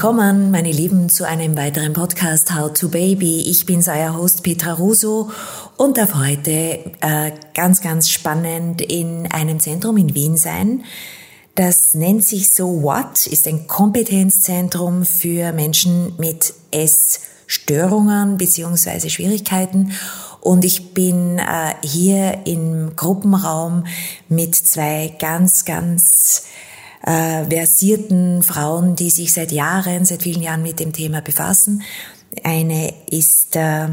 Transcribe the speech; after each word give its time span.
Willkommen, 0.00 0.50
meine 0.50 0.72
Lieben, 0.72 1.10
zu 1.10 1.28
einem 1.28 1.58
weiteren 1.58 1.92
Podcast 1.92 2.54
How 2.54 2.72
to 2.72 2.88
Baby. 2.88 3.42
Ich 3.42 3.66
bin 3.66 3.84
euer 3.86 4.16
Host 4.16 4.42
Petra 4.42 4.72
Russo 4.72 5.30
und 5.76 5.98
darf 5.98 6.14
heute 6.14 6.50
äh, 7.02 7.32
ganz, 7.52 7.82
ganz 7.82 8.08
spannend 8.08 8.80
in 8.80 9.30
einem 9.30 9.60
Zentrum 9.60 9.98
in 9.98 10.14
Wien 10.14 10.38
sein. 10.38 10.84
Das 11.54 11.92
nennt 11.92 12.24
sich 12.24 12.54
So 12.54 12.82
What, 12.82 13.26
ist 13.26 13.46
ein 13.46 13.66
Kompetenzzentrum 13.66 15.04
für 15.04 15.52
Menschen 15.52 16.14
mit 16.16 16.54
Essstörungen 16.70 18.38
beziehungsweise 18.38 19.10
Schwierigkeiten. 19.10 19.92
Und 20.40 20.64
ich 20.64 20.94
bin 20.94 21.38
äh, 21.38 21.74
hier 21.82 22.46
im 22.46 22.96
Gruppenraum 22.96 23.84
mit 24.30 24.54
zwei 24.54 25.14
ganz, 25.18 25.66
ganz 25.66 26.44
äh, 27.02 27.44
versierten 27.44 28.42
Frauen, 28.42 28.96
die 28.96 29.10
sich 29.10 29.32
seit 29.32 29.52
Jahren, 29.52 30.04
seit 30.04 30.22
vielen 30.22 30.42
Jahren 30.42 30.62
mit 30.62 30.80
dem 30.80 30.92
Thema 30.92 31.20
befassen. 31.20 31.82
Eine 32.44 32.94
ist 33.10 33.56
äh, 33.56 33.88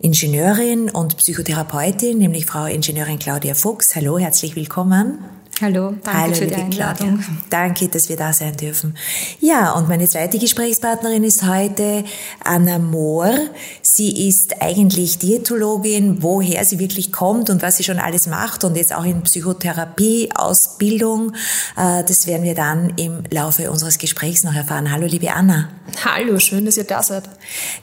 Ingenieurin 0.00 0.90
und 0.90 1.16
Psychotherapeutin, 1.16 2.18
nämlich 2.18 2.46
Frau 2.46 2.66
Ingenieurin 2.66 3.18
Claudia 3.18 3.54
Fuchs. 3.54 3.94
Hallo, 3.96 4.18
herzlich 4.18 4.56
willkommen. 4.56 5.35
Hallo, 5.62 5.94
danke 6.02 6.20
Hallo, 6.20 6.34
für 6.34 6.46
die 6.46 6.54
Einladung. 6.54 7.18
Claudia. 7.18 7.42
Danke, 7.48 7.88
dass 7.88 8.10
wir 8.10 8.16
da 8.16 8.34
sein 8.34 8.54
dürfen. 8.58 8.94
Ja, 9.40 9.72
und 9.72 9.88
meine 9.88 10.06
zweite 10.06 10.38
Gesprächspartnerin 10.38 11.24
ist 11.24 11.46
heute 11.46 12.04
Anna 12.44 12.78
Mohr. 12.78 13.32
Sie 13.80 14.28
ist 14.28 14.60
eigentlich 14.60 15.18
Diätologin, 15.18 16.22
woher 16.22 16.62
sie 16.66 16.78
wirklich 16.78 17.10
kommt 17.10 17.48
und 17.48 17.62
was 17.62 17.78
sie 17.78 17.84
schon 17.84 17.98
alles 17.98 18.26
macht 18.26 18.64
und 18.64 18.76
jetzt 18.76 18.94
auch 18.94 19.06
in 19.06 19.22
Psychotherapie-Ausbildung. 19.22 21.32
Äh, 21.76 22.04
das 22.04 22.26
werden 22.26 22.42
wir 22.42 22.54
dann 22.54 22.90
im 22.96 23.22
Laufe 23.30 23.70
unseres 23.70 23.96
Gesprächs 23.96 24.44
noch 24.44 24.54
erfahren. 24.54 24.92
Hallo, 24.92 25.06
liebe 25.06 25.32
Anna. 25.32 25.70
Hallo, 26.04 26.38
schön, 26.38 26.66
dass 26.66 26.76
ihr 26.76 26.84
da 26.84 27.02
seid. 27.02 27.30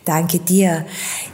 Danke 0.05 0.37
dir. 0.37 0.85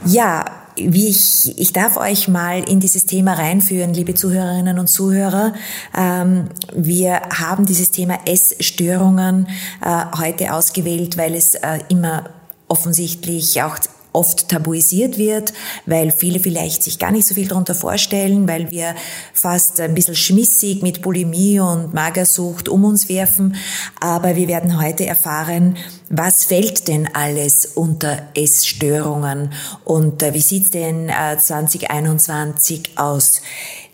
Ja, 0.06 0.46
wie 0.88 1.08
ich, 1.08 1.58
ich 1.58 1.72
darf 1.72 1.96
euch 1.96 2.28
mal 2.28 2.68
in 2.68 2.80
dieses 2.80 3.06
Thema 3.06 3.34
reinführen, 3.34 3.94
liebe 3.94 4.14
Zuhörerinnen 4.14 4.78
und 4.78 4.88
Zuhörer. 4.88 5.54
Ähm, 5.96 6.48
wir 6.74 7.20
haben 7.38 7.66
dieses 7.66 7.90
Thema 7.90 8.18
Essstörungen 8.26 9.48
äh, 9.84 10.04
heute 10.18 10.54
ausgewählt, 10.54 11.16
weil 11.16 11.34
es 11.34 11.54
äh, 11.54 11.80
immer 11.88 12.24
offensichtlich 12.68 13.62
auch 13.62 13.78
oft 14.12 14.48
tabuisiert 14.48 15.18
wird, 15.18 15.52
weil 15.86 16.10
viele 16.10 16.40
vielleicht 16.40 16.82
sich 16.82 16.98
gar 16.98 17.12
nicht 17.12 17.26
so 17.26 17.34
viel 17.34 17.48
darunter 17.48 17.74
vorstellen, 17.74 18.48
weil 18.48 18.70
wir 18.70 18.94
fast 19.32 19.80
ein 19.80 19.94
bisschen 19.94 20.16
schmissig 20.16 20.82
mit 20.82 21.02
Bulimie 21.02 21.60
und 21.60 21.94
Magersucht 21.94 22.68
um 22.68 22.84
uns 22.84 23.08
werfen. 23.08 23.56
Aber 24.00 24.36
wir 24.36 24.48
werden 24.48 24.80
heute 24.80 25.06
erfahren, 25.06 25.76
was 26.08 26.44
fällt 26.44 26.88
denn 26.88 27.08
alles 27.14 27.66
unter 27.66 28.22
Essstörungen 28.34 29.52
und 29.84 30.22
äh, 30.22 30.34
wie 30.34 30.40
sieht's 30.40 30.70
denn 30.70 31.08
äh, 31.08 31.38
2021 31.38 32.98
aus? 32.98 33.42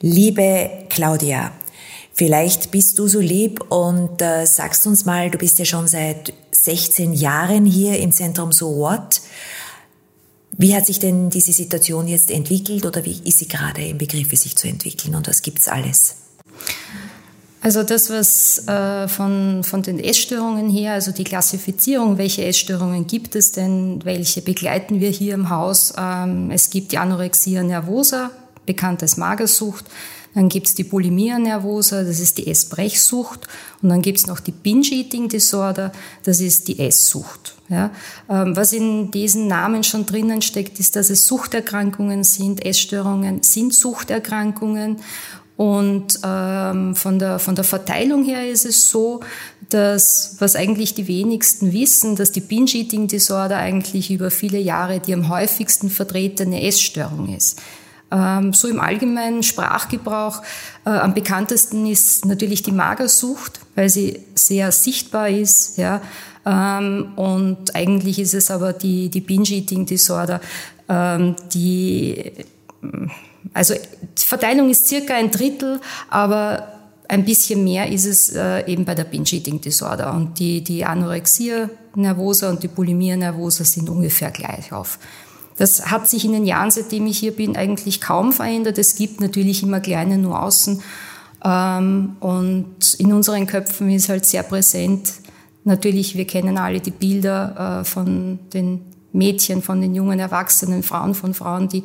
Liebe 0.01 0.70
Claudia, 0.89 1.53
vielleicht 2.12 2.70
bist 2.70 2.98
du 2.98 3.08
so 3.08 3.20
lieb 3.20 3.70
und 3.70 4.23
äh, 4.23 4.47
sagst 4.47 4.86
uns 4.86 5.05
mal, 5.05 5.30
du 5.30 5.39
bist 5.39 5.58
ja 5.58 5.64
schon 5.64 5.89
seit 5.89 6.33
16 6.53 7.12
Jahren 7.12 7.64
hier 7.64 7.98
im 7.98 8.12
Zentrum 8.12 8.53
So 8.53 8.77
What. 8.77 9.20
Wie 10.59 10.75
hat 10.75 10.87
sich 10.87 10.99
denn 10.99 11.29
diese 11.29 11.53
Situation 11.53 12.09
jetzt 12.09 12.31
entwickelt 12.31 12.87
oder 12.87 13.05
wie 13.05 13.21
ist 13.25 13.39
sie 13.39 13.49
gerade 13.49 13.85
im 13.85 13.99
Begriff, 13.99 14.31
sich 14.31 14.57
zu 14.57 14.69
entwickeln 14.69 15.15
und 15.15 15.29
was 15.29 15.43
gibt's 15.43 15.69
alles? 15.69 16.17
Also 17.61 17.83
das, 17.83 18.11
was 18.11 18.67
äh, 18.69 19.09
von, 19.09 19.65
von 19.65 19.83
den 19.83 19.98
Essstörungen 19.98 20.71
her, 20.71 20.93
also 20.93 21.11
die 21.11 21.25
Klassifizierung, 21.25 22.17
welche 22.17 22.45
Essstörungen 22.45 23.07
gibt 23.07 23.35
es 23.35 23.53
denn, 23.53 24.05
welche 24.05 24.41
begleiten 24.41 25.01
wir 25.01 25.11
hier 25.11 25.35
im 25.35 25.51
Haus? 25.51 25.92
Ähm, 25.98 26.51
es 26.53 26.70
gibt 26.70 26.92
die 26.92 26.98
Anorexia 26.98 27.63
nervosa, 27.64 28.30
bekannt 28.67 29.03
als 29.03 29.17
Magersucht. 29.17 29.85
Dann 30.36 30.51
gibt's 30.51 30.74
die 30.74 30.85
Bulimia 30.85 31.39
nervosa, 31.39 32.05
das 32.05 32.20
ist 32.20 32.36
die 32.36 32.47
Essbrechsucht. 32.47 33.48
Und 33.80 33.89
dann 33.89 34.02
gibt's 34.02 34.27
noch 34.27 34.39
die 34.39 34.52
Binge-Eating 34.52 35.30
Disorder, 35.30 35.92
das 36.24 36.41
ist 36.41 36.69
die 36.69 36.79
Esssucht. 36.79 37.55
Ja, 37.70 37.91
ähm, 38.29 38.55
was 38.55 38.74
in 38.74 39.11
diesen 39.11 39.47
Namen 39.47 39.83
schon 39.83 40.05
drinnen 40.05 40.42
steckt, 40.42 40.79
ist, 40.79 40.95
dass 40.95 41.08
es 41.08 41.27
Suchterkrankungen 41.27 42.23
sind, 42.23 42.67
Essstörungen 42.67 43.42
sind 43.42 43.73
Suchterkrankungen. 43.73 44.98
Und 45.57 46.20
ähm, 46.23 46.95
von, 46.95 47.18
der, 47.18 47.39
von 47.39 47.55
der 47.55 47.64
Verteilung 47.64 48.23
her 48.23 48.47
ist 48.47 48.67
es 48.67 48.91
so, 48.91 49.20
dass, 49.70 50.36
was 50.39 50.55
eigentlich 50.55 50.92
die 50.92 51.08
wenigsten 51.08 51.73
wissen, 51.73 52.14
dass 52.14 52.30
die 52.30 52.42
Binge-Eating 52.42 53.08
Disorder 53.08 53.57
eigentlich 53.57 54.11
über 54.11 54.30
viele 54.30 54.58
Jahre 54.58 55.01
die 55.01 55.14
am 55.14 55.30
häufigsten 55.30 55.89
vertretene 55.89 56.63
Essstörung 56.63 57.35
ist. 57.35 57.58
Ähm, 58.11 58.52
so 58.52 58.68
im 58.68 58.80
allgemeinen 58.80 59.42
Sprachgebrauch 59.42 60.42
äh, 60.84 60.90
am 60.90 61.14
bekanntesten 61.14 61.86
ist 61.86 62.24
natürlich 62.24 62.62
die 62.62 62.72
Magersucht, 62.72 63.61
weil 63.74 63.89
sie 63.89 64.20
sehr 64.34 64.70
sichtbar 64.70 65.28
ist. 65.28 65.77
Ja. 65.77 66.00
Ähm, 66.44 67.12
und 67.17 67.74
eigentlich 67.74 68.20
ist 68.20 68.34
es 68.34 68.50
aber 68.50 68.72
die, 68.72 69.08
die 69.08 69.20
Binge-Eating-Disorder, 69.20 70.40
ähm, 70.89 71.34
die, 71.52 72.33
also 73.52 73.74
die 73.74 74.24
Verteilung 74.24 74.70
ist 74.70 74.86
circa 74.86 75.14
ein 75.14 75.33
Drittel, 75.33 75.80
aber 76.08 76.68
ein 77.08 77.24
bisschen 77.24 77.64
mehr 77.64 77.90
ist 77.90 78.05
es 78.05 78.34
äh, 78.34 78.64
eben 78.70 78.84
bei 78.84 78.94
der 78.94 79.05
Binge-Eating-Disorder. 79.05 80.12
Und 80.14 80.38
die, 80.38 80.62
die 80.62 80.84
Anorexia 80.84 81.70
nervosa 81.96 82.50
und 82.50 82.62
die 82.62 82.68
Bulimia 82.68 83.17
nervosa 83.17 83.64
sind 83.64 83.88
ungefähr 83.88 84.30
gleich 84.30 84.73
auf. 84.73 84.98
Das 85.56 85.90
hat 85.90 86.08
sich 86.08 86.24
in 86.24 86.33
den 86.33 86.44
Jahren, 86.44 86.70
seitdem 86.70 87.06
ich 87.06 87.18
hier 87.18 87.33
bin, 87.33 87.56
eigentlich 87.56 88.00
kaum 88.00 88.33
verändert. 88.33 88.78
Es 88.78 88.96
gibt 88.96 89.20
natürlich 89.20 89.62
immer 89.62 89.80
kleine 89.80 90.18
Nuancen. 90.18 90.83
Ähm, 91.44 92.17
und 92.20 92.94
in 92.98 93.12
unseren 93.12 93.46
Köpfen 93.46 93.90
ist 93.90 94.08
halt 94.08 94.27
sehr 94.27 94.42
präsent, 94.42 95.12
natürlich, 95.64 96.17
wir 96.17 96.27
kennen 96.27 96.58
alle 96.58 96.80
die 96.80 96.90
Bilder 96.90 97.80
äh, 97.80 97.84
von 97.84 98.39
den 98.52 98.80
Mädchen, 99.12 99.62
von 99.62 99.80
den 99.80 99.94
jungen 99.94 100.18
Erwachsenen, 100.18 100.83
Frauen 100.83 101.14
von 101.14 101.34
Frauen, 101.34 101.68
die 101.68 101.83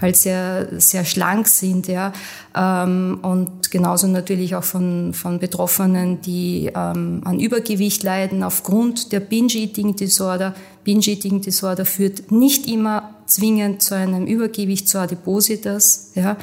halt 0.00 0.16
sehr, 0.16 0.80
sehr 0.80 1.04
schlank 1.04 1.46
sind, 1.46 1.86
ja. 1.86 2.12
Ähm, 2.54 3.20
und 3.22 3.70
genauso 3.70 4.08
natürlich 4.08 4.54
auch 4.56 4.64
von, 4.64 5.14
von 5.14 5.38
Betroffenen, 5.38 6.20
die 6.20 6.70
ähm, 6.74 7.22
an 7.24 7.38
Übergewicht 7.38 8.02
leiden 8.02 8.42
aufgrund 8.42 9.12
der 9.12 9.20
Binge-Eating-Disorder. 9.20 10.54
Binge-Eating-Disorder 10.84 11.84
führt 11.84 12.32
nicht 12.32 12.66
immer 12.66 13.11
zwingend 13.32 13.82
zu 13.82 13.94
einem 13.94 14.26
Übergewicht, 14.26 14.88
zu 14.88 14.98
Adipositas, 14.98 16.10
ja. 16.14 16.36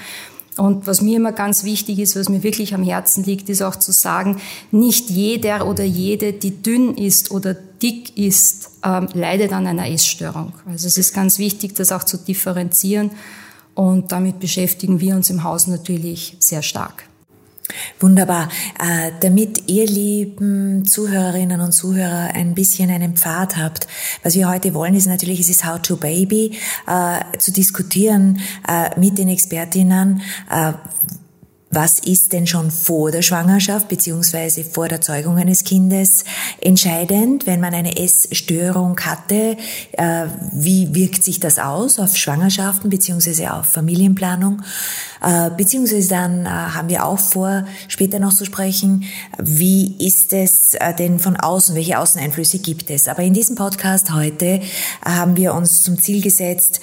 Und 0.58 0.88
was 0.88 1.02
mir 1.02 1.16
immer 1.16 1.32
ganz 1.32 1.64
wichtig 1.64 2.00
ist, 2.00 2.18
was 2.18 2.28
mir 2.28 2.44
wirklich 2.44 2.74
am 2.74 2.84
Herzen 2.84 3.24
liegt, 3.24 3.48
ist 3.48 3.62
auch 3.62 3.78
zu 3.78 3.94
sagen, 3.94 4.42
nicht 4.72 5.10
jeder 5.10 5.66
oder 5.66 5.86
jede, 5.86 6.34
die 6.34 6.62
dünn 6.62 6.96
ist 6.96 7.32
oder 7.32 7.54
dick 7.54 8.18
ist, 8.18 8.72
ähm, 8.84 9.08
leidet 9.14 9.54
an 9.54 9.68
einer 9.68 9.90
Essstörung. 9.90 10.52
Also 10.66 10.88
es 10.88 10.98
ist 10.98 11.14
ganz 11.14 11.40
wichtig, 11.40 11.76
das 11.76 11.94
auch 11.94 12.04
zu 12.04 12.18
differenzieren. 12.18 13.12
Und 13.74 14.12
damit 14.12 14.42
beschäftigen 14.42 15.00
wir 15.00 15.16
uns 15.16 15.30
im 15.30 15.46
Haus 15.46 15.68
natürlich 15.68 16.36
sehr 16.40 16.62
stark. 16.62 17.09
Wunderbar. 18.00 18.50
Äh, 18.80 19.12
damit 19.20 19.70
ihr 19.70 19.86
lieben 19.86 20.86
Zuhörerinnen 20.86 21.62
und 21.62 21.72
Zuhörer 21.72 22.34
ein 22.34 22.56
bisschen 22.56 22.90
einen 22.90 23.16
Pfad 23.16 23.58
habt, 23.58 23.88
was 24.24 24.36
wir 24.36 24.50
heute 24.50 24.74
wollen, 24.74 24.96
ist 24.96 25.08
natürlich, 25.08 25.40
es 25.40 25.50
ist 25.50 25.66
How 25.66 25.82
to 25.82 25.98
Baby, 25.98 26.58
äh, 26.88 27.38
zu 27.38 27.52
diskutieren 27.52 28.42
äh, 28.68 29.00
mit 29.00 29.18
den 29.18 29.28
Expertinnen, 29.28 30.22
was 31.72 32.00
ist 32.00 32.34
denn 32.34 32.48
schon 32.48 32.72
vor 32.72 33.12
der 33.12 33.22
Schwangerschaft 33.22 33.90
beziehungsweise 33.90 34.64
vor 34.64 34.88
der 34.88 35.02
Zeugung 35.02 35.38
eines 35.38 35.64
Kindes 35.64 36.24
entscheidend, 36.62 37.46
wenn 37.46 37.60
man 37.60 37.76
eine 37.76 37.98
Essstörung 37.98 39.00
hatte? 39.02 39.56
Äh, 39.92 40.26
wie 40.52 40.96
wirkt 40.96 41.24
sich 41.24 41.40
das 41.40 41.60
aus 41.60 42.00
auf 42.00 42.18
Schwangerschaften 42.18 42.90
beziehungsweise 42.90 43.54
auf 43.54 43.68
Familienplanung? 43.68 44.64
Äh, 45.22 45.52
beziehungsweise 45.52 46.10
dann 46.10 46.46
äh, 46.48 46.50
haben 46.50 46.90
wir 46.90 47.06
auch 47.06 47.20
vor, 47.20 47.66
später 47.88 48.18
noch 48.18 48.34
zu 48.34 48.46
sprechen, 48.46 49.04
wie 49.38 49.96
ist 50.08 50.34
es 50.34 50.76
denn 50.98 51.20
von 51.20 51.36
außen, 51.36 51.76
welche 51.76 52.00
Außeneinflüsse 52.00 52.60
gibt 52.60 52.90
es? 52.90 53.08
Aber 53.08 53.22
in 53.22 53.34
diesem 53.34 53.56
Podcast 53.56 54.12
heute 54.12 54.62
haben 55.06 55.38
wir 55.38 55.54
uns 55.54 55.84
zum 55.84 56.02
Ziel 56.02 56.22
gesetzt, 56.22 56.80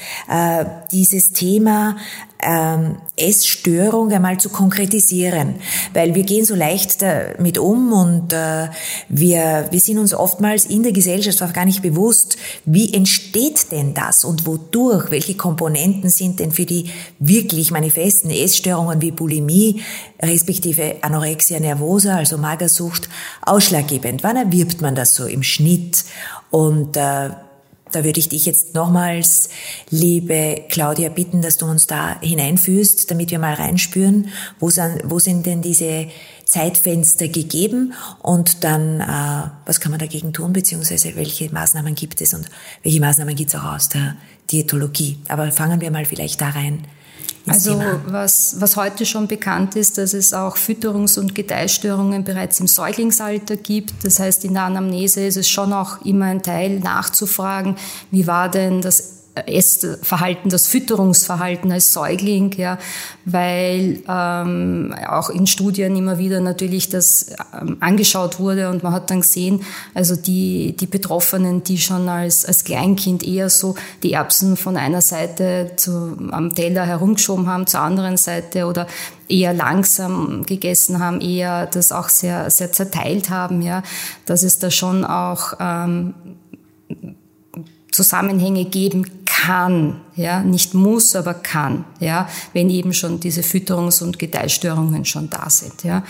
dieses 0.93 1.31
Thema 1.31 1.97
ähm, 2.46 2.96
Essstörung 3.16 4.12
einmal 4.12 4.38
zu 4.38 4.48
konkretisieren, 4.48 5.56
weil 5.93 6.14
wir 6.14 6.22
gehen 6.22 6.44
so 6.44 6.54
leicht 6.54 7.02
damit 7.02 7.58
um 7.58 7.93
und 7.93 8.32
äh, 8.32 8.69
wir, 9.08 9.66
wir 9.70 9.81
sind 9.81 9.98
uns 9.98 10.14
oftmals 10.14 10.64
in 10.64 10.82
der 10.84 10.93
Gesellschaft 10.93 11.43
auch 11.43 11.52
gar 11.52 11.64
nicht 11.64 11.82
bewusst, 11.82 12.37
wie 12.64 12.94
entsteht 12.94 13.72
denn 13.72 13.94
das 13.94 14.25
und 14.25 14.46
wodurch, 14.46 15.10
welche 15.10 15.37
Komponenten 15.37 16.08
sind 16.08 16.38
denn 16.38 16.52
für 16.52 16.66
die 16.66 16.90
wirklich 17.19 17.70
manifesten 17.72 18.31
Essstörungen 18.31 19.02
wie 19.02 19.10
Bulimie 19.10 19.82
respektive 20.22 20.96
Anorexia 21.02 21.58
nervosa, 21.58 22.16
also 22.16 22.38
Magersucht, 22.38 23.08
ausschlaggebend. 23.42 24.22
Wann 24.22 24.37
erwirbt 24.37 24.81
man 24.81 24.94
das 24.94 25.14
so 25.14 25.26
im 25.26 25.42
Schnitt? 25.42 26.04
Und 26.50 26.96
äh, 26.96 27.31
da 27.93 28.05
würde 28.05 28.19
ich 28.19 28.29
dich 28.29 28.47
jetzt 28.47 28.75
nochmals, 28.75 29.49
liebe 29.91 30.65
Claudia, 30.69 31.09
bitten, 31.09 31.41
dass 31.41 31.56
du 31.56 31.67
uns 31.67 31.87
da 31.87 32.21
hineinführst, 32.21 33.11
damit 33.11 33.31
wir 33.31 33.38
mal 33.38 33.55
reinspüren, 33.55 34.29
wo 34.59 34.71
sind, 34.71 35.03
wo 35.05 35.19
sind 35.19 35.47
denn 35.47 35.62
diese 35.62 36.09
Zeitfenster 36.44 37.29
gegeben 37.29 37.94
und 38.23 38.65
dann, 38.65 39.00
äh, 39.00 39.50
was 39.67 39.81
kann 39.81 39.91
man 39.91 39.99
dagegen 39.99 40.33
tun, 40.33 40.53
beziehungsweise 40.53 41.17
welche 41.17 41.53
Maßnahmen 41.53 41.94
gibt 41.94 42.21
es 42.21 42.35
und 42.35 42.47
welche 42.83 43.00
Maßnahmen 43.00 43.35
gibt 43.35 43.53
es 43.53 43.61
auch 43.61 43.75
aus 43.75 43.88
der 43.88 44.17
Diätologie. 44.50 45.19
Aber 45.29 45.50
fangen 45.50 45.81
wir 45.81 45.91
mal 45.91 46.05
vielleicht 46.05 46.41
da 46.41 46.50
rein. 46.50 46.87
Also 47.46 47.81
was, 48.06 48.56
was 48.58 48.76
heute 48.76 49.06
schon 49.06 49.28
bekannt 49.28 49.76
ist, 49.76 49.98
dass 49.98 50.14
es 50.14 50.34
auch 50.34 50.56
Fütterungs- 50.56 51.19
und 51.19 51.34
Gedeihstörungen 51.34 52.25
bereits 52.25 52.58
im 52.58 52.66
Säuglingsalter 52.66 53.56
gibt. 53.56 54.04
Das 54.04 54.19
heißt, 54.19 54.44
in 54.44 54.54
der 54.54 54.64
Anamnese 54.64 55.25
ist 55.25 55.37
es 55.37 55.48
schon 55.48 55.72
auch 55.72 56.02
immer 56.02 56.26
ein 56.26 56.43
Teil 56.43 56.81
nachzufragen, 56.81 57.76
wie 58.10 58.26
war 58.26 58.50
denn 58.50 58.81
das 58.81 59.15
Essverhalten, 59.47 60.50
das 60.50 60.67
Fütterungsverhalten 60.67 61.71
als 61.71 61.93
Säugling, 61.93 62.53
ja, 62.56 62.79
weil 63.25 64.03
ähm, 64.09 64.94
auch 65.09 65.29
in 65.29 65.47
Studien 65.47 65.94
immer 65.97 66.19
wieder 66.19 66.41
natürlich 66.41 66.88
das 66.88 67.27
ähm, 67.61 67.77
angeschaut 67.81 68.41
wurde 68.41 68.71
und 68.71 68.83
man 68.83 68.93
hat 68.93 69.11
dann 69.11 69.21
gesehen, 69.21 69.62
also 69.94 70.17
die, 70.17 70.75
die 70.77 70.87
Betroffenen, 70.87 71.62
die 71.62 71.79
schon 71.79 72.09
als, 72.09 72.47
als 72.47 72.65
Kleinkind 72.65 73.23
eher 73.25 73.50
so 73.50 73.75
die 74.03 74.15
Erbsen 74.15 74.56
von 74.56 74.77
einer 74.77 75.03
Seite 75.03 75.73
zu, 75.77 76.17
am 76.31 76.55
Teller 76.55 76.87
herumgeschoben 76.87 77.47
haben, 77.47 77.67
zur 77.67 77.81
anderen 77.81 78.17
Seite 78.17 78.67
oder 78.67 78.87
eher 79.29 79.53
langsam 79.53 80.47
gegessen 80.47 81.00
haben, 81.00 81.21
eher 81.21 81.67
das 81.67 81.93
auch 81.93 82.09
sehr, 82.09 82.49
sehr 82.50 82.73
zerteilt 82.73 83.29
haben, 83.29 83.61
ja, 83.61 83.83
dass 84.25 84.43
es 84.43 84.59
da 84.59 84.71
schon 84.71 85.05
auch 85.05 85.55
ähm, 85.61 86.15
Zusammenhänge 87.91 88.67
geben 88.67 89.25
kann, 89.46 90.00
ja, 90.16 90.40
nicht 90.40 90.75
muss, 90.75 91.14
aber 91.14 91.34
kann, 91.34 91.84
ja, 92.00 92.28
wenn 92.52 92.69
eben 92.69 92.93
schon 92.93 93.20
diese 93.20 93.43
Fütterungs- 93.43 94.02
und 94.02 94.19
Gedeihstörungen 94.19 95.04
schon 95.04 95.31
da 95.31 95.48
sind, 95.48 95.84
ja. 95.84 96.02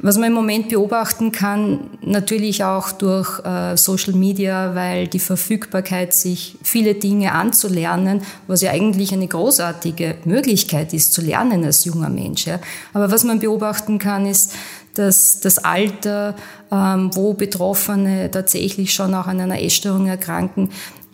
Was 0.00 0.18
man 0.18 0.28
im 0.28 0.34
Moment 0.34 0.68
beobachten 0.68 1.32
kann, 1.32 1.88
natürlich 2.02 2.64
auch 2.64 2.92
durch 2.92 3.42
äh, 3.46 3.78
Social 3.78 4.12
Media, 4.12 4.74
weil 4.74 5.08
die 5.08 5.20
Verfügbarkeit, 5.20 6.12
sich 6.12 6.58
viele 6.62 6.94
Dinge 6.94 7.32
anzulernen, 7.32 8.20
was 8.46 8.60
ja 8.60 8.72
eigentlich 8.72 9.14
eine 9.14 9.26
großartige 9.26 10.16
Möglichkeit 10.26 10.92
ist, 10.92 11.14
zu 11.14 11.22
lernen 11.22 11.64
als 11.64 11.86
junger 11.86 12.10
Mensch, 12.10 12.46
ja. 12.46 12.58
Aber 12.92 13.10
was 13.10 13.24
man 13.24 13.38
beobachten 13.38 13.98
kann, 13.98 14.26
ist, 14.26 14.52
dass 14.94 15.40
das 15.40 15.56
Alter, 15.58 16.34
ähm, 16.70 17.10
wo 17.14 17.32
Betroffene 17.32 18.30
tatsächlich 18.30 18.92
schon 18.92 19.14
auch 19.14 19.26
an 19.26 19.40
einer 19.40 19.62
Essstörung 19.62 20.06
erkranken, 20.08 20.68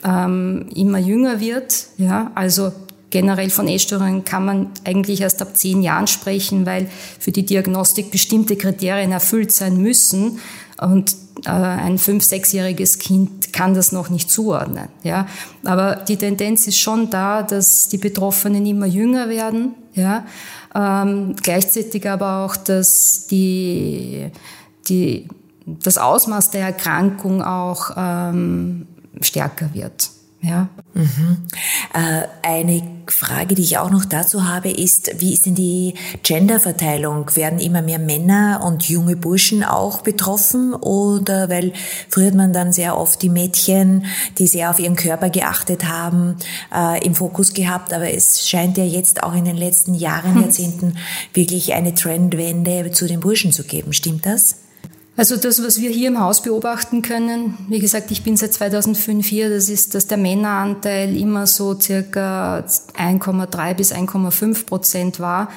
ähm, 0.04 0.66
immer 0.74 0.98
jünger 0.98 1.40
wird. 1.40 1.86
Ja, 1.96 2.30
also 2.34 2.72
generell 3.10 3.50
von 3.50 3.68
Essstörungen 3.68 4.24
kann 4.24 4.44
man 4.44 4.70
eigentlich 4.84 5.20
erst 5.20 5.40
ab 5.40 5.56
zehn 5.56 5.82
Jahren 5.82 6.06
sprechen, 6.06 6.66
weil 6.66 6.88
für 7.18 7.32
die 7.32 7.44
Diagnostik 7.44 8.10
bestimmte 8.10 8.56
Kriterien 8.56 9.12
erfüllt 9.12 9.52
sein 9.52 9.80
müssen. 9.80 10.38
Und 10.80 11.16
äh, 11.44 11.50
ein 11.50 11.98
fünf-, 11.98 12.24
sechsjähriges 12.24 12.98
Kind 12.98 13.52
kann 13.52 13.74
das 13.74 13.92
noch 13.92 14.10
nicht 14.10 14.30
zuordnen. 14.30 14.88
Ja, 15.02 15.26
aber 15.64 15.96
die 15.96 16.16
Tendenz 16.16 16.66
ist 16.66 16.78
schon 16.78 17.10
da, 17.10 17.42
dass 17.42 17.88
die 17.88 17.98
Betroffenen 17.98 18.66
immer 18.66 18.86
jünger 18.86 19.28
werden. 19.28 19.74
Ja, 19.94 20.26
ähm, 20.74 21.34
gleichzeitig 21.42 22.08
aber 22.08 22.44
auch, 22.44 22.56
dass 22.56 23.26
die, 23.26 24.30
die, 24.88 25.26
das 25.66 25.98
Ausmaß 25.98 26.50
der 26.50 26.62
Erkrankung 26.66 27.42
auch 27.42 27.90
ähm, 27.96 28.86
stärker 29.20 29.72
wird. 29.74 30.10
Ja. 30.40 30.68
Mhm. 30.94 31.38
Äh, 31.92 32.22
eine 32.42 32.82
Frage, 33.08 33.56
die 33.56 33.62
ich 33.62 33.78
auch 33.78 33.90
noch 33.90 34.04
dazu 34.04 34.46
habe, 34.46 34.70
ist, 34.70 35.10
wie 35.18 35.32
ist 35.34 35.46
denn 35.46 35.56
die 35.56 35.94
Genderverteilung? 36.22 37.34
Werden 37.34 37.58
immer 37.58 37.82
mehr 37.82 37.98
Männer 37.98 38.62
und 38.64 38.88
junge 38.88 39.16
Burschen 39.16 39.64
auch 39.64 40.02
betroffen? 40.02 40.74
Oder 40.74 41.48
weil 41.48 41.72
früher 42.08 42.28
hat 42.28 42.34
man 42.34 42.52
dann 42.52 42.72
sehr 42.72 42.96
oft 42.96 43.20
die 43.20 43.30
Mädchen, 43.30 44.06
die 44.38 44.46
sehr 44.46 44.70
auf 44.70 44.78
ihren 44.78 44.94
Körper 44.94 45.28
geachtet 45.28 45.88
haben, 45.88 46.36
äh, 46.72 47.04
im 47.04 47.16
Fokus 47.16 47.52
gehabt. 47.52 47.92
Aber 47.92 48.08
es 48.08 48.48
scheint 48.48 48.78
ja 48.78 48.84
jetzt 48.84 49.24
auch 49.24 49.34
in 49.34 49.44
den 49.44 49.56
letzten 49.56 49.94
Jahren, 49.94 50.36
hm. 50.36 50.42
Jahrzehnten 50.42 50.98
wirklich 51.34 51.74
eine 51.74 51.94
Trendwende 51.94 52.92
zu 52.92 53.08
den 53.08 53.18
Burschen 53.18 53.50
zu 53.50 53.64
geben. 53.64 53.92
Stimmt 53.92 54.24
das? 54.24 54.54
Also 55.18 55.36
das, 55.36 55.60
was 55.64 55.80
wir 55.80 55.90
hier 55.90 56.06
im 56.06 56.20
Haus 56.20 56.42
beobachten 56.42 57.02
können, 57.02 57.58
wie 57.68 57.80
gesagt, 57.80 58.12
ich 58.12 58.22
bin 58.22 58.36
seit 58.36 58.52
2005 58.52 59.26
hier, 59.26 59.50
das 59.50 59.68
ist, 59.68 59.96
dass 59.96 60.06
der 60.06 60.16
Männeranteil 60.16 61.16
immer 61.16 61.48
so 61.48 61.76
circa 61.76 62.58
1,3 62.60 63.74
bis 63.74 63.92
1,5 63.92 64.64
Prozent 64.64 65.18
war. 65.18 65.50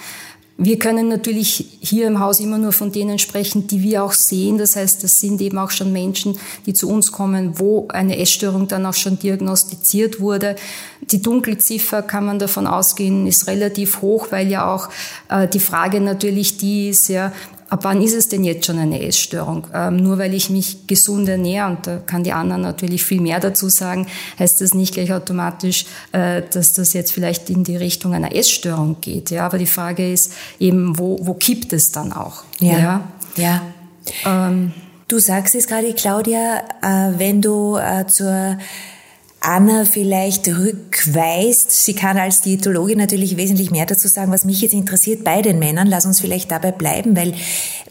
Wir 0.57 0.79
können 0.79 1.09
natürlich 1.09 1.77
hier 1.79 2.07
im 2.07 2.19
Haus 2.19 2.39
immer 2.39 2.57
nur 2.57 2.71
von 2.71 2.91
denen 2.91 3.19
sprechen, 3.19 3.67
die 3.67 3.83
wir 3.83 4.03
auch 4.03 4.13
sehen. 4.13 4.57
Das 4.57 4.75
heißt, 4.75 5.03
das 5.03 5.19
sind 5.19 5.39
eben 5.41 5.59
auch 5.59 5.71
schon 5.71 5.91
Menschen, 5.91 6.39
die 6.65 6.73
zu 6.73 6.89
uns 6.89 7.11
kommen, 7.11 7.59
wo 7.59 7.87
eine 7.89 8.17
Essstörung 8.17 8.67
dann 8.67 8.87
auch 8.87 8.95
schon 8.95 9.19
diagnostiziert 9.19 10.19
wurde. 10.19 10.55
Die 11.01 11.21
Dunkelziffer, 11.21 12.01
kann 12.01 12.25
man 12.25 12.39
davon 12.39 12.65
ausgehen, 12.65 13.27
ist 13.27 13.45
relativ 13.45 14.01
hoch, 14.01 14.27
weil 14.31 14.47
ja 14.49 14.71
auch 14.71 14.89
äh, 15.29 15.47
die 15.47 15.59
Frage 15.59 16.01
natürlich 16.01 16.57
die 16.57 16.89
ist 16.89 17.09
ja, 17.09 17.31
ab 17.71 17.85
wann 17.85 18.01
ist 18.01 18.13
es 18.13 18.27
denn 18.27 18.43
jetzt 18.43 18.65
schon 18.65 18.77
eine 18.77 19.01
Essstörung? 19.01 19.65
Ähm, 19.73 19.95
nur 19.95 20.17
weil 20.17 20.33
ich 20.33 20.49
mich 20.49 20.87
gesund 20.87 21.29
ernähre, 21.29 21.69
und 21.69 21.87
da 21.87 21.97
kann 21.97 22.23
die 22.23 22.33
Anna 22.33 22.57
natürlich 22.57 23.03
viel 23.03 23.21
mehr 23.21 23.39
dazu 23.39 23.69
sagen, 23.69 24.07
heißt 24.37 24.59
das 24.59 24.73
nicht 24.73 24.93
gleich 24.93 25.13
automatisch, 25.13 25.85
äh, 26.11 26.41
dass 26.51 26.73
das 26.73 26.91
jetzt 26.91 27.13
vielleicht 27.13 27.49
in 27.49 27.63
die 27.63 27.77
Richtung 27.77 28.13
einer 28.13 28.35
Essstörung 28.35 28.97
geht. 28.99 29.31
Ja, 29.31 29.45
aber 29.45 29.57
die 29.57 29.65
Frage 29.65 30.11
ist 30.11 30.33
eben, 30.59 30.99
wo, 30.99 31.17
wo 31.21 31.33
kippt 31.33 31.71
es 31.71 31.93
dann 31.93 32.11
auch? 32.11 32.43
Ja. 32.59 32.77
Ja. 32.77 33.11
ja. 33.37 33.61
Ähm, 34.25 34.73
du 35.07 35.19
sagst 35.19 35.55
es 35.55 35.65
gerade, 35.65 35.93
Claudia, 35.93 36.63
äh, 36.81 37.17
wenn 37.17 37.41
du 37.41 37.77
äh, 37.77 38.05
zur 38.05 38.57
Anna 39.43 39.85
vielleicht 39.85 40.47
rückweist. 40.47 41.71
Sie 41.71 41.95
kann 41.95 42.17
als 42.17 42.41
Diätologin 42.41 42.99
natürlich 42.99 43.37
wesentlich 43.37 43.71
mehr 43.71 43.87
dazu 43.87 44.07
sagen, 44.07 44.31
was 44.31 44.45
mich 44.45 44.61
jetzt 44.61 44.73
interessiert 44.73 45.23
bei 45.23 45.41
den 45.41 45.57
Männern. 45.57 45.87
Lass 45.87 46.05
uns 46.05 46.19
vielleicht 46.19 46.51
dabei 46.51 46.71
bleiben, 46.71 47.17
weil 47.17 47.33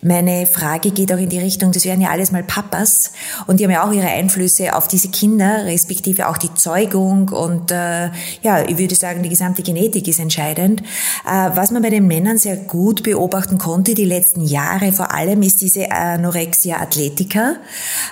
meine 0.00 0.46
Frage 0.46 0.92
geht 0.92 1.12
auch 1.12 1.18
in 1.18 1.28
die 1.28 1.40
Richtung, 1.40 1.72
das 1.72 1.84
wären 1.84 2.00
ja 2.00 2.10
alles 2.10 2.30
mal 2.30 2.44
Papas 2.44 3.10
und 3.48 3.58
die 3.58 3.64
haben 3.64 3.72
ja 3.72 3.86
auch 3.86 3.92
ihre 3.92 4.06
Einflüsse 4.06 4.74
auf 4.76 4.86
diese 4.86 5.08
Kinder, 5.08 5.66
respektive 5.66 6.28
auch 6.28 6.38
die 6.38 6.54
Zeugung 6.54 7.28
und 7.30 7.70
äh, 7.70 8.10
ja, 8.42 8.62
ich 8.66 8.78
würde 8.78 8.94
sagen, 8.94 9.22
die 9.22 9.28
gesamte 9.28 9.62
Genetik 9.62 10.06
ist 10.08 10.20
entscheidend. 10.20 10.82
Äh, 11.26 11.50
was 11.54 11.72
man 11.72 11.82
bei 11.82 11.90
den 11.90 12.06
Männern 12.06 12.38
sehr 12.38 12.56
gut 12.56 13.02
beobachten 13.02 13.58
konnte 13.58 13.94
die 13.94 14.04
letzten 14.04 14.42
Jahre 14.42 14.92
vor 14.92 15.12
allem, 15.12 15.42
ist 15.42 15.60
diese 15.60 15.90
Anorexia 15.90 16.80
Athletica, 16.80 17.56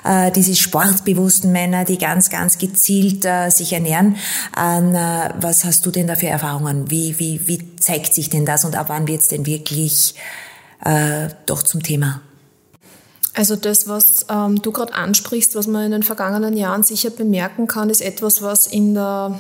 äh, 0.05 0.31
diese 0.33 0.57
sportbewussten 0.57 1.53
Männer, 1.53 1.85
die 1.85 1.99
ganz, 1.99 2.31
ganz 2.31 2.59
gezielt 2.59 3.28
äh, 3.29 3.51
sich 3.51 3.73
ernähren. 3.73 4.17
Äh, 4.57 5.31
was 5.41 5.65
hast 5.65 5.85
du 5.87 5.91
denn 5.91 6.07
da 6.07 6.15
für 6.15 6.29
Erfahrungen? 6.29 6.91
Wie, 6.91 7.19
wie, 7.19 7.47
wie 7.47 7.77
zeigt 7.77 8.15
sich 8.15 8.31
denn 8.31 8.47
das 8.47 8.65
und 8.65 8.77
ab 8.77 8.87
wann 8.89 9.07
wird 9.07 9.21
es 9.21 9.29
denn 9.29 9.47
wirklich 9.47 10.15
äh, 10.85 11.29
doch 11.47 11.63
zum 11.63 11.83
Thema? 11.83 12.23
Also 13.35 13.55
das, 13.55 13.87
was 13.87 14.27
ähm, 14.31 14.61
du 14.63 14.73
gerade 14.73 14.95
ansprichst, 14.95 15.55
was 15.55 15.69
man 15.69 15.87
in 15.87 15.93
den 15.93 16.03
vergangenen 16.03 16.57
Jahren 16.57 16.83
sicher 16.83 17.11
bemerken 17.11 17.69
kann, 17.69 17.89
ist 17.89 18.01
etwas, 18.01 18.43
was 18.43 18.67
in 18.67 18.95
der 18.95 19.39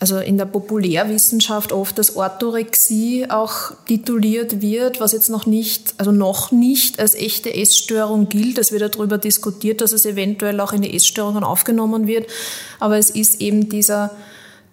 also 0.00 0.18
in 0.18 0.38
der 0.38 0.44
Populärwissenschaft 0.44 1.72
oft 1.72 1.98
als 1.98 2.14
Orthorexie 2.14 3.26
auch 3.28 3.72
tituliert 3.86 4.62
wird, 4.62 5.00
was 5.00 5.12
jetzt 5.12 5.28
noch 5.28 5.46
nicht, 5.46 5.94
also 5.98 6.12
noch 6.12 6.52
nicht 6.52 7.00
als 7.00 7.14
echte 7.14 7.52
Essstörung 7.52 8.28
gilt. 8.28 8.58
Es 8.58 8.70
wird 8.70 8.94
darüber 8.94 9.18
diskutiert, 9.18 9.80
dass 9.80 9.92
es 9.92 10.06
eventuell 10.06 10.60
auch 10.60 10.72
in 10.72 10.82
die 10.82 10.94
Essstörungen 10.94 11.42
aufgenommen 11.42 12.06
wird. 12.06 12.26
Aber 12.78 12.96
es 12.96 13.10
ist 13.10 13.40
eben 13.40 13.68
dieser 13.68 14.12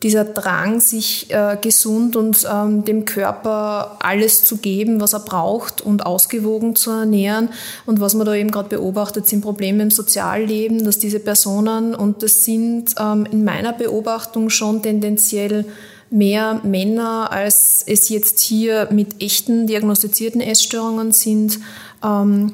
dieser 0.05 0.24
Drang, 0.24 0.81
sich 0.81 1.31
äh, 1.31 1.57
gesund 1.59 2.15
und 2.15 2.47
ähm, 2.47 2.85
dem 2.85 3.05
Körper 3.05 3.97
alles 4.00 4.45
zu 4.45 4.57
geben, 4.57 5.01
was 5.01 5.13
er 5.13 5.21
braucht 5.21 5.81
und 5.81 6.05
ausgewogen 6.05 6.75
zu 6.75 6.91
ernähren. 6.91 7.50
Und 7.88 8.00
was 8.00 8.13
man 8.13 8.27
da 8.27 8.35
eben 8.35 8.51
gerade 8.51 8.69
beobachtet, 8.69 9.25
sind 9.25 9.41
Probleme 9.41 9.81
im 9.81 9.89
Sozialleben, 9.89 10.85
dass 10.85 11.00
diese 11.00 11.19
Personen, 11.19 11.95
und 11.95 12.21
das 12.21 12.45
sind 12.45 12.93
ähm, 13.00 13.25
in 13.31 13.43
meiner 13.43 13.74
Beobachtung 13.74 14.51
schon 14.51 14.83
tendenziell 14.83 15.65
mehr 16.12 16.62
Männer, 16.63 17.31
als 17.31 17.83
es 17.88 18.07
jetzt 18.09 18.41
hier 18.41 18.89
mit 18.91 19.24
echten 19.24 19.65
diagnostizierten 19.65 20.39
Essstörungen 20.39 21.13
sind, 21.13 21.57
ähm, 22.03 22.53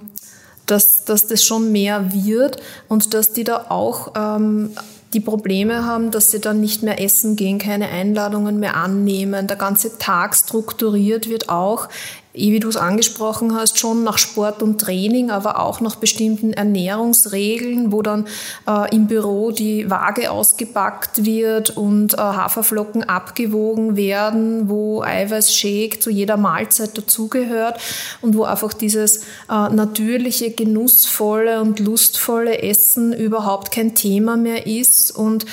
dass, 0.68 1.04
dass 1.04 1.28
das 1.28 1.44
schon 1.44 1.74
mehr 1.74 2.14
wird 2.14 2.62
und 2.88 3.14
dass 3.14 3.34
die 3.34 3.44
da 3.44 3.66
auch 3.68 4.14
ähm, 4.16 4.70
die 5.14 5.20
Probleme 5.20 5.86
haben, 5.86 6.12
dass 6.12 6.32
sie 6.32 6.40
dann 6.40 6.62
nicht 6.62 6.84
mehr 6.84 7.02
essen 7.02 7.36
gehen, 7.36 7.58
keine 7.58 7.90
Einladungen 7.90 8.60
mehr 8.60 8.76
annehmen, 8.76 9.48
der 9.48 9.58
ganze 9.58 9.98
Tag 9.98 10.36
strukturiert 10.36 11.30
wird 11.30 11.50
auch 11.50 11.90
wie 12.34 12.60
du 12.60 12.70
es 12.70 12.78
angesprochen 12.78 13.56
hast, 13.56 13.78
schon 13.78 14.04
nach 14.04 14.18
Sport 14.18 14.64
und 14.64 14.80
Training, 14.80 15.32
aber 15.32 15.60
auch 15.60 15.82
nach 15.82 15.96
bestimmten 15.96 16.54
Ernährungsregeln, 16.54 17.92
wo 17.92 18.02
dann 18.02 18.28
äh, 18.68 18.96
im 18.96 19.08
Büro 19.08 19.52
die 19.52 19.90
Waage 19.90 20.32
ausgepackt 20.32 21.26
wird 21.26 21.72
und 21.72 22.14
äh, 22.14 22.18
Haferflocken 22.18 23.04
abgewogen 23.04 23.98
werden, 23.98 24.70
wo 24.70 25.02
Eiweißshake 25.02 26.00
zu 26.00 26.10
jeder 26.10 26.38
Mahlzeit 26.38 26.98
dazugehört 26.98 27.80
und 28.22 28.38
wo 28.38 28.44
einfach 28.44 28.74
dieses 28.74 29.18
äh, 29.50 29.70
natürliche, 29.70 30.52
genussvolle 30.52 31.62
und 31.62 31.80
lustvolle 31.80 32.62
Essen 32.62 33.14
überhaupt 33.14 33.72
kein 33.72 33.94
Thema 33.96 34.38
mehr 34.38 34.68
ist 34.68 35.12
und 35.12 35.46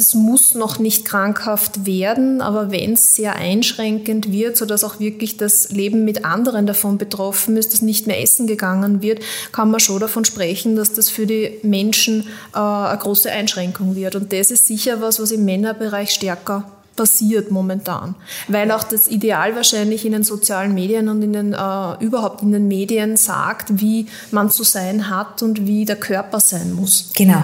das 0.00 0.14
muss 0.14 0.54
noch 0.54 0.78
nicht 0.78 1.04
krankhaft 1.04 1.84
werden, 1.84 2.40
aber 2.40 2.70
wenn 2.70 2.94
es 2.94 3.14
sehr 3.14 3.36
einschränkend 3.36 4.32
wird, 4.32 4.56
sodass 4.56 4.82
auch 4.82 4.98
wirklich 4.98 5.36
das 5.36 5.70
Leben 5.72 6.06
mit 6.06 6.24
anderen 6.24 6.64
davon 6.66 6.96
betroffen 6.96 7.58
ist, 7.58 7.74
dass 7.74 7.82
nicht 7.82 8.06
mehr 8.06 8.22
essen 8.22 8.46
gegangen 8.46 9.02
wird, 9.02 9.22
kann 9.52 9.70
man 9.70 9.78
schon 9.78 10.00
davon 10.00 10.24
sprechen, 10.24 10.74
dass 10.74 10.94
das 10.94 11.10
für 11.10 11.26
die 11.26 11.58
Menschen 11.62 12.28
äh, 12.54 12.58
eine 12.58 12.96
große 12.96 13.30
Einschränkung 13.30 13.94
wird. 13.94 14.16
Und 14.16 14.32
das 14.32 14.50
ist 14.50 14.66
sicher 14.66 15.02
was, 15.02 15.20
was 15.20 15.32
im 15.32 15.44
Männerbereich 15.44 16.12
stärker 16.12 16.64
passiert 16.96 17.50
momentan, 17.50 18.14
weil 18.48 18.70
auch 18.70 18.84
das 18.84 19.06
Ideal 19.06 19.54
wahrscheinlich 19.54 20.06
in 20.06 20.12
den 20.12 20.24
sozialen 20.24 20.72
Medien 20.72 21.10
und 21.10 21.20
in 21.20 21.34
den, 21.34 21.52
äh, 21.52 22.04
überhaupt 22.04 22.40
in 22.40 22.52
den 22.52 22.68
Medien 22.68 23.18
sagt, 23.18 23.80
wie 23.80 24.06
man 24.30 24.50
zu 24.50 24.64
sein 24.64 25.10
hat 25.10 25.42
und 25.42 25.66
wie 25.66 25.84
der 25.84 25.96
Körper 25.96 26.40
sein 26.40 26.72
muss. 26.72 27.10
Genau. 27.14 27.42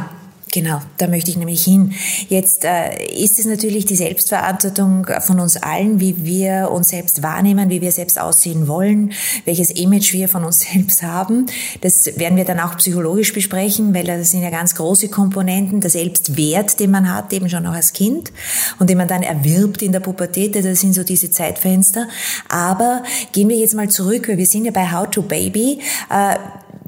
Genau, 0.53 0.81
da 0.99 1.09
möchte 1.09 1.31
ich 1.31 1.37
nämlich 1.37 1.65
hin. 1.65 1.93
Jetzt 2.29 2.65
äh, 2.65 3.05
ist 3.13 3.41
es 3.41 3.47
natürlich 3.47 3.85
die 3.85 3.97
Selbstverantwortung 3.97 5.05
von 5.21 5.41
uns 5.41 5.57
allen, 5.57 5.99
wie 5.99 6.25
wir 6.25 6.71
uns 6.71 6.89
selbst 6.89 7.25
wahrnehmen, 7.25 7.69
wie 7.69 7.81
wir 7.81 7.91
selbst 7.91 8.19
aussehen 8.19 8.69
wollen, 8.69 9.13
welches 9.45 9.71
Image 9.71 10.13
wir 10.13 10.29
von 10.29 10.45
uns 10.45 10.61
selbst 10.73 11.03
haben. 11.03 11.47
Das 11.81 12.07
werden 12.17 12.37
wir 12.37 12.45
dann 12.45 12.61
auch 12.61 12.77
psychologisch 12.77 13.33
besprechen, 13.33 13.93
weil 13.93 14.05
das 14.05 14.31
sind 14.31 14.43
ja 14.43 14.51
ganz 14.51 14.77
große 14.77 15.09
Komponenten. 15.09 15.81
Der 15.81 15.91
Selbstwert, 15.91 16.79
den 16.79 16.93
man 16.93 17.13
hat, 17.13 17.33
eben 17.33 17.49
schon 17.49 17.67
auch 17.67 17.75
als 17.75 17.93
Kind 17.93 18.31
und 18.79 18.89
den 18.89 18.99
man 18.99 19.09
dann 19.09 19.25
erwirbt 19.25 19.83
in 19.83 19.91
der 19.91 20.01
Pubertät, 20.01 20.55
das 20.55 20.81
sind 20.81 20.95
so 20.95 21.03
diese 21.03 21.29
Zeitfenster. 21.29 22.07
Aber 22.49 23.03
gehen 23.33 23.49
wir 23.49 23.57
jetzt 23.57 23.75
mal 23.75 23.89
zurück, 23.89 24.29
weil 24.29 24.39
wir 24.39 24.47
sind 24.47 24.65
ja 24.65 24.71
bei 24.71 24.93
How 24.93 25.11
to 25.11 25.23
Baby. 25.23 25.81
Äh, 26.09 26.37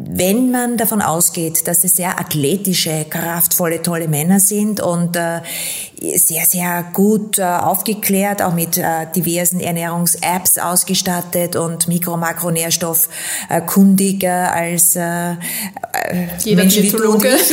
wenn 0.07 0.51
man 0.51 0.77
davon 0.77 1.03
ausgeht, 1.03 1.67
dass 1.67 1.85
es 1.85 1.97
sehr 1.97 2.21
athletische, 2.21 3.07
kraftvolle, 3.09 3.83
tolle 3.83 4.09
Männer 4.09 4.41
sind 4.41 4.81
und 4.81 5.17
äh, 5.17 5.41
sehr, 6.01 6.45
sehr 6.45 6.85
gut 6.93 7.39
äh, 7.39 7.43
aufgeklärt, 7.43 8.43
auch 8.43 8.55
mit 8.55 8.79
äh, 8.79 9.07
diversen 9.15 9.61
Ernährungs-Apps 9.61 10.59
ausgestattet 10.59 11.57
und 11.57 11.89
Mikro-, 11.89 12.17
Makronährstoff 12.17 13.09
äh, 13.49 13.61
kundiger 13.61 14.53
als 14.53 14.97
äh, 14.97 15.35
Jeder 16.41 16.63
Menschen 16.63 16.85
wie 16.85 16.91
du 16.91 17.13
und 17.13 17.25
ich. 17.25 17.53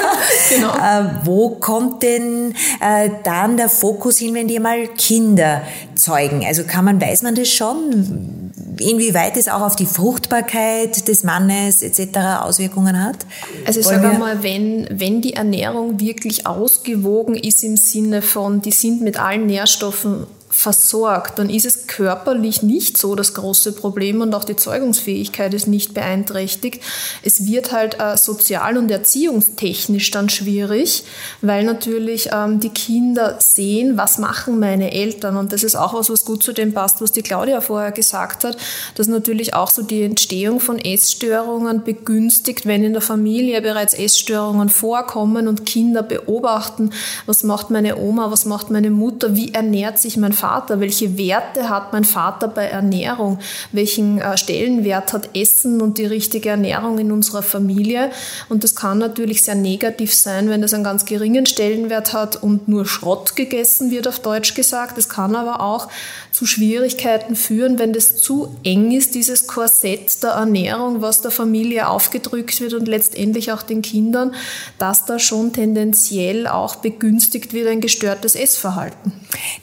genau. 0.50 0.74
äh, 0.74 1.10
wo 1.24 1.50
kommt 1.50 2.02
denn 2.02 2.54
äh, 2.80 3.10
dann 3.24 3.56
der 3.56 3.68
Fokus 3.68 4.18
hin, 4.18 4.34
wenn 4.34 4.48
die 4.48 4.58
mal 4.58 4.88
Kinder 4.88 5.62
zeugen? 5.94 6.44
Also 6.46 6.64
kann 6.64 6.84
man, 6.84 7.00
weiß 7.00 7.22
man 7.22 7.34
das 7.34 7.48
schon? 7.48 8.35
Inwieweit 8.78 9.36
es 9.36 9.48
auch 9.48 9.60
auf 9.60 9.76
die 9.76 9.86
Fruchtbarkeit 9.86 11.08
des 11.08 11.24
Mannes 11.24 11.82
etc. 11.82 12.40
Auswirkungen 12.40 13.02
hat? 13.02 13.26
Also 13.66 13.80
ich 13.80 13.86
sage 13.86 14.18
mal, 14.18 14.42
wenn, 14.42 14.86
wenn 14.90 15.20
die 15.20 15.34
Ernährung 15.34 16.00
wirklich 16.00 16.46
ausgewogen 16.46 17.34
ist 17.34 17.62
im 17.64 17.76
Sinne 17.76 18.22
von, 18.22 18.62
die 18.62 18.72
sind 18.72 19.02
mit 19.02 19.18
allen 19.18 19.46
Nährstoffen 19.46 20.26
versorgt, 20.56 21.38
dann 21.38 21.50
ist 21.50 21.66
es 21.66 21.86
körperlich 21.86 22.62
nicht 22.62 22.96
so 22.96 23.14
das 23.14 23.34
große 23.34 23.72
Problem 23.72 24.22
und 24.22 24.34
auch 24.34 24.42
die 24.42 24.56
Zeugungsfähigkeit 24.56 25.52
ist 25.52 25.66
nicht 25.66 25.92
beeinträchtigt. 25.92 26.82
Es 27.22 27.46
wird 27.46 27.72
halt 27.72 28.00
äh, 28.00 28.16
sozial 28.16 28.78
und 28.78 28.90
erziehungstechnisch 28.90 30.10
dann 30.12 30.30
schwierig, 30.30 31.04
weil 31.42 31.62
natürlich 31.64 32.30
ähm, 32.32 32.58
die 32.58 32.70
Kinder 32.70 33.36
sehen, 33.38 33.98
was 33.98 34.16
machen 34.16 34.58
meine 34.58 34.92
Eltern 34.92 35.36
und 35.36 35.52
das 35.52 35.62
ist 35.62 35.76
auch 35.76 35.92
was, 35.92 36.08
was 36.08 36.24
gut 36.24 36.42
zu 36.42 36.54
dem 36.54 36.72
passt, 36.72 37.02
was 37.02 37.12
die 37.12 37.22
Claudia 37.22 37.60
vorher 37.60 37.92
gesagt 37.92 38.42
hat, 38.42 38.56
dass 38.94 39.08
natürlich 39.08 39.52
auch 39.52 39.70
so 39.70 39.82
die 39.82 40.04
Entstehung 40.04 40.58
von 40.60 40.78
Essstörungen 40.78 41.84
begünstigt, 41.84 42.64
wenn 42.64 42.82
in 42.82 42.94
der 42.94 43.02
Familie 43.02 43.60
bereits 43.60 43.92
Essstörungen 43.92 44.70
vorkommen 44.70 45.48
und 45.48 45.66
Kinder 45.66 46.02
beobachten, 46.02 46.92
was 47.26 47.44
macht 47.44 47.68
meine 47.68 47.98
Oma, 47.98 48.30
was 48.30 48.46
macht 48.46 48.70
meine 48.70 48.90
Mutter, 48.90 49.36
wie 49.36 49.52
ernährt 49.52 49.98
sich 49.98 50.16
mein 50.16 50.32
Vater, 50.32 50.45
Vater? 50.46 50.78
Welche 50.78 51.18
Werte 51.18 51.68
hat 51.68 51.92
mein 51.92 52.04
Vater 52.04 52.46
bei 52.46 52.66
Ernährung? 52.66 53.40
Welchen 53.72 54.20
äh, 54.20 54.38
Stellenwert 54.38 55.12
hat 55.12 55.30
Essen 55.34 55.80
und 55.80 55.98
die 55.98 56.06
richtige 56.06 56.50
Ernährung 56.50 56.98
in 56.98 57.10
unserer 57.10 57.42
Familie? 57.42 58.10
Und 58.48 58.62
das 58.62 58.76
kann 58.76 58.98
natürlich 58.98 59.42
sehr 59.42 59.56
negativ 59.56 60.14
sein, 60.14 60.48
wenn 60.48 60.62
das 60.62 60.72
einen 60.72 60.84
ganz 60.84 61.04
geringen 61.04 61.46
Stellenwert 61.46 62.12
hat 62.12 62.40
und 62.40 62.68
nur 62.68 62.86
Schrott 62.86 63.34
gegessen 63.34 63.90
wird, 63.90 64.06
auf 64.06 64.20
Deutsch 64.20 64.54
gesagt. 64.54 64.96
Es 64.98 65.08
kann 65.08 65.34
aber 65.34 65.60
auch 65.60 65.88
zu 66.30 66.46
Schwierigkeiten 66.46 67.34
führen, 67.34 67.78
wenn 67.78 67.92
das 67.92 68.16
zu 68.16 68.54
eng 68.62 68.92
ist, 68.92 69.14
dieses 69.14 69.46
Korsett 69.46 70.22
der 70.22 70.32
Ernährung, 70.32 71.00
was 71.00 71.22
der 71.22 71.30
Familie 71.30 71.88
aufgedrückt 71.88 72.60
wird 72.60 72.74
und 72.74 72.86
letztendlich 72.86 73.50
auch 73.50 73.62
den 73.62 73.80
Kindern, 73.82 74.34
dass 74.78 75.06
da 75.06 75.18
schon 75.18 75.54
tendenziell 75.54 76.46
auch 76.46 76.76
begünstigt 76.76 77.52
wird 77.52 77.68
ein 77.68 77.80
gestörtes 77.80 78.34
Essverhalten. 78.34 79.12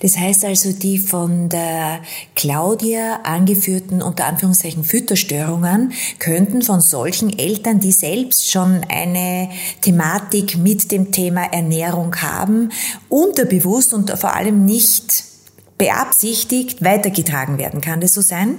Das 0.01 0.17
heißt 0.17 0.43
also, 0.45 0.72
die 0.79 0.97
von 0.97 1.49
der 1.49 2.01
Claudia 2.35 3.21
angeführten 3.23 4.01
unter 4.01 4.25
Anführungszeichen 4.25 4.83
Fütterstörungen 4.83 5.93
könnten 6.19 6.61
von 6.61 6.81
solchen 6.81 7.37
Eltern, 7.37 7.79
die 7.79 7.91
selbst 7.91 8.51
schon 8.51 8.81
eine 8.89 9.49
Thematik 9.81 10.57
mit 10.57 10.91
dem 10.91 11.11
Thema 11.11 11.43
Ernährung 11.53 12.15
haben, 12.15 12.69
unterbewusst 13.09 13.93
und 13.93 14.09
vor 14.11 14.33
allem 14.35 14.65
nicht 14.65 15.23
beabsichtigt 15.77 16.83
weitergetragen 16.83 17.57
werden. 17.57 17.81
Kann 17.81 18.01
das 18.01 18.13
so 18.13 18.21
sein? 18.21 18.57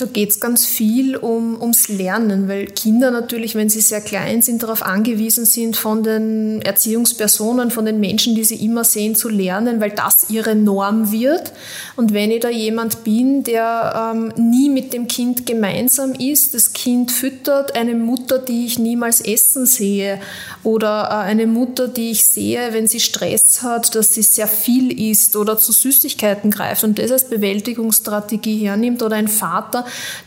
Da 0.00 0.06
geht 0.06 0.30
es 0.30 0.40
ganz 0.40 0.64
viel 0.64 1.14
um, 1.14 1.60
ums 1.60 1.88
Lernen, 1.88 2.48
weil 2.48 2.64
Kinder 2.64 3.10
natürlich, 3.10 3.54
wenn 3.54 3.68
sie 3.68 3.82
sehr 3.82 4.00
klein 4.00 4.40
sind, 4.40 4.62
darauf 4.62 4.82
angewiesen 4.82 5.44
sind, 5.44 5.76
von 5.76 6.02
den 6.02 6.62
Erziehungspersonen, 6.62 7.70
von 7.70 7.84
den 7.84 8.00
Menschen, 8.00 8.34
die 8.34 8.44
sie 8.44 8.64
immer 8.64 8.82
sehen, 8.84 9.14
zu 9.14 9.28
lernen, 9.28 9.78
weil 9.78 9.90
das 9.90 10.30
ihre 10.30 10.54
Norm 10.54 11.12
wird. 11.12 11.52
Und 11.96 12.14
wenn 12.14 12.30
ich 12.30 12.40
da 12.40 12.48
jemand 12.48 13.04
bin, 13.04 13.44
der 13.44 14.14
ähm, 14.14 14.32
nie 14.36 14.70
mit 14.70 14.94
dem 14.94 15.06
Kind 15.06 15.44
gemeinsam 15.44 16.14
ist, 16.14 16.54
das 16.54 16.72
Kind 16.72 17.12
füttert, 17.12 17.76
eine 17.76 17.94
Mutter, 17.94 18.38
die 18.38 18.64
ich 18.64 18.78
niemals 18.78 19.20
essen 19.20 19.66
sehe, 19.66 20.18
oder 20.62 21.08
äh, 21.10 21.14
eine 21.28 21.46
Mutter, 21.46 21.88
die 21.88 22.12
ich 22.12 22.24
sehe, 22.24 22.72
wenn 22.72 22.86
sie 22.86 23.00
Stress 23.00 23.62
hat, 23.62 23.94
dass 23.94 24.14
sie 24.14 24.22
sehr 24.22 24.48
viel 24.48 24.98
isst 25.10 25.36
oder 25.36 25.58
zu 25.58 25.72
Süßigkeiten 25.72 26.50
greift 26.50 26.84
und 26.84 26.98
das 26.98 27.12
als 27.12 27.28
Bewältigungsstrategie 27.28 28.66
hernimmt, 28.66 29.02
oder 29.02 29.16
ein 29.16 29.28
Vater, 29.28 29.84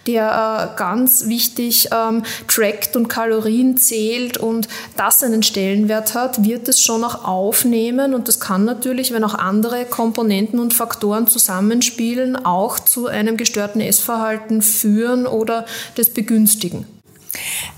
der 0.07 0.71
äh, 0.73 0.77
ganz 0.77 1.27
wichtig 1.27 1.89
ähm, 1.91 2.23
trackt 2.47 2.95
und 2.95 3.07
Kalorien 3.07 3.77
zählt 3.77 4.37
und 4.37 4.67
das 4.97 5.23
einen 5.23 5.43
Stellenwert 5.43 6.13
hat, 6.13 6.43
wird 6.43 6.67
es 6.67 6.81
schon 6.81 7.03
auch 7.03 7.25
aufnehmen 7.25 8.13
und 8.13 8.27
das 8.27 8.39
kann 8.39 8.65
natürlich, 8.65 9.13
wenn 9.13 9.23
auch 9.23 9.35
andere 9.35 9.85
Komponenten 9.85 10.59
und 10.59 10.73
Faktoren 10.73 11.27
zusammenspielen, 11.27 12.35
auch 12.45 12.79
zu 12.79 13.07
einem 13.07 13.37
gestörten 13.37 13.81
Essverhalten 13.81 14.61
führen 14.61 15.25
oder 15.25 15.65
das 15.95 16.09
begünstigen. 16.09 16.85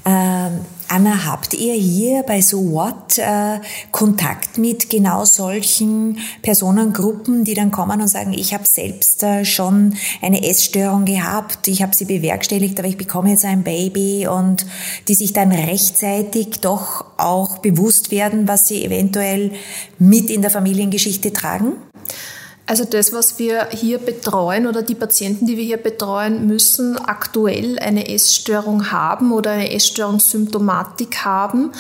Ähm, 0.06 0.60
Anna, 0.88 1.26
habt 1.26 1.54
ihr 1.56 1.74
hier 1.74 2.24
bei 2.24 2.42
So 2.42 2.72
What 2.72 3.18
äh, 3.18 3.60
Kontakt 3.92 4.58
mit 4.58 4.90
genau 4.90 5.26
solchen 5.26 6.20
Personengruppen, 6.44 7.44
die 7.44 7.56
dann 7.56 7.72
kommen 7.72 8.02
und 8.02 8.08
sagen, 8.08 8.34
ich 8.34 8.54
habe 8.54 8.68
selbst 8.68 9.24
äh, 9.24 9.46
schon 9.46 9.96
eine 10.22 10.48
Essstörung 10.48 11.06
gehabt, 11.06 11.68
ich 11.68 11.82
habe 11.82 11.96
sie 11.96 12.06
bewerkstelligt, 12.06 12.78
aber 12.78 12.88
ich 12.88 12.98
bekomme 12.98 13.32
jetzt 13.32 13.46
ein 13.46 13.64
Baby 13.64 14.28
und 14.28 14.68
die 15.08 15.16
sich 15.16 15.34
dann 15.34 15.52
rechtzeitig 15.52 16.60
doch 16.62 17.06
auch 17.18 17.58
bewusst 17.58 18.12
werden, 18.12 18.48
was 18.48 18.68
sie 18.68 18.86
eventuell 18.86 19.54
mit 19.98 20.30
in 20.30 20.42
der 20.42 20.52
Familiengeschichte 20.52 21.34
tragen? 21.34 21.74
Also 22.68 22.84
das, 22.84 23.14
was 23.14 23.38
wir 23.38 23.68
hier 23.72 24.00
betreuen 24.00 24.66
oder 24.66 24.82
die 24.82 24.96
Patienten, 24.96 25.46
die 25.46 25.56
wir 25.56 25.64
hier 25.64 25.78
betreuen, 25.78 26.48
müssen 26.48 26.98
aktuell 26.98 27.78
eine 27.78 28.10
Essstörung 28.10 28.92
haben 28.92 29.32
oder 29.32 29.52
eine 29.52 29.72
Essstörungssymptomatik 29.72 31.18
haben. 31.26 31.72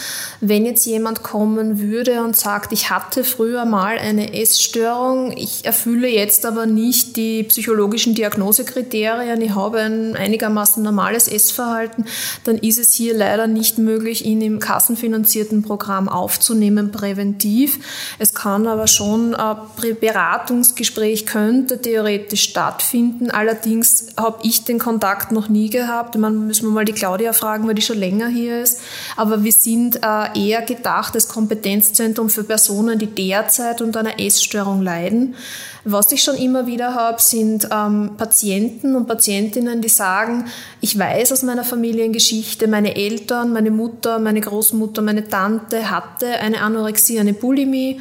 Wenn 0.42 0.63
jetzt 0.63 0.86
jemand 0.86 1.24
kommen 1.24 1.80
würde 1.80 2.22
und 2.22 2.36
sagt, 2.36 2.72
ich 2.72 2.92
hatte 2.92 3.24
früher 3.24 3.65
mal 3.65 3.98
eine 3.98 4.39
Essstörung, 4.39 5.36
ich 5.36 5.65
erfülle 5.65 6.08
jetzt 6.08 6.46
aber 6.46 6.68
nicht 6.68 7.15
die 7.15 7.42
psychologischen 7.44 8.13
Diagnosekriterien, 8.13 9.42
ich 9.42 9.56
habe 9.56 9.80
ein 9.80 10.15
einigermaßen 10.15 10.84
normales 10.84 11.27
Essverhalten, 11.27 12.06
dann 12.44 12.60
ist 12.60 12.77
es 12.77 12.94
hier 12.94 13.15
leider 13.15 13.48
nicht 13.48 13.80
möglich, 13.80 14.24
ihn 14.24 14.42
im 14.42 14.60
kassenfinanzierten 14.60 15.63
Programm 15.63 16.08
aufzunehmen, 16.08 16.92
präventiv. 16.92 17.80
Es 18.20 18.36
kann 18.36 18.68
aber 18.68 18.86
schon 18.86 19.34
äh, 19.34 19.94
Beratungs 19.94 20.75
Gespräch 20.75 21.25
könnte 21.25 21.82
theoretisch 21.82 22.44
stattfinden. 22.44 23.32
Allerdings 23.32 24.08
habe 24.17 24.39
ich 24.44 24.63
den 24.63 24.79
Kontakt 24.79 25.32
noch 25.32 25.50
nie 25.50 25.70
gehabt. 25.70 26.15
Man 26.17 26.48
müssen 26.48 26.67
wir 26.67 26.72
mal 26.72 26.86
die 26.86 26.94
Claudia 26.94 27.34
fragen, 27.34 27.67
weil 27.67 27.75
die 27.75 27.82
schon 27.82 27.98
länger 27.98 28.27
hier 28.27 28.62
ist. 28.62 28.82
Aber 29.15 29.44
wir 29.44 29.51
sind 29.51 29.98
äh, 29.98 30.39
eher 30.39 30.62
gedacht 30.62 31.15
als 31.15 31.27
Kompetenzzentrum 31.27 32.29
für 32.29 32.44
Personen, 32.44 33.00
die 33.00 33.08
derzeit 33.08 33.82
unter 33.82 34.00
einer 34.01 34.20
Essstörung 34.20 34.82
leiden. 34.82 35.36
Was 35.88 36.12
ich 36.12 36.24
schon 36.24 36.36
immer 36.36 36.65
wieder 36.65 36.96
habe, 36.96 37.22
sind 37.22 37.70
ähm, 37.72 38.12
Patienten 38.17 38.96
und 38.96 39.05
Patientinnen, 39.05 39.84
die 39.84 39.89
sagen, 39.89 40.46
ich 40.82 40.98
weiß 40.98 41.32
aus 41.32 41.44
meiner 41.44 41.63
Familiengeschichte, 41.63 42.67
meine 42.67 42.96
Eltern, 42.96 43.53
meine 43.53 43.70
Mutter, 43.70 44.17
meine 44.17 44.41
Großmutter, 44.41 45.03
meine 45.03 45.27
Tante 45.27 45.91
hatte 45.91 46.27
eine 46.39 46.62
Anorexie, 46.62 47.20
eine 47.20 47.34
Bulimie 47.34 48.00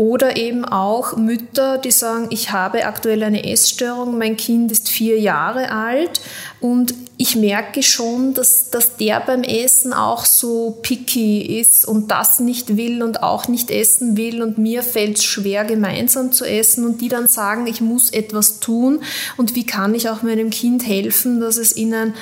oder 0.00 0.38
eben 0.38 0.64
auch 0.64 1.18
Mütter, 1.18 1.76
die 1.76 1.90
sagen, 1.90 2.28
ich 2.30 2.52
habe 2.52 2.86
aktuell 2.86 3.22
eine 3.22 3.44
Essstörung, 3.44 4.16
mein 4.16 4.38
Kind 4.38 4.72
ist 4.72 4.88
vier 4.88 5.20
Jahre 5.20 5.70
alt 5.72 6.22
und 6.58 6.94
ich 7.18 7.36
merke 7.36 7.82
schon, 7.82 8.32
dass, 8.32 8.70
dass 8.70 8.96
der 8.96 9.20
beim 9.20 9.42
Essen 9.42 9.92
auch 9.92 10.24
so 10.24 10.78
picky 10.80 11.60
ist 11.60 11.84
und 11.84 12.10
das 12.10 12.40
nicht 12.40 12.78
will 12.78 13.02
und 13.02 13.22
auch 13.22 13.46
nicht 13.46 13.70
essen 13.70 14.16
will 14.16 14.40
und 14.40 14.56
mir 14.56 14.82
fällt 14.82 15.18
es 15.18 15.24
schwer, 15.24 15.66
gemeinsam 15.66 16.32
zu 16.32 16.46
essen 16.46 16.86
und 16.86 17.02
die 17.02 17.10
dann 17.10 17.28
sagen, 17.28 17.66
ich 17.66 17.82
muss 17.82 18.08
etwas 18.08 18.58
tun 18.58 19.02
und 19.36 19.54
wie 19.54 19.66
kann 19.66 19.94
ich 19.94 20.08
auch 20.08 20.22
meinem 20.22 20.48
Kind 20.48 20.86
helfen, 20.86 21.40
dass 21.40 21.58
es 21.58 21.76
ihnen 21.76 22.14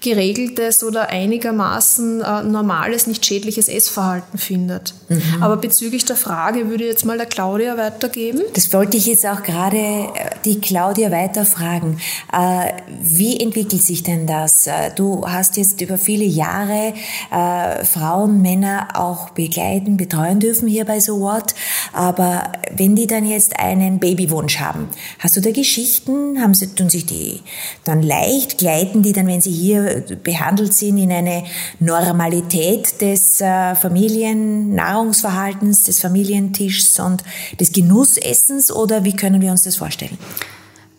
geregeltes 0.00 0.84
oder 0.84 1.08
einigermaßen 1.08 2.20
äh, 2.20 2.42
normales, 2.42 3.06
nicht 3.06 3.24
schädliches 3.24 3.68
Essverhalten 3.68 4.38
findet. 4.38 4.94
Mhm. 5.08 5.42
Aber 5.42 5.56
bezüglich 5.56 6.04
der 6.04 6.16
Frage 6.16 6.68
würde 6.68 6.84
ich 6.84 6.90
jetzt 6.90 7.04
mal 7.04 7.16
der 7.16 7.26
Claudia 7.26 7.76
weitergeben. 7.76 8.42
Das 8.54 8.72
wollte 8.72 8.96
ich 8.96 9.06
jetzt 9.06 9.26
auch 9.26 9.42
gerade 9.42 9.76
äh, 9.76 10.10
die 10.44 10.60
Claudia 10.60 11.10
weiterfragen. 11.10 11.98
Äh, 12.32 12.72
wie 13.00 13.40
entwickelt 13.40 13.82
sich 13.82 14.02
denn 14.02 14.26
das? 14.26 14.66
Äh, 14.66 14.90
du 14.94 15.26
hast 15.26 15.56
jetzt 15.56 15.80
über 15.80 15.98
viele 15.98 16.24
Jahre 16.24 16.92
äh, 17.32 17.84
Frauen, 17.84 18.42
Männer 18.42 18.88
auch 18.94 19.30
begleiten, 19.30 19.96
betreuen 19.96 20.40
dürfen 20.40 20.68
hier 20.68 20.84
bei 20.84 21.00
So 21.00 21.20
What. 21.20 21.54
Aber 21.92 22.52
wenn 22.74 22.96
die 22.96 23.06
dann 23.06 23.26
jetzt 23.26 23.58
einen 23.58 23.98
Babywunsch 23.98 24.58
haben, 24.58 24.88
hast 25.18 25.36
du 25.36 25.40
da 25.40 25.50
Geschichten? 25.50 26.40
Haben 26.40 26.54
sie, 26.54 26.74
tun 26.74 26.90
sich 26.90 27.06
die 27.06 27.40
dann 27.84 28.02
leicht? 28.02 28.58
Gleiten 28.58 29.02
die 29.02 29.12
dann, 29.12 29.26
wenn 29.26 29.40
sie 29.40 29.52
hier 29.52 29.85
behandelt 30.22 30.74
sind 30.74 30.98
in 30.98 31.12
eine 31.12 31.44
Normalität 31.80 33.00
des 33.00 33.40
äh, 33.40 33.74
Familiennahrungsverhaltens, 33.74 35.84
des 35.84 36.00
Familientischs 36.00 37.00
und 37.00 37.24
des 37.58 37.72
Genussessens 37.72 38.70
oder 38.72 39.04
wie 39.04 39.16
können 39.16 39.40
wir 39.40 39.50
uns 39.50 39.62
das 39.62 39.76
vorstellen? 39.76 40.18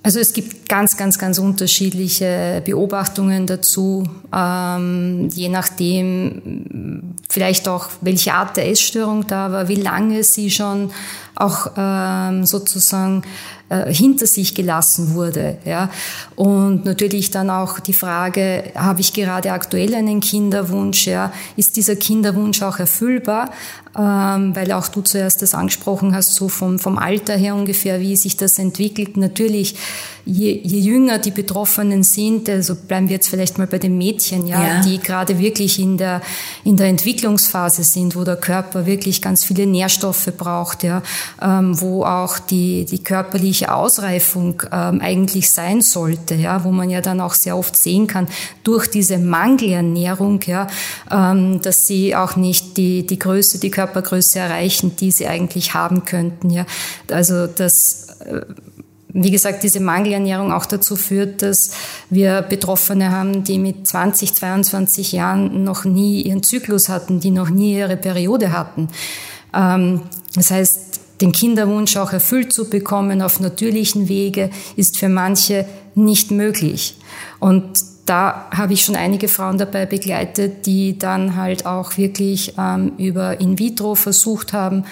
Also 0.08 0.22
es 0.22 0.32
gibt 0.32 0.70
ganz, 0.70 0.96
ganz, 0.96 1.20
ganz 1.20 1.38
unterschiedliche 1.38 2.62
Beobachtungen 2.64 3.46
dazu, 3.46 4.06
ähm, 4.34 5.28
je 5.34 5.50
nachdem 5.50 7.14
vielleicht 7.28 7.68
auch, 7.68 7.90
welche 8.00 8.34
Art 8.34 8.56
der 8.56 8.70
Essstörung 8.70 9.28
da 9.28 9.52
war, 9.52 9.68
wie 9.68 9.76
lange 9.76 10.24
sie 10.24 10.50
schon 10.50 10.92
auch 11.36 11.72
ähm, 11.76 12.46
sozusagen 12.46 13.24
äh, 13.70 13.94
hinter 13.94 14.28
sich 14.28 14.56
gelassen 14.56 15.14
wurde. 15.14 15.58
Ja. 15.66 15.90
Und 16.36 16.86
natürlich 16.86 17.32
dann 17.32 17.50
auch 17.50 17.80
die 17.80 17.94
Frage, 17.94 18.72
habe 18.76 19.02
ich 19.02 19.14
gerade 19.14 19.52
aktuell 19.52 19.94
einen 19.96 20.22
Kinderwunsch? 20.22 21.08
Ja? 21.08 21.34
Ist 21.56 21.76
dieser 21.76 21.96
Kinderwunsch 21.96 22.62
auch 22.62 22.80
erfüllbar? 22.80 23.52
Ähm, 24.00 24.56
weil 24.56 24.72
auch 24.74 24.90
du 24.90 25.02
zuerst 25.02 25.42
das 25.42 25.56
angesprochen 25.56 26.14
hast, 26.14 26.36
so 26.36 26.50
vom, 26.50 26.78
vom 26.78 27.00
Alter 27.00 27.36
her 27.36 27.56
ungefähr, 27.56 28.00
wie 28.00 28.16
sich 28.16 28.38
das 28.38 28.60
entwickelt. 28.60 29.18
Natürlich, 29.18 29.74
je, 30.24 30.52
je 30.64 30.80
jünger 30.80 31.18
die 31.18 31.32
Betroffenen 31.32 32.04
sind, 32.04 32.48
also 32.48 32.76
bleiben 32.76 33.10
wir 33.10 33.16
jetzt 33.16 33.28
vielleicht 33.28 33.58
mal 33.58 33.66
bei 33.66 33.80
den 33.80 33.98
Mädchen, 33.98 34.46
ja, 34.46 34.62
ja. 34.62 34.82
die 34.82 35.00
gerade 35.00 35.40
wirklich 35.40 35.80
in 35.80 35.98
der, 35.98 36.22
in 36.64 36.78
der 36.78 36.90
Entwicklungsphase 36.90 37.84
sind, 37.84 38.16
wo 38.16 38.24
der 38.24 38.36
Körper 38.36 38.86
wirklich 38.86 39.20
ganz 39.20 39.44
viele 39.44 39.66
Nährstoffe 39.66 40.32
braucht, 40.38 40.84
ja, 40.84 41.02
ähm, 41.42 41.82
wo 41.82 42.04
auch 42.04 42.38
die, 42.38 42.86
die 42.86 43.04
körperliche 43.04 43.74
Ausreifung 43.74 44.62
ähm, 44.72 45.02
eigentlich 45.02 45.50
sein 45.50 45.82
sollte, 45.82 46.36
ja, 46.36 46.64
wo 46.64 46.72
man 46.72 46.92
ja 46.92 47.02
dann 47.02 47.20
auch 47.20 47.34
sehr 47.34 47.58
oft 47.58 47.76
sehen 47.76 48.06
kann, 48.06 48.28
durch 48.64 48.86
diese 48.86 49.18
Mangelernährung, 49.18 50.42
ja, 50.46 50.68
dass 51.10 51.88
sie 51.88 52.16
auch 52.16 52.36
nicht 52.36 52.76
die, 52.76 53.06
die 53.06 53.18
Größe, 53.18 53.60
die 53.60 53.72
Körper 53.72 53.87
Körpergröße 53.88 54.40
erreichen, 54.40 54.96
die 54.96 55.12
sie 55.12 55.28
eigentlich 55.28 55.74
haben 55.74 56.06
könnten. 56.06 56.50
Ja. 56.50 56.66
Also 57.12 57.48
das 57.48 58.08
äh, 58.20 58.42
wie 59.20 59.32
gesagt, 59.32 59.64
diese 59.64 59.80
Mangelernährung 59.80 60.52
auch 60.52 60.66
dazu 60.66 60.96
führt, 60.96 61.42
dass 61.42 61.72
wir 62.10 62.44
Betroffene 62.44 63.12
haben, 63.12 63.44
die 63.44 63.58
mit 63.58 63.88
20, 63.88 64.36
22 64.36 65.14
Jahren 65.14 65.64
noch 65.64 65.86
nie 65.86 66.22
ihren 66.22 66.44
Zyklus 66.44 66.88
hatten, 66.88 67.20
die 67.20 67.32
noch 67.32 67.50
nie 67.50 67.78
ihre 67.78 67.98
Periode 67.98 68.52
hatten. 68.52 68.90
Ähm, 69.56 70.02
das 70.36 70.52
heißt, 70.52 71.00
den 71.22 71.32
Kinderwunsch 71.32 71.98
auch 71.98 72.14
erfüllt 72.14 72.54
zu 72.54 72.70
bekommen 72.70 73.24
auf 73.24 73.40
natürlichen 73.40 74.08
Wege 74.08 74.52
ist 74.76 75.00
für 75.00 75.10
manche 75.10 75.66
nicht 75.96 76.30
möglich. 76.30 76.98
Und 77.40 77.80
da 78.08 78.48
habe 78.52 78.74
ich 78.74 78.84
schon 78.84 78.96
einige 78.96 79.28
Frauen 79.28 79.58
dabei 79.58 79.86
begleitet, 79.86 80.66
die 80.66 80.98
dann 80.98 81.36
halt 81.36 81.66
auch 81.66 81.98
wirklich 81.98 82.54
ähm, 82.58 82.94
über 82.98 83.40
In 83.40 83.60
vitro 83.60 83.96
versucht 83.96 84.54
haben, 84.54 84.86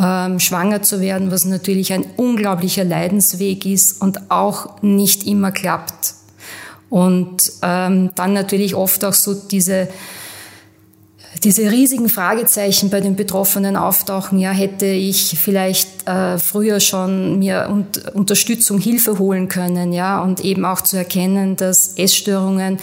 ähm, 0.00 0.38
schwanger 0.38 0.82
zu 0.82 1.00
werden, 1.00 1.30
was 1.30 1.44
natürlich 1.44 1.92
ein 1.92 2.06
unglaublicher 2.16 2.84
Leidensweg 2.84 3.66
ist 3.66 4.00
und 4.00 4.30
auch 4.30 4.80
nicht 4.80 5.26
immer 5.26 5.50
klappt. 5.50 6.14
Und 6.88 7.52
ähm, 7.62 8.10
dann 8.14 8.32
natürlich 8.32 8.74
oft 8.74 9.04
auch 9.04 9.12
so 9.12 9.34
diese 9.34 9.88
diese 11.44 11.70
riesigen 11.70 12.08
Fragezeichen 12.08 12.90
bei 12.90 13.00
den 13.00 13.16
Betroffenen 13.16 13.76
auftauchen, 13.76 14.38
ja, 14.38 14.50
hätte 14.50 14.86
ich 14.86 15.38
vielleicht 15.38 16.06
äh, 16.08 16.38
früher 16.38 16.80
schon 16.80 17.38
mir 17.38 17.68
und, 17.70 18.14
Unterstützung, 18.14 18.78
Hilfe 18.78 19.18
holen 19.18 19.48
können, 19.48 19.92
ja, 19.92 20.22
und 20.22 20.40
eben 20.40 20.64
auch 20.64 20.80
zu 20.80 20.96
erkennen, 20.96 21.56
dass 21.56 21.94
Essstörungen 21.96 22.78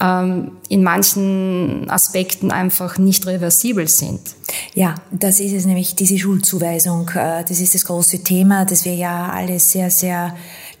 ähm, 0.00 0.52
in 0.68 0.82
manchen 0.82 1.88
Aspekten 1.88 2.50
einfach 2.50 2.98
nicht 2.98 3.26
reversibel 3.26 3.88
sind. 3.88 4.20
Ja, 4.74 4.96
das 5.10 5.40
ist 5.40 5.52
es 5.52 5.66
nämlich, 5.66 5.94
diese 5.94 6.18
Schuldzuweisung. 6.18 7.08
Äh, 7.14 7.44
das 7.44 7.60
ist 7.60 7.74
das 7.74 7.84
große 7.84 8.24
Thema, 8.24 8.64
das 8.64 8.84
wir 8.84 8.94
ja 8.94 9.28
alle 9.28 9.58
sehr, 9.60 9.90
sehr 9.90 10.34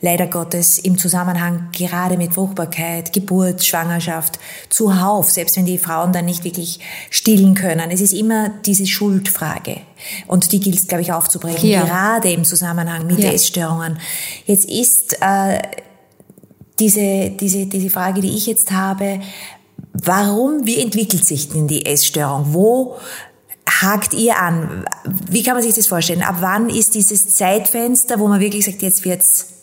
leider 0.04 0.26
Gottes 0.26 0.78
im 0.78 0.98
Zusammenhang 0.98 1.70
gerade 1.72 2.18
mit 2.18 2.34
Fruchtbarkeit, 2.34 3.12
Geburt, 3.14 3.64
Schwangerschaft 3.64 4.38
zuhauf, 4.68 5.30
selbst 5.30 5.56
wenn 5.56 5.64
die 5.64 5.78
Frauen 5.78 6.12
dann 6.12 6.26
nicht 6.26 6.44
wirklich 6.44 6.78
stillen 7.08 7.54
können. 7.54 7.90
Es 7.90 8.02
ist 8.02 8.12
immer 8.12 8.50
diese 8.66 8.86
Schuldfrage. 8.86 9.78
Und 10.26 10.52
die 10.52 10.60
gilt 10.60 10.76
es, 10.76 10.86
glaube 10.86 11.00
ich, 11.00 11.12
aufzubrechen, 11.12 11.70
ja. 11.70 11.84
gerade 11.84 12.30
im 12.30 12.44
Zusammenhang 12.44 13.06
mit 13.06 13.18
ja. 13.18 13.32
Essstörungen. 13.32 13.98
Jetzt 14.44 14.66
ist 14.66 15.16
äh, 15.22 15.62
diese, 16.78 17.30
diese, 17.30 17.64
diese 17.64 17.88
Frage, 17.88 18.20
die 18.20 18.36
ich 18.36 18.46
jetzt 18.46 18.72
habe, 18.72 19.20
warum, 19.94 20.66
wie 20.66 20.80
entwickelt 20.80 21.24
sich 21.24 21.48
denn 21.48 21.66
die 21.66 21.86
Essstörung? 21.86 22.52
Wo 22.52 22.96
hakt 23.66 24.12
ihr 24.12 24.38
an? 24.38 24.84
Wie 25.30 25.42
kann 25.42 25.54
man 25.54 25.62
sich 25.62 25.74
das 25.74 25.86
vorstellen? 25.86 26.22
Ab 26.22 26.36
wann 26.40 26.68
ist 26.68 26.94
dieses 26.94 27.34
Zeitfenster, 27.34 28.18
wo 28.18 28.28
man 28.28 28.40
wirklich 28.40 28.66
sagt, 28.66 28.82
jetzt 28.82 29.02
wird's 29.06 29.53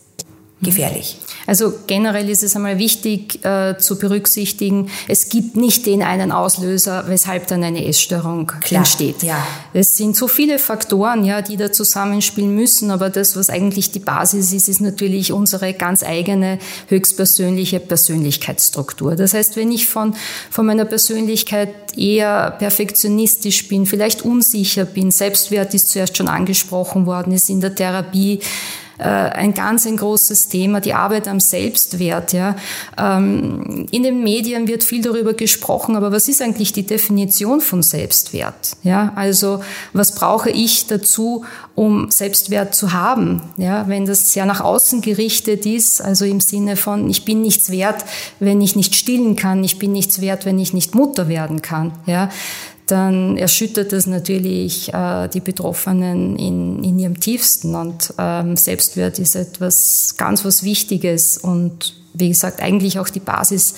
gefährlich? 0.61 1.17
Also 1.47 1.73
generell 1.87 2.29
ist 2.29 2.43
es 2.43 2.55
einmal 2.55 2.77
wichtig 2.77 3.43
äh, 3.43 3.77
zu 3.77 3.97
berücksichtigen, 3.97 4.89
es 5.07 5.29
gibt 5.29 5.55
nicht 5.57 5.85
den 5.85 6.03
einen 6.03 6.31
Auslöser, 6.31 7.05
weshalb 7.07 7.47
dann 7.47 7.63
eine 7.63 7.85
Essstörung 7.85 8.51
Klar, 8.61 8.79
entsteht. 8.79 9.23
Ja. 9.23 9.45
Es 9.73 9.97
sind 9.97 10.15
so 10.15 10.27
viele 10.27 10.59
Faktoren, 10.59 11.23
ja, 11.23 11.41
die 11.41 11.57
da 11.57 11.71
zusammenspielen 11.71 12.53
müssen, 12.53 12.91
aber 12.91 13.09
das, 13.09 13.35
was 13.35 13.49
eigentlich 13.49 13.91
die 13.91 13.99
Basis 13.99 14.53
ist, 14.53 14.69
ist 14.69 14.81
natürlich 14.81 15.33
unsere 15.33 15.73
ganz 15.73 16.03
eigene 16.03 16.59
höchstpersönliche 16.87 17.79
Persönlichkeitsstruktur. 17.79 19.15
Das 19.15 19.33
heißt, 19.33 19.55
wenn 19.55 19.71
ich 19.71 19.87
von, 19.87 20.15
von 20.49 20.65
meiner 20.65 20.85
Persönlichkeit 20.85 21.97
eher 21.97 22.51
perfektionistisch 22.51 23.67
bin, 23.67 23.85
vielleicht 23.85 24.21
unsicher 24.21 24.85
bin, 24.85 25.11
Selbstwert 25.11 25.73
ist 25.73 25.89
zuerst 25.89 26.17
schon 26.17 26.27
angesprochen 26.27 27.05
worden, 27.05 27.33
ist 27.33 27.49
in 27.49 27.61
der 27.61 27.75
Therapie 27.75 28.39
ein 29.05 29.53
ganz 29.53 29.85
ein 29.85 29.97
großes 29.97 30.49
Thema, 30.49 30.79
die 30.79 30.93
Arbeit 30.93 31.27
am 31.27 31.39
Selbstwert. 31.39 32.33
Ja. 32.33 32.55
Ähm, 32.97 33.87
in 33.91 34.03
den 34.03 34.23
Medien 34.23 34.67
wird 34.67 34.83
viel 34.83 35.01
darüber 35.01 35.33
gesprochen, 35.33 35.95
aber 35.95 36.11
was 36.11 36.27
ist 36.27 36.41
eigentlich 36.41 36.71
die 36.71 36.85
Definition 36.85 37.61
von 37.61 37.83
Selbstwert? 37.83 38.77
Ja, 38.83 39.11
also 39.15 39.61
was 39.93 40.13
brauche 40.13 40.49
ich 40.49 40.87
dazu, 40.87 41.45
um 41.75 42.11
Selbstwert 42.11 42.75
zu 42.75 42.93
haben? 42.93 43.41
Ja, 43.57 43.87
wenn 43.87 44.05
das 44.05 44.33
sehr 44.33 44.45
nach 44.45 44.61
außen 44.61 45.01
gerichtet 45.01 45.65
ist, 45.65 46.01
also 46.01 46.25
im 46.25 46.39
Sinne 46.39 46.75
von, 46.75 47.09
ich 47.09 47.25
bin 47.25 47.41
nichts 47.41 47.71
wert, 47.71 48.05
wenn 48.39 48.61
ich 48.61 48.75
nicht 48.75 48.95
stillen 48.95 49.35
kann, 49.35 49.63
ich 49.63 49.79
bin 49.79 49.91
nichts 49.91 50.21
wert, 50.21 50.45
wenn 50.45 50.59
ich 50.59 50.73
nicht 50.73 50.95
Mutter 50.95 51.27
werden 51.27 51.61
kann. 51.61 51.93
Ja, 52.05 52.29
dann 52.91 53.37
erschüttert 53.37 53.93
das 53.93 54.05
natürlich 54.05 54.93
äh, 54.93 55.27
die 55.29 55.39
Betroffenen 55.39 56.37
in, 56.37 56.83
in 56.83 56.99
ihrem 56.99 57.19
tiefsten. 57.19 57.75
Und 57.75 58.13
ähm, 58.17 58.57
Selbstwert 58.57 59.17
ist 59.19 59.35
etwas 59.35 60.15
ganz 60.17 60.43
was 60.43 60.63
Wichtiges 60.63 61.37
und 61.37 61.95
wie 62.13 62.27
gesagt, 62.27 62.61
eigentlich 62.61 62.99
auch 62.99 63.07
die 63.07 63.21
Basis 63.21 63.75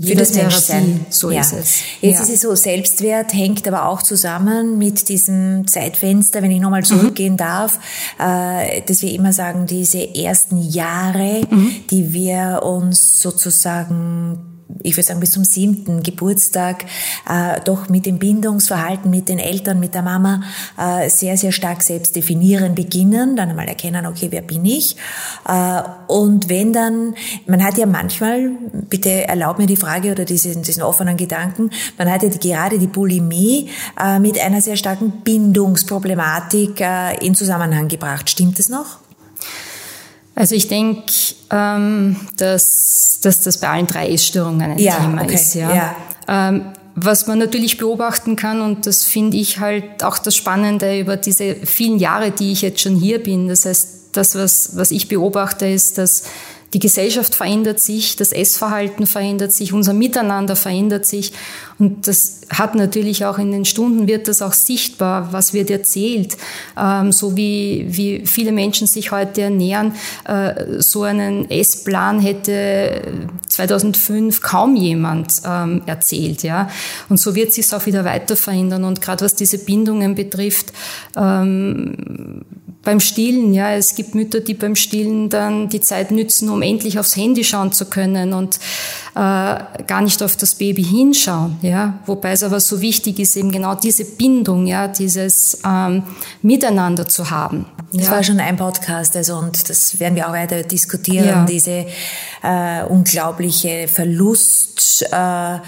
für 0.00 0.14
das 0.14 0.32
Therapie. 0.32 1.00
So 1.10 1.30
ja. 1.30 1.40
ist 1.40 1.52
es. 1.52 1.80
Jetzt 2.00 2.16
ja. 2.16 2.22
ist 2.22 2.30
es 2.30 2.40
so, 2.40 2.54
Selbstwert 2.54 3.32
hängt 3.32 3.66
aber 3.68 3.88
auch 3.88 4.02
zusammen 4.02 4.78
mit 4.78 5.08
diesem 5.08 5.66
Zeitfenster, 5.66 6.42
wenn 6.42 6.50
ich 6.50 6.60
nochmal 6.60 6.84
zurückgehen 6.84 7.34
mhm. 7.34 7.38
darf, 7.38 7.78
äh, 8.18 8.82
dass 8.82 9.02
wir 9.02 9.12
immer 9.12 9.32
sagen, 9.32 9.66
diese 9.66 10.14
ersten 10.14 10.58
Jahre, 10.58 11.42
mhm. 11.48 11.74
die 11.90 12.12
wir 12.12 12.62
uns 12.62 13.20
sozusagen 13.20 14.51
ich 14.82 14.96
würde 14.96 15.06
sagen 15.06 15.20
bis 15.20 15.30
zum 15.32 15.44
siebten 15.44 16.02
Geburtstag 16.02 16.84
äh, 17.28 17.60
doch 17.64 17.88
mit 17.88 18.06
dem 18.06 18.18
Bindungsverhalten 18.18 19.10
mit 19.10 19.28
den 19.28 19.38
Eltern, 19.38 19.80
mit 19.80 19.94
der 19.94 20.02
Mama 20.02 20.42
äh, 20.78 21.08
sehr, 21.08 21.36
sehr 21.36 21.52
stark 21.52 21.82
selbst 21.82 22.16
definieren 22.16 22.74
beginnen, 22.74 23.36
dann 23.36 23.50
einmal 23.50 23.68
erkennen, 23.68 24.06
okay, 24.06 24.28
wer 24.30 24.42
bin 24.42 24.64
ich? 24.64 24.96
Äh, 25.46 25.82
und 26.08 26.48
wenn 26.48 26.72
dann, 26.72 27.14
man 27.46 27.62
hat 27.62 27.78
ja 27.78 27.86
manchmal, 27.86 28.50
bitte 28.88 29.28
erlaub 29.28 29.58
mir 29.58 29.66
die 29.66 29.76
Frage 29.76 30.12
oder 30.12 30.24
diesen, 30.24 30.62
diesen 30.62 30.82
offenen 30.82 31.16
Gedanken, 31.16 31.70
man 31.98 32.10
hat 32.10 32.22
ja 32.22 32.28
die, 32.28 32.38
gerade 32.38 32.78
die 32.78 32.86
Bulimie 32.86 33.70
äh, 34.02 34.18
mit 34.18 34.38
einer 34.38 34.60
sehr 34.60 34.76
starken 34.76 35.22
Bindungsproblematik 35.24 36.80
äh, 36.80 37.24
in 37.24 37.34
Zusammenhang 37.34 37.88
gebracht. 37.88 38.30
Stimmt 38.30 38.58
es 38.58 38.68
noch? 38.68 38.98
Also 40.34 40.54
ich 40.54 40.68
denke, 40.68 41.12
ähm, 41.50 42.16
dass, 42.36 43.18
dass 43.22 43.40
das 43.40 43.58
bei 43.58 43.68
allen 43.68 43.86
drei 43.86 44.08
Essstörungen 44.08 44.72
ein 44.72 44.78
ja, 44.78 44.96
Thema 44.96 45.22
okay. 45.22 45.34
ist. 45.34 45.54
Ja. 45.54 45.74
ja. 45.74 45.96
Ähm, 46.28 46.72
was 46.94 47.26
man 47.26 47.38
natürlich 47.38 47.78
beobachten 47.78 48.36
kann, 48.36 48.60
und 48.60 48.86
das 48.86 49.04
finde 49.04 49.36
ich 49.38 49.58
halt 49.58 50.04
auch 50.04 50.18
das 50.18 50.36
Spannende 50.36 50.98
über 50.98 51.16
diese 51.16 51.54
vielen 51.54 51.98
Jahre, 51.98 52.30
die 52.30 52.52
ich 52.52 52.62
jetzt 52.62 52.80
schon 52.80 52.96
hier 52.96 53.22
bin. 53.22 53.48
Das 53.48 53.64
heißt, 53.64 53.88
das, 54.12 54.34
was, 54.34 54.76
was 54.76 54.90
ich 54.90 55.08
beobachte, 55.08 55.66
ist, 55.66 55.98
dass 55.98 56.24
die 56.74 56.78
Gesellschaft 56.78 57.34
verändert 57.34 57.80
sich, 57.80 58.16
das 58.16 58.32
Essverhalten 58.32 59.06
verändert 59.06 59.52
sich, 59.52 59.72
unser 59.72 59.92
Miteinander 59.92 60.56
verändert 60.56 61.04
sich. 61.04 61.32
Und 61.78 62.06
das 62.08 62.42
hat 62.48 62.74
natürlich 62.74 63.26
auch 63.26 63.38
in 63.38 63.52
den 63.52 63.64
Stunden 63.64 64.06
wird 64.06 64.28
das 64.28 64.40
auch 64.40 64.54
sichtbar, 64.54 65.32
was 65.32 65.52
wird 65.52 65.70
erzählt. 65.70 66.36
Ähm, 66.78 67.12
so 67.12 67.36
wie, 67.36 67.86
wie 67.88 68.26
viele 68.26 68.52
Menschen 68.52 68.86
sich 68.86 69.12
heute 69.12 69.42
ernähren, 69.42 69.94
äh, 70.24 70.80
so 70.80 71.02
einen 71.02 71.50
Essplan 71.50 72.20
hätte 72.20 73.02
2005 73.48 74.40
kaum 74.40 74.74
jemand 74.76 75.42
ähm, 75.44 75.82
erzählt. 75.86 76.42
Ja? 76.42 76.70
Und 77.08 77.20
so 77.20 77.34
wird 77.34 77.52
sich 77.52 77.70
auch 77.74 77.84
wieder 77.84 78.04
weiter 78.04 78.36
verändern. 78.36 78.84
Und 78.84 79.02
gerade 79.02 79.24
was 79.24 79.34
diese 79.34 79.58
Bindungen 79.58 80.14
betrifft, 80.14 80.72
ähm, 81.16 82.42
beim 82.82 83.00
Stillen, 83.00 83.52
ja, 83.54 83.72
es 83.72 83.94
gibt 83.94 84.14
Mütter, 84.14 84.40
die 84.40 84.54
beim 84.54 84.74
Stillen 84.74 85.28
dann 85.28 85.68
die 85.68 85.80
Zeit 85.80 86.10
nützen, 86.10 86.48
um 86.48 86.61
endlich 86.62 86.98
aufs 86.98 87.16
Handy 87.16 87.44
schauen 87.44 87.72
zu 87.72 87.86
können 87.86 88.32
und 88.32 88.56
äh, 89.14 89.18
gar 89.18 90.00
nicht 90.00 90.22
auf 90.22 90.36
das 90.36 90.54
Baby 90.54 90.84
hinschauen, 90.84 91.58
ja. 91.62 91.98
Wobei 92.06 92.32
es 92.32 92.42
aber 92.42 92.60
so 92.60 92.80
wichtig 92.80 93.18
ist, 93.18 93.36
eben 93.36 93.52
genau 93.52 93.74
diese 93.74 94.04
Bindung, 94.04 94.66
ja, 94.66 94.88
dieses 94.88 95.58
ähm, 95.66 96.02
Miteinander 96.40 97.08
zu 97.08 97.30
haben. 97.30 97.66
Das 97.92 98.06
ja. 98.06 98.12
war 98.12 98.22
schon 98.22 98.40
ein 98.40 98.56
Podcast, 98.56 99.16
also 99.16 99.36
und 99.36 99.68
das 99.68 100.00
werden 100.00 100.16
wir 100.16 100.28
auch 100.28 100.32
weiter 100.32 100.62
diskutieren, 100.62 101.26
ja. 101.26 101.44
diese 101.44 101.86
äh, 102.42 102.84
unglaubliche 102.88 103.86
Verlust. 103.88 105.04
Äh, 105.12 105.56
äh, 105.56 105.58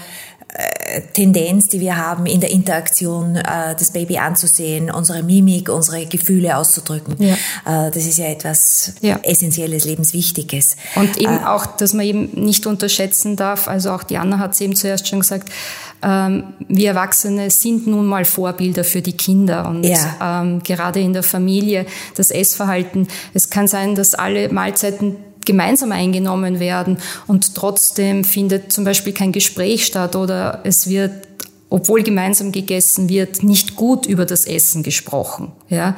Tendenz, 1.13 1.67
die 1.67 1.79
wir 1.79 1.97
haben, 1.97 2.25
in 2.25 2.39
der 2.39 2.51
Interaktion 2.51 3.35
äh, 3.35 3.75
das 3.77 3.91
Baby 3.91 4.17
anzusehen, 4.17 4.89
unsere 4.89 5.23
Mimik, 5.23 5.69
unsere 5.69 6.05
Gefühle 6.05 6.57
auszudrücken. 6.57 7.15
Ja. 7.19 7.87
Äh, 7.87 7.91
das 7.91 8.05
ist 8.05 8.17
ja 8.17 8.25
etwas 8.25 8.93
ja. 9.01 9.19
Essentielles, 9.23 9.85
Lebenswichtiges. 9.85 10.77
Und 10.95 11.17
eben 11.17 11.37
äh, 11.37 11.45
auch, 11.45 11.65
dass 11.65 11.93
man 11.93 12.05
eben 12.05 12.29
nicht 12.33 12.65
unterschätzen 12.65 13.35
darf, 13.35 13.67
also 13.67 13.91
auch 13.91 14.03
Diana 14.03 14.39
hat 14.39 14.53
es 14.53 14.61
eben 14.61 14.75
zuerst 14.75 15.07
schon 15.07 15.19
gesagt, 15.19 15.49
ähm, 16.01 16.53
wir 16.67 16.89
Erwachsene 16.89 17.49
sind 17.49 17.87
nun 17.87 18.05
mal 18.05 18.25
Vorbilder 18.25 18.83
für 18.83 19.01
die 19.01 19.17
Kinder 19.17 19.67
und 19.67 19.83
ja. 19.83 20.41
ähm, 20.41 20.61
gerade 20.63 20.99
in 20.99 21.13
der 21.13 21.23
Familie 21.23 21.85
das 22.15 22.31
Essverhalten. 22.31 23.07
Es 23.33 23.49
kann 23.49 23.67
sein, 23.67 23.95
dass 23.95 24.13
alle 24.13 24.49
Mahlzeiten 24.49 25.15
gemeinsam 25.45 25.91
eingenommen 25.91 26.59
werden 26.59 26.97
und 27.27 27.55
trotzdem 27.55 28.23
findet 28.23 28.71
zum 28.71 28.83
Beispiel 28.83 29.13
kein 29.13 29.31
Gespräch 29.31 29.85
statt 29.85 30.15
oder 30.15 30.61
es 30.63 30.89
wird 30.89 31.13
obwohl 31.69 32.03
gemeinsam 32.03 32.51
gegessen 32.51 33.09
wird, 33.09 33.43
nicht 33.43 33.75
gut 33.75 34.05
über 34.05 34.25
das 34.25 34.45
Essen 34.45 34.83
gesprochen. 34.83 35.51
Ja? 35.67 35.97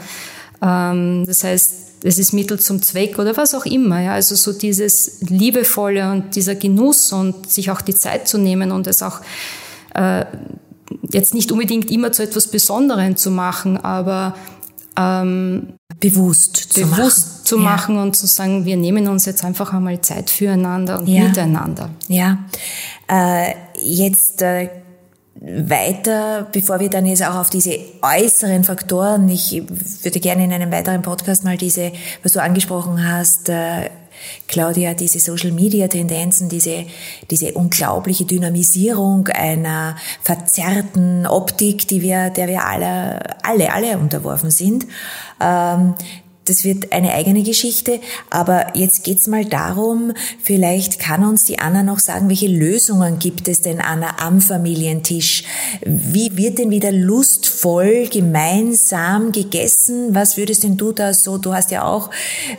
Ähm, 0.61 1.23
das 1.27 1.43
heißt, 1.43 1.73
es 2.03 2.17
ist 2.17 2.33
Mittel 2.33 2.59
zum 2.59 2.81
Zweck 2.81 3.19
oder 3.19 3.35
was 3.37 3.53
auch 3.53 3.65
immer. 3.65 4.01
Ja? 4.01 4.13
Also 4.13 4.35
so 4.35 4.53
dieses 4.53 5.21
Liebevolle 5.21 6.11
und 6.11 6.35
dieser 6.35 6.55
Genuss 6.55 7.11
und 7.11 7.51
sich 7.51 7.69
auch 7.69 7.81
die 7.81 7.95
Zeit 7.95 8.27
zu 8.27 8.37
nehmen 8.37 8.71
und 8.71 8.87
es 8.87 9.03
auch 9.03 9.19
äh, 9.93 10.25
jetzt 11.11 11.33
nicht 11.33 11.51
unbedingt 11.51 11.91
immer 11.91 12.11
zu 12.11 12.23
etwas 12.23 12.47
Besonderem 12.47 13.17
zu 13.17 13.29
machen, 13.29 13.77
aber 13.77 14.35
ähm, 14.97 15.73
bewusst, 15.99 16.55
zu 16.73 16.81
bewusst 16.81 17.27
machen. 17.27 17.45
zu 17.45 17.57
machen 17.57 17.95
ja. 17.95 18.03
und 18.03 18.15
zu 18.15 18.27
sagen, 18.27 18.65
wir 18.65 18.77
nehmen 18.77 19.07
uns 19.07 19.25
jetzt 19.25 19.43
einfach 19.43 19.73
einmal 19.73 20.01
Zeit 20.01 20.29
füreinander 20.29 20.99
und 20.99 21.07
ja. 21.07 21.23
miteinander. 21.23 21.89
Ja, 22.07 22.39
äh, 23.09 23.53
jetzt 23.79 24.41
äh, 24.41 24.69
weiter, 25.41 26.47
bevor 26.51 26.79
wir 26.79 26.89
dann 26.89 27.05
jetzt 27.05 27.23
auch 27.23 27.35
auf 27.35 27.49
diese 27.49 27.77
äußeren 28.01 28.63
Faktoren, 28.63 29.29
ich 29.29 29.63
würde 30.03 30.19
gerne 30.19 30.43
in 30.43 30.53
einem 30.53 30.71
weiteren 30.71 31.01
Podcast 31.01 31.43
mal 31.43 31.57
diese, 31.57 31.91
was 32.23 32.31
du 32.31 32.41
angesprochen 32.41 33.07
hast, 33.07 33.49
äh, 33.49 33.89
Claudia, 34.47 34.93
diese 34.93 35.19
Social-Media-Tendenzen, 35.19 36.49
diese, 36.49 36.85
diese 37.29 37.53
unglaubliche 37.53 38.25
Dynamisierung 38.25 39.27
einer 39.27 39.95
verzerrten 40.21 41.27
Optik, 41.27 41.87
die 41.87 42.01
wir, 42.01 42.29
der 42.29 42.47
wir 42.47 42.65
alle, 42.65 43.19
alle, 43.43 43.73
alle 43.73 43.97
unterworfen 43.97 44.49
sind, 44.49 44.87
ähm, 45.39 45.93
das 46.49 46.63
wird 46.63 46.91
eine 46.91 47.13
eigene 47.13 47.43
Geschichte. 47.43 47.99
Aber 48.29 48.67
jetzt 48.75 49.03
geht's 49.03 49.27
mal 49.27 49.45
darum, 49.45 50.13
vielleicht 50.41 50.99
kann 50.99 51.23
uns 51.23 51.43
die 51.43 51.59
Anna 51.59 51.83
noch 51.83 51.99
sagen, 51.99 52.29
welche 52.29 52.47
Lösungen 52.47 53.19
gibt 53.19 53.47
es 53.47 53.61
denn, 53.61 53.79
Anna, 53.81 54.17
am 54.19 54.41
Familientisch? 54.41 55.43
Wie 55.85 56.35
wird 56.37 56.59
denn 56.59 56.69
wieder 56.69 56.91
lustvoll 56.91 58.07
gemeinsam 58.11 59.31
gegessen? 59.31 60.15
Was 60.15 60.37
würdest 60.37 60.63
denn 60.63 60.77
du 60.77 60.91
da 60.91 61.13
so, 61.13 61.37
du 61.37 61.53
hast 61.53 61.71
ja 61.71 61.83
auch, 61.83 62.09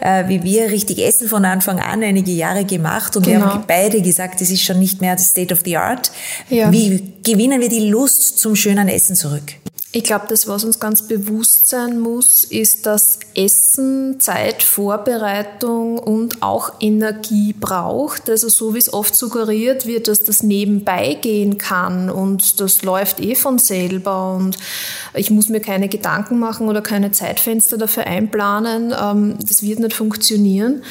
äh, 0.00 0.28
wie 0.28 0.42
wir, 0.42 0.70
richtig 0.70 0.98
Essen 0.98 1.28
von 1.28 1.44
Anfang 1.44 1.78
an 1.78 2.02
einige 2.02 2.32
Jahre 2.32 2.64
gemacht 2.64 3.16
und 3.16 3.24
genau. 3.24 3.38
wir 3.40 3.54
haben 3.54 3.64
beide 3.66 4.02
gesagt, 4.02 4.40
es 4.40 4.50
ist 4.50 4.62
schon 4.62 4.78
nicht 4.78 5.00
mehr 5.00 5.16
das 5.16 5.26
State 5.28 5.52
of 5.52 5.60
the 5.64 5.76
Art. 5.76 6.10
Ja. 6.48 6.72
Wie 6.72 7.12
gewinnen 7.22 7.60
wir 7.60 7.68
die 7.68 7.88
Lust 7.88 8.38
zum 8.38 8.56
schönen 8.56 8.88
Essen 8.88 9.16
zurück? 9.16 9.54
Ich 9.90 10.04
glaube, 10.04 10.26
das, 10.28 10.46
was 10.46 10.64
uns 10.64 10.80
ganz 10.80 11.08
bewusst 11.08 11.66
sein 11.70 11.98
muss, 11.98 12.44
ist, 12.44 12.84
dass 12.84 13.20
Essen 13.34 14.20
Zeit, 14.20 14.62
Vorbereitung 14.62 15.98
und 15.98 16.42
auch 16.42 16.74
Energie 16.78 17.54
braucht. 17.54 18.28
Also 18.28 18.50
so 18.50 18.74
wie 18.74 18.78
es 18.78 18.92
oft 18.92 19.16
suggeriert 19.16 19.86
wird, 19.86 20.08
dass 20.08 20.24
das 20.24 20.42
nebenbei 20.42 21.14
gehen 21.14 21.56
kann 21.56 22.10
und 22.10 22.60
das 22.60 22.82
läuft 22.82 23.20
eh 23.20 23.34
von 23.34 23.58
selber 23.58 24.34
und 24.34 24.58
ich 25.14 25.30
muss 25.30 25.48
mir 25.48 25.60
keine 25.60 25.88
Gedanken 25.88 26.38
machen 26.38 26.68
oder 26.68 26.82
keine 26.82 27.10
Zeitfenster 27.10 27.78
dafür 27.78 28.06
einplanen. 28.06 28.92
Ähm, 28.92 29.38
das 29.40 29.62
wird 29.62 29.78
nicht 29.78 29.94
funktionieren. 29.94 30.82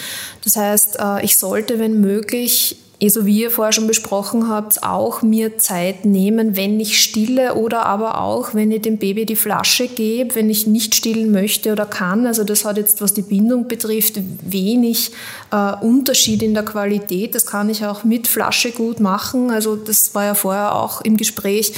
Das 0.43 0.55
heißt, 0.55 0.97
äh, 0.99 1.23
ich 1.23 1.37
sollte, 1.37 1.77
wenn 1.77 2.01
möglich, 2.01 2.77
eh 2.99 3.09
so 3.09 3.25
wie 3.25 3.41
ihr 3.41 3.51
vorher 3.51 3.71
schon 3.71 3.87
besprochen 3.87 4.49
habt, 4.49 4.81
auch 4.83 5.21
mir 5.21 5.57
Zeit 5.57 6.05
nehmen, 6.05 6.55
wenn 6.55 6.79
ich 6.79 6.99
stille 6.99 7.53
oder 7.53 7.85
aber 7.85 8.19
auch, 8.21 8.55
wenn 8.55 8.71
ich 8.71 8.81
dem 8.81 8.97
Baby 8.97 9.25
die 9.25 9.35
Flasche 9.35 9.87
gebe, 9.87 10.33
wenn 10.33 10.49
ich 10.49 10.65
nicht 10.65 10.95
stillen 10.95 11.31
möchte 11.31 11.71
oder 11.71 11.85
kann. 11.85 12.25
Also 12.25 12.43
das 12.43 12.65
hat 12.65 12.77
jetzt, 12.77 13.01
was 13.01 13.13
die 13.13 13.21
Bindung 13.21 13.67
betrifft, 13.67 14.19
wenig 14.41 15.11
äh, 15.51 15.73
Unterschied 15.75 16.41
in 16.41 16.55
der 16.55 16.63
Qualität. 16.63 17.35
Das 17.35 17.45
kann 17.45 17.69
ich 17.69 17.85
auch 17.85 18.03
mit 18.03 18.27
Flasche 18.27 18.71
gut 18.71 18.99
machen. 18.99 19.51
Also 19.51 19.75
das 19.75 20.15
war 20.15 20.25
ja 20.25 20.33
vorher 20.33 20.75
auch 20.75 21.01
im 21.01 21.17
Gespräch. 21.17 21.73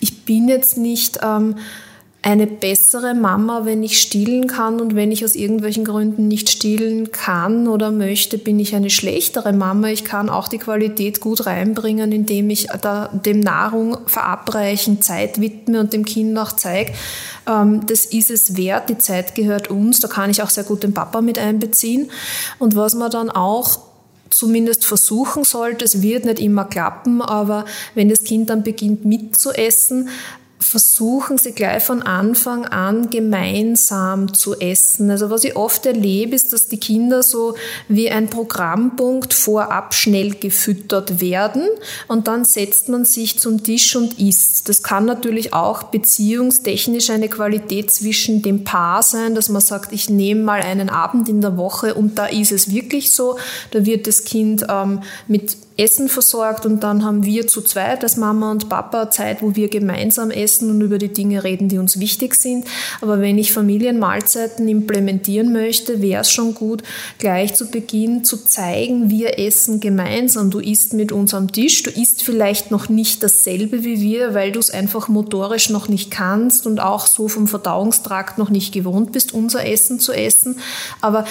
Ich 0.00 0.24
bin 0.24 0.48
jetzt 0.48 0.76
nicht... 0.76 1.20
Ähm, 1.22 1.56
eine 2.24 2.46
bessere 2.46 3.14
Mama, 3.14 3.66
wenn 3.66 3.82
ich 3.82 4.00
stillen 4.00 4.46
kann 4.46 4.80
und 4.80 4.94
wenn 4.94 5.12
ich 5.12 5.26
aus 5.26 5.34
irgendwelchen 5.34 5.84
Gründen 5.84 6.26
nicht 6.26 6.48
stillen 6.48 7.12
kann 7.12 7.68
oder 7.68 7.90
möchte, 7.90 8.38
bin 8.38 8.58
ich 8.58 8.74
eine 8.74 8.88
schlechtere 8.88 9.52
Mama. 9.52 9.88
Ich 9.88 10.06
kann 10.06 10.30
auch 10.30 10.48
die 10.48 10.56
Qualität 10.56 11.20
gut 11.20 11.44
reinbringen, 11.44 12.12
indem 12.12 12.48
ich 12.48 12.68
da 12.80 13.08
dem 13.08 13.40
Nahrung 13.40 13.98
verabreichen, 14.06 15.02
Zeit 15.02 15.38
widme 15.38 15.80
und 15.80 15.92
dem 15.92 16.06
Kind 16.06 16.38
auch 16.38 16.52
zeige, 16.52 16.94
ähm, 17.46 17.84
das 17.84 18.06
ist 18.06 18.30
es 18.30 18.56
wert, 18.56 18.88
die 18.88 18.96
Zeit 18.96 19.34
gehört 19.34 19.68
uns, 19.68 20.00
da 20.00 20.08
kann 20.08 20.30
ich 20.30 20.42
auch 20.42 20.48
sehr 20.48 20.64
gut 20.64 20.82
den 20.82 20.94
Papa 20.94 21.20
mit 21.20 21.38
einbeziehen. 21.38 22.10
Und 22.58 22.74
was 22.74 22.94
man 22.94 23.10
dann 23.10 23.28
auch 23.28 23.80
zumindest 24.30 24.84
versuchen 24.84 25.44
sollte. 25.44 25.84
Es 25.84 26.02
wird 26.02 26.24
nicht 26.24 26.40
immer 26.40 26.64
klappen, 26.64 27.22
aber 27.22 27.66
wenn 27.94 28.08
das 28.08 28.24
Kind 28.24 28.50
dann 28.50 28.64
beginnt 28.64 29.04
mitzuessen, 29.04 30.08
versuchen 30.64 31.36
sie 31.36 31.52
gleich 31.52 31.82
von 31.82 32.02
Anfang 32.02 32.64
an 32.64 33.10
gemeinsam 33.10 34.32
zu 34.32 34.58
essen. 34.58 35.10
Also 35.10 35.30
was 35.30 35.44
ich 35.44 35.56
oft 35.56 35.84
erlebe, 35.84 36.34
ist, 36.34 36.52
dass 36.52 36.66
die 36.66 36.80
Kinder 36.80 37.22
so 37.22 37.54
wie 37.88 38.10
ein 38.10 38.30
Programmpunkt 38.30 39.34
vorab 39.34 39.94
schnell 39.94 40.34
gefüttert 40.34 41.20
werden 41.20 41.68
und 42.08 42.28
dann 42.28 42.44
setzt 42.44 42.88
man 42.88 43.04
sich 43.04 43.38
zum 43.38 43.62
Tisch 43.62 43.94
und 43.94 44.18
isst. 44.18 44.68
Das 44.68 44.82
kann 44.82 45.04
natürlich 45.04 45.52
auch 45.52 45.84
beziehungstechnisch 45.84 47.10
eine 47.10 47.28
Qualität 47.28 47.90
zwischen 47.90 48.42
dem 48.42 48.64
Paar 48.64 49.02
sein, 49.02 49.34
dass 49.34 49.50
man 49.50 49.60
sagt, 49.60 49.92
ich 49.92 50.08
nehme 50.08 50.42
mal 50.42 50.62
einen 50.62 50.88
Abend 50.88 51.28
in 51.28 51.40
der 51.40 51.56
Woche 51.58 51.94
und 51.94 52.18
da 52.18 52.26
ist 52.26 52.52
es 52.52 52.70
wirklich 52.70 53.12
so. 53.12 53.38
Da 53.70 53.84
wird 53.84 54.06
das 54.06 54.24
Kind 54.24 54.66
ähm, 54.70 55.02
mit 55.28 55.56
Essen 55.76 56.08
versorgt 56.08 56.66
und 56.66 56.84
dann 56.84 57.04
haben 57.04 57.24
wir 57.24 57.48
zu 57.48 57.60
zweit 57.60 58.04
als 58.04 58.16
Mama 58.16 58.52
und 58.52 58.68
Papa 58.68 59.10
Zeit, 59.10 59.42
wo 59.42 59.56
wir 59.56 59.68
gemeinsam 59.68 60.30
essen 60.30 60.53
und 60.62 60.80
über 60.80 60.98
die 60.98 61.12
Dinge 61.12 61.44
reden, 61.44 61.68
die 61.68 61.78
uns 61.78 61.98
wichtig 61.98 62.34
sind. 62.34 62.66
Aber 63.00 63.20
wenn 63.20 63.38
ich 63.38 63.52
Familienmahlzeiten 63.52 64.68
implementieren 64.68 65.52
möchte, 65.52 66.00
wäre 66.02 66.22
es 66.22 66.30
schon 66.30 66.54
gut, 66.54 66.82
gleich 67.18 67.54
zu 67.54 67.70
Beginn 67.70 68.24
zu 68.24 68.44
zeigen, 68.44 69.10
wir 69.10 69.38
essen 69.38 69.80
gemeinsam. 69.80 70.50
Du 70.50 70.60
isst 70.60 70.92
mit 70.92 71.12
uns 71.12 71.34
am 71.34 71.50
Tisch, 71.50 71.82
du 71.82 71.90
isst 71.90 72.22
vielleicht 72.22 72.70
noch 72.70 72.88
nicht 72.88 73.22
dasselbe 73.22 73.84
wie 73.84 74.00
wir, 74.00 74.34
weil 74.34 74.52
du 74.52 74.60
es 74.60 74.70
einfach 74.70 75.08
motorisch 75.08 75.70
noch 75.70 75.88
nicht 75.88 76.10
kannst 76.10 76.66
und 76.66 76.80
auch 76.80 77.06
so 77.06 77.28
vom 77.28 77.46
Verdauungstrakt 77.46 78.38
noch 78.38 78.50
nicht 78.50 78.72
gewohnt 78.72 79.12
bist, 79.12 79.32
unser 79.32 79.66
Essen 79.66 79.98
zu 79.98 80.12
essen. 80.12 80.56
Aber 81.00 81.24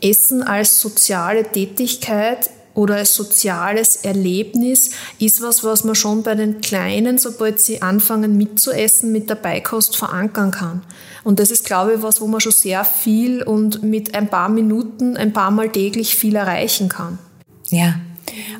Essen 0.00 0.42
als 0.42 0.80
soziale 0.80 1.44
Tätigkeit 1.44 2.50
oder 2.74 2.96
als 2.96 3.14
soziales 3.14 3.96
Erlebnis 3.96 4.90
ist 5.18 5.40
was, 5.40 5.64
was 5.64 5.84
man 5.84 5.94
schon 5.94 6.22
bei 6.22 6.34
den 6.34 6.60
Kleinen, 6.60 7.18
sobald 7.18 7.60
sie 7.60 7.82
anfangen 7.82 8.36
mitzuessen, 8.36 9.12
mit 9.12 9.30
der 9.30 9.36
Beikost 9.36 9.96
verankern 9.96 10.50
kann. 10.50 10.82
Und 11.22 11.38
das 11.38 11.50
ist, 11.50 11.64
glaube 11.64 11.94
ich, 11.94 12.02
was, 12.02 12.20
wo 12.20 12.26
man 12.26 12.40
schon 12.40 12.52
sehr 12.52 12.84
viel 12.84 13.42
und 13.42 13.82
mit 13.82 14.14
ein 14.14 14.28
paar 14.28 14.48
Minuten, 14.48 15.16
ein 15.16 15.32
paar 15.32 15.50
Mal 15.50 15.70
täglich 15.70 16.16
viel 16.16 16.36
erreichen 16.36 16.88
kann. 16.88 17.18
Ja, 17.70 17.94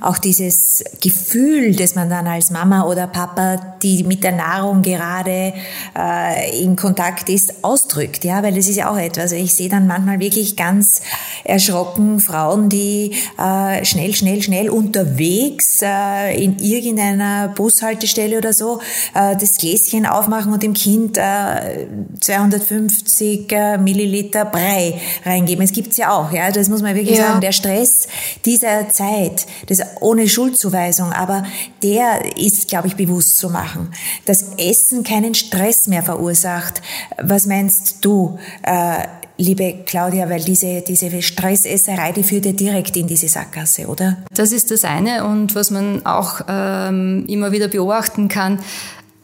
auch 0.01 0.19
dieses 0.19 0.85
Gefühl, 1.01 1.75
das 1.75 1.95
man 1.95 2.11
dann 2.11 2.27
als 2.27 2.51
Mama 2.51 2.85
oder 2.85 3.07
Papa, 3.07 3.77
die 3.83 4.05
mit 4.05 4.23
der 4.23 4.33
Nahrung 4.33 4.83
gerade 4.83 5.53
äh, 5.97 6.63
in 6.63 6.77
Kontakt 6.77 7.29
ist, 7.29 7.65
ausdrückt. 7.65 8.25
Ja, 8.25 8.43
weil 8.43 8.55
das 8.55 8.69
ist 8.69 8.77
ja 8.77 8.91
auch 8.91 8.99
etwas. 8.99 9.33
Ich 9.33 9.55
sehe 9.55 9.69
dann 9.69 9.87
manchmal 9.87 10.21
wirklich 10.21 10.57
ganz 10.57 11.03
erschrocken 11.45 12.21
Frauen, 12.21 12.69
die 12.69 13.13
äh, 13.39 13.85
schnell, 13.85 14.15
schnell, 14.15 14.43
schnell 14.43 14.71
unterwegs 14.71 15.81
äh, 15.83 16.43
in 16.43 16.59
irgendeiner 16.59 17.49
Bushaltestelle 17.49 18.39
oder 18.39 18.53
so 18.53 18.81
äh, 19.15 19.37
das 19.37 19.57
Gläschen 19.59 20.07
aufmachen 20.07 20.53
und 20.53 20.63
dem 20.63 20.75
Kind 20.75 21.19
äh, 21.19 21.87
250 22.21 23.51
äh, 23.53 23.79
Milliliter 23.79 24.45
Brei 24.45 25.01
reingeben. 25.25 25.65
Es 25.65 25.73
gibt's 25.73 25.97
ja 25.97 26.13
auch. 26.13 26.33
Ja, 26.33 26.51
das 26.51 26.69
muss 26.69 26.83
man 26.83 26.95
wirklich 26.95 27.19
ja. 27.19 27.29
sagen. 27.29 27.41
Der 27.41 27.53
Stress 27.53 28.09
dieser 28.45 28.89
Zeit 28.91 29.47
das 29.67 29.81
ohne 30.01 30.29
Schuldzuweisung, 30.29 31.13
aber 31.13 31.45
der 31.83 32.37
ist, 32.37 32.69
glaube 32.69 32.89
ich, 32.89 32.97
bewusst 32.97 33.39
zu 33.39 33.51
machen. 33.51 33.91
Dass 34.25 34.55
Essen 34.57 35.05
keinen 35.05 35.35
Stress 35.35 35.87
mehr 35.87 36.03
verursacht. 36.03 36.83
Was 37.21 37.47
meinst 37.47 38.05
du, 38.05 38.39
äh, 38.63 39.07
liebe 39.37 39.83
Claudia, 39.85 40.29
weil 40.31 40.43
diese, 40.43 40.83
diese 40.83 41.23
Stressesserei, 41.23 42.13
die 42.13 42.23
führt 42.23 42.47
ja 42.47 42.53
direkt 42.53 42.97
in 42.97 43.07
diese 43.07 43.29
Sackgasse, 43.29 43.87
oder? 43.87 44.19
Das 44.33 44.53
ist 44.53 44.71
das 44.71 44.85
eine 44.85 45.25
und 45.25 45.55
was 45.55 45.71
man 45.71 46.07
auch 46.07 46.41
ähm, 46.49 47.25
immer 47.29 47.53
wieder 47.53 47.69
beobachten 47.69 48.29
kann, 48.29 48.61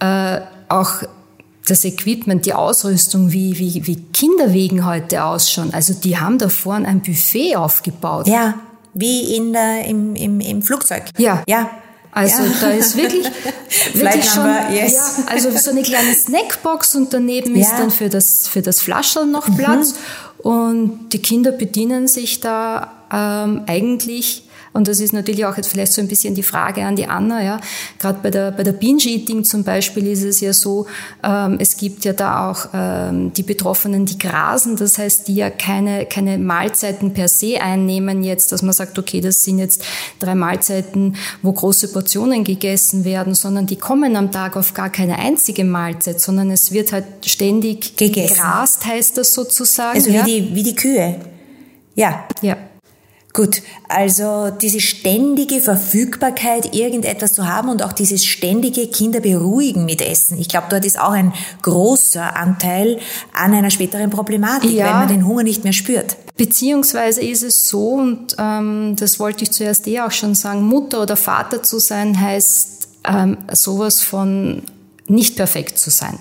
äh, 0.00 0.40
auch 0.68 1.02
das 1.66 1.84
Equipment, 1.84 2.46
die 2.46 2.54
Ausrüstung, 2.54 3.30
wie, 3.32 3.58
wie, 3.58 3.86
wie 3.86 3.96
Kinderwegen 4.12 4.84
heute 4.84 5.24
ausschauen. 5.24 5.72
Also 5.72 5.94
die 5.94 6.18
haben 6.18 6.38
da 6.38 6.48
vorne 6.48 6.88
ein 6.88 7.00
Buffet 7.00 7.54
aufgebaut. 7.56 8.26
Ja 8.26 8.54
wie 8.94 9.36
in 9.36 9.52
der, 9.52 9.84
im, 9.84 10.16
im, 10.16 10.40
im 10.40 10.62
Flugzeug. 10.62 11.04
Ja. 11.18 11.42
Ja. 11.46 11.70
Also 12.12 12.42
ja. 12.42 12.50
da 12.60 12.70
ist 12.70 12.96
wirklich, 12.96 13.24
wirklich 13.94 14.28
schon, 14.28 14.50
yes. 14.72 14.92
ja, 15.18 15.24
also 15.32 15.50
so 15.56 15.70
eine 15.70 15.82
kleine 15.82 16.12
Snackbox 16.12 16.96
und 16.96 17.12
daneben 17.14 17.54
ja. 17.54 17.62
ist 17.62 17.72
dann 17.78 17.90
für 17.90 18.08
das, 18.08 18.48
für 18.48 18.62
das 18.62 18.80
Flaschel 18.80 19.26
noch 19.26 19.46
mhm. 19.46 19.56
Platz. 19.56 19.92
Mhm. 19.92 20.50
Und 20.50 21.08
die 21.10 21.20
Kinder 21.20 21.52
bedienen 21.52 22.08
sich 22.08 22.40
da 22.40 22.92
ähm, 23.12 23.62
eigentlich 23.66 24.44
und 24.72 24.86
das 24.86 25.00
ist 25.00 25.12
natürlich 25.12 25.44
auch 25.44 25.56
jetzt 25.56 25.68
vielleicht 25.68 25.92
so 25.92 26.00
ein 26.00 26.06
bisschen 26.06 26.34
die 26.34 26.44
Frage 26.44 26.84
an 26.84 26.94
die 26.94 27.06
Anna, 27.06 27.42
ja. 27.42 27.60
Gerade 27.98 28.20
bei 28.22 28.30
der, 28.30 28.52
bei 28.52 28.62
der 28.62 28.72
Binge-Eating 28.72 29.42
zum 29.42 29.64
Beispiel 29.64 30.06
ist 30.06 30.22
es 30.22 30.40
ja 30.40 30.52
so, 30.52 30.86
ähm, 31.24 31.56
es 31.58 31.76
gibt 31.76 32.04
ja 32.04 32.12
da 32.12 32.48
auch 32.48 32.68
ähm, 32.72 33.32
die 33.32 33.42
Betroffenen, 33.42 34.06
die 34.06 34.16
grasen, 34.16 34.76
das 34.76 34.98
heißt, 34.98 35.26
die 35.26 35.34
ja 35.34 35.50
keine, 35.50 36.06
keine 36.06 36.38
Mahlzeiten 36.38 37.12
per 37.12 37.26
se 37.26 37.60
einnehmen 37.60 38.22
jetzt, 38.22 38.52
dass 38.52 38.62
man 38.62 38.72
sagt, 38.72 38.96
okay, 38.96 39.20
das 39.20 39.42
sind 39.42 39.58
jetzt 39.58 39.82
drei 40.20 40.36
Mahlzeiten, 40.36 41.16
wo 41.42 41.52
große 41.52 41.88
Portionen 41.88 42.44
gegessen 42.44 43.04
werden, 43.04 43.34
sondern 43.34 43.66
die 43.66 43.76
kommen 43.76 44.14
am 44.14 44.30
Tag 44.30 44.56
auf 44.56 44.72
gar 44.72 44.90
keine 44.90 45.18
einzige 45.18 45.64
Mahlzeit, 45.64 46.20
sondern 46.20 46.50
es 46.52 46.70
wird 46.70 46.92
halt 46.92 47.06
ständig 47.26 47.96
gegessen. 47.96 48.36
gegrast, 48.36 48.86
heißt 48.86 49.18
das 49.18 49.34
sozusagen. 49.34 49.96
Also 49.96 50.12
wie, 50.12 50.22
die, 50.22 50.54
wie 50.54 50.62
die 50.62 50.76
Kühe. 50.76 51.16
Ja. 51.96 52.24
Ja. 52.40 52.56
Gut, 53.32 53.62
also 53.88 54.50
diese 54.50 54.80
ständige 54.80 55.60
Verfügbarkeit, 55.60 56.74
irgendetwas 56.74 57.32
zu 57.32 57.46
haben 57.46 57.68
und 57.68 57.84
auch 57.84 57.92
dieses 57.92 58.24
ständige 58.26 58.88
Kinder 58.88 59.20
beruhigen 59.20 59.84
mit 59.84 60.02
Essen. 60.02 60.36
Ich 60.38 60.48
glaube, 60.48 60.66
dort 60.68 60.84
ist 60.84 60.98
auch 60.98 61.12
ein 61.12 61.32
großer 61.62 62.36
Anteil 62.36 62.98
an 63.32 63.54
einer 63.54 63.70
späteren 63.70 64.10
Problematik, 64.10 64.72
ja. 64.72 64.86
wenn 64.86 64.94
man 64.94 65.08
den 65.08 65.26
Hunger 65.26 65.44
nicht 65.44 65.62
mehr 65.62 65.72
spürt. 65.72 66.16
Beziehungsweise 66.36 67.20
ist 67.20 67.44
es 67.44 67.68
so, 67.68 67.90
und 67.90 68.34
ähm, 68.38 68.96
das 68.98 69.20
wollte 69.20 69.44
ich 69.44 69.52
zuerst 69.52 69.86
eh 69.86 70.00
auch 70.00 70.10
schon 70.10 70.34
sagen, 70.34 70.62
Mutter 70.62 71.02
oder 71.02 71.14
Vater 71.14 71.62
zu 71.62 71.78
sein 71.78 72.20
heißt 72.20 72.88
ähm, 73.04 73.38
sowas 73.52 74.00
von 74.02 74.62
nicht 75.06 75.36
perfekt 75.36 75.78
zu 75.78 75.90
sein. 75.90 76.18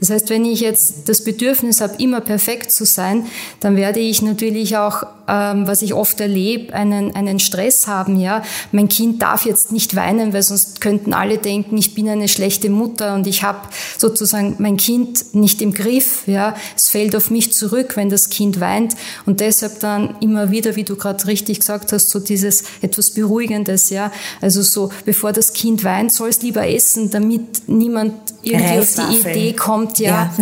Das 0.00 0.10
heißt, 0.10 0.30
wenn 0.30 0.44
ich 0.44 0.60
jetzt 0.60 1.08
das 1.08 1.24
Bedürfnis 1.24 1.80
habe, 1.80 2.00
immer 2.00 2.20
perfekt 2.20 2.70
zu 2.70 2.84
sein, 2.84 3.26
dann 3.60 3.76
werde 3.76 4.00
ich 4.00 4.22
natürlich 4.22 4.76
auch, 4.76 5.02
ähm, 5.26 5.66
was 5.66 5.82
ich 5.82 5.92
oft 5.92 6.20
erlebe, 6.20 6.72
einen, 6.72 7.14
einen 7.16 7.40
Stress 7.40 7.88
haben. 7.88 8.20
Ja, 8.20 8.42
mein 8.70 8.88
Kind 8.88 9.20
darf 9.22 9.44
jetzt 9.44 9.72
nicht 9.72 9.96
weinen, 9.96 10.32
weil 10.32 10.42
sonst 10.42 10.80
könnten 10.80 11.12
alle 11.12 11.38
denken, 11.38 11.76
ich 11.76 11.94
bin 11.94 12.08
eine 12.08 12.28
schlechte 12.28 12.70
Mutter 12.70 13.14
und 13.14 13.26
ich 13.26 13.42
habe 13.42 13.60
sozusagen 13.98 14.56
mein 14.58 14.76
Kind 14.76 15.34
nicht 15.34 15.60
im 15.60 15.74
Griff. 15.74 16.22
Ja, 16.26 16.54
es 16.76 16.90
fällt 16.90 17.16
auf 17.16 17.30
mich 17.30 17.52
zurück, 17.52 17.96
wenn 17.96 18.08
das 18.08 18.30
Kind 18.30 18.60
weint 18.60 18.94
und 19.26 19.40
deshalb 19.40 19.80
dann 19.80 20.14
immer 20.20 20.50
wieder, 20.50 20.76
wie 20.76 20.84
du 20.84 20.96
gerade 20.96 21.26
richtig 21.26 21.60
gesagt 21.60 21.92
hast, 21.92 22.10
so 22.10 22.20
dieses 22.20 22.62
etwas 22.82 23.10
Beruhigendes. 23.10 23.90
Ja, 23.90 24.12
also 24.40 24.62
so, 24.62 24.90
bevor 25.04 25.32
das 25.32 25.52
Kind 25.52 25.82
weint, 25.82 26.12
soll 26.12 26.28
es 26.28 26.40
lieber 26.42 26.68
essen, 26.68 27.10
damit 27.10 27.68
niemand 27.68 28.14
irgendwie 28.42 28.78
auf 28.78 28.94
die 28.94 29.18
Idee 29.18 29.52
kommt 29.52 29.87
kommt, 29.88 29.98
ja, 29.98 30.32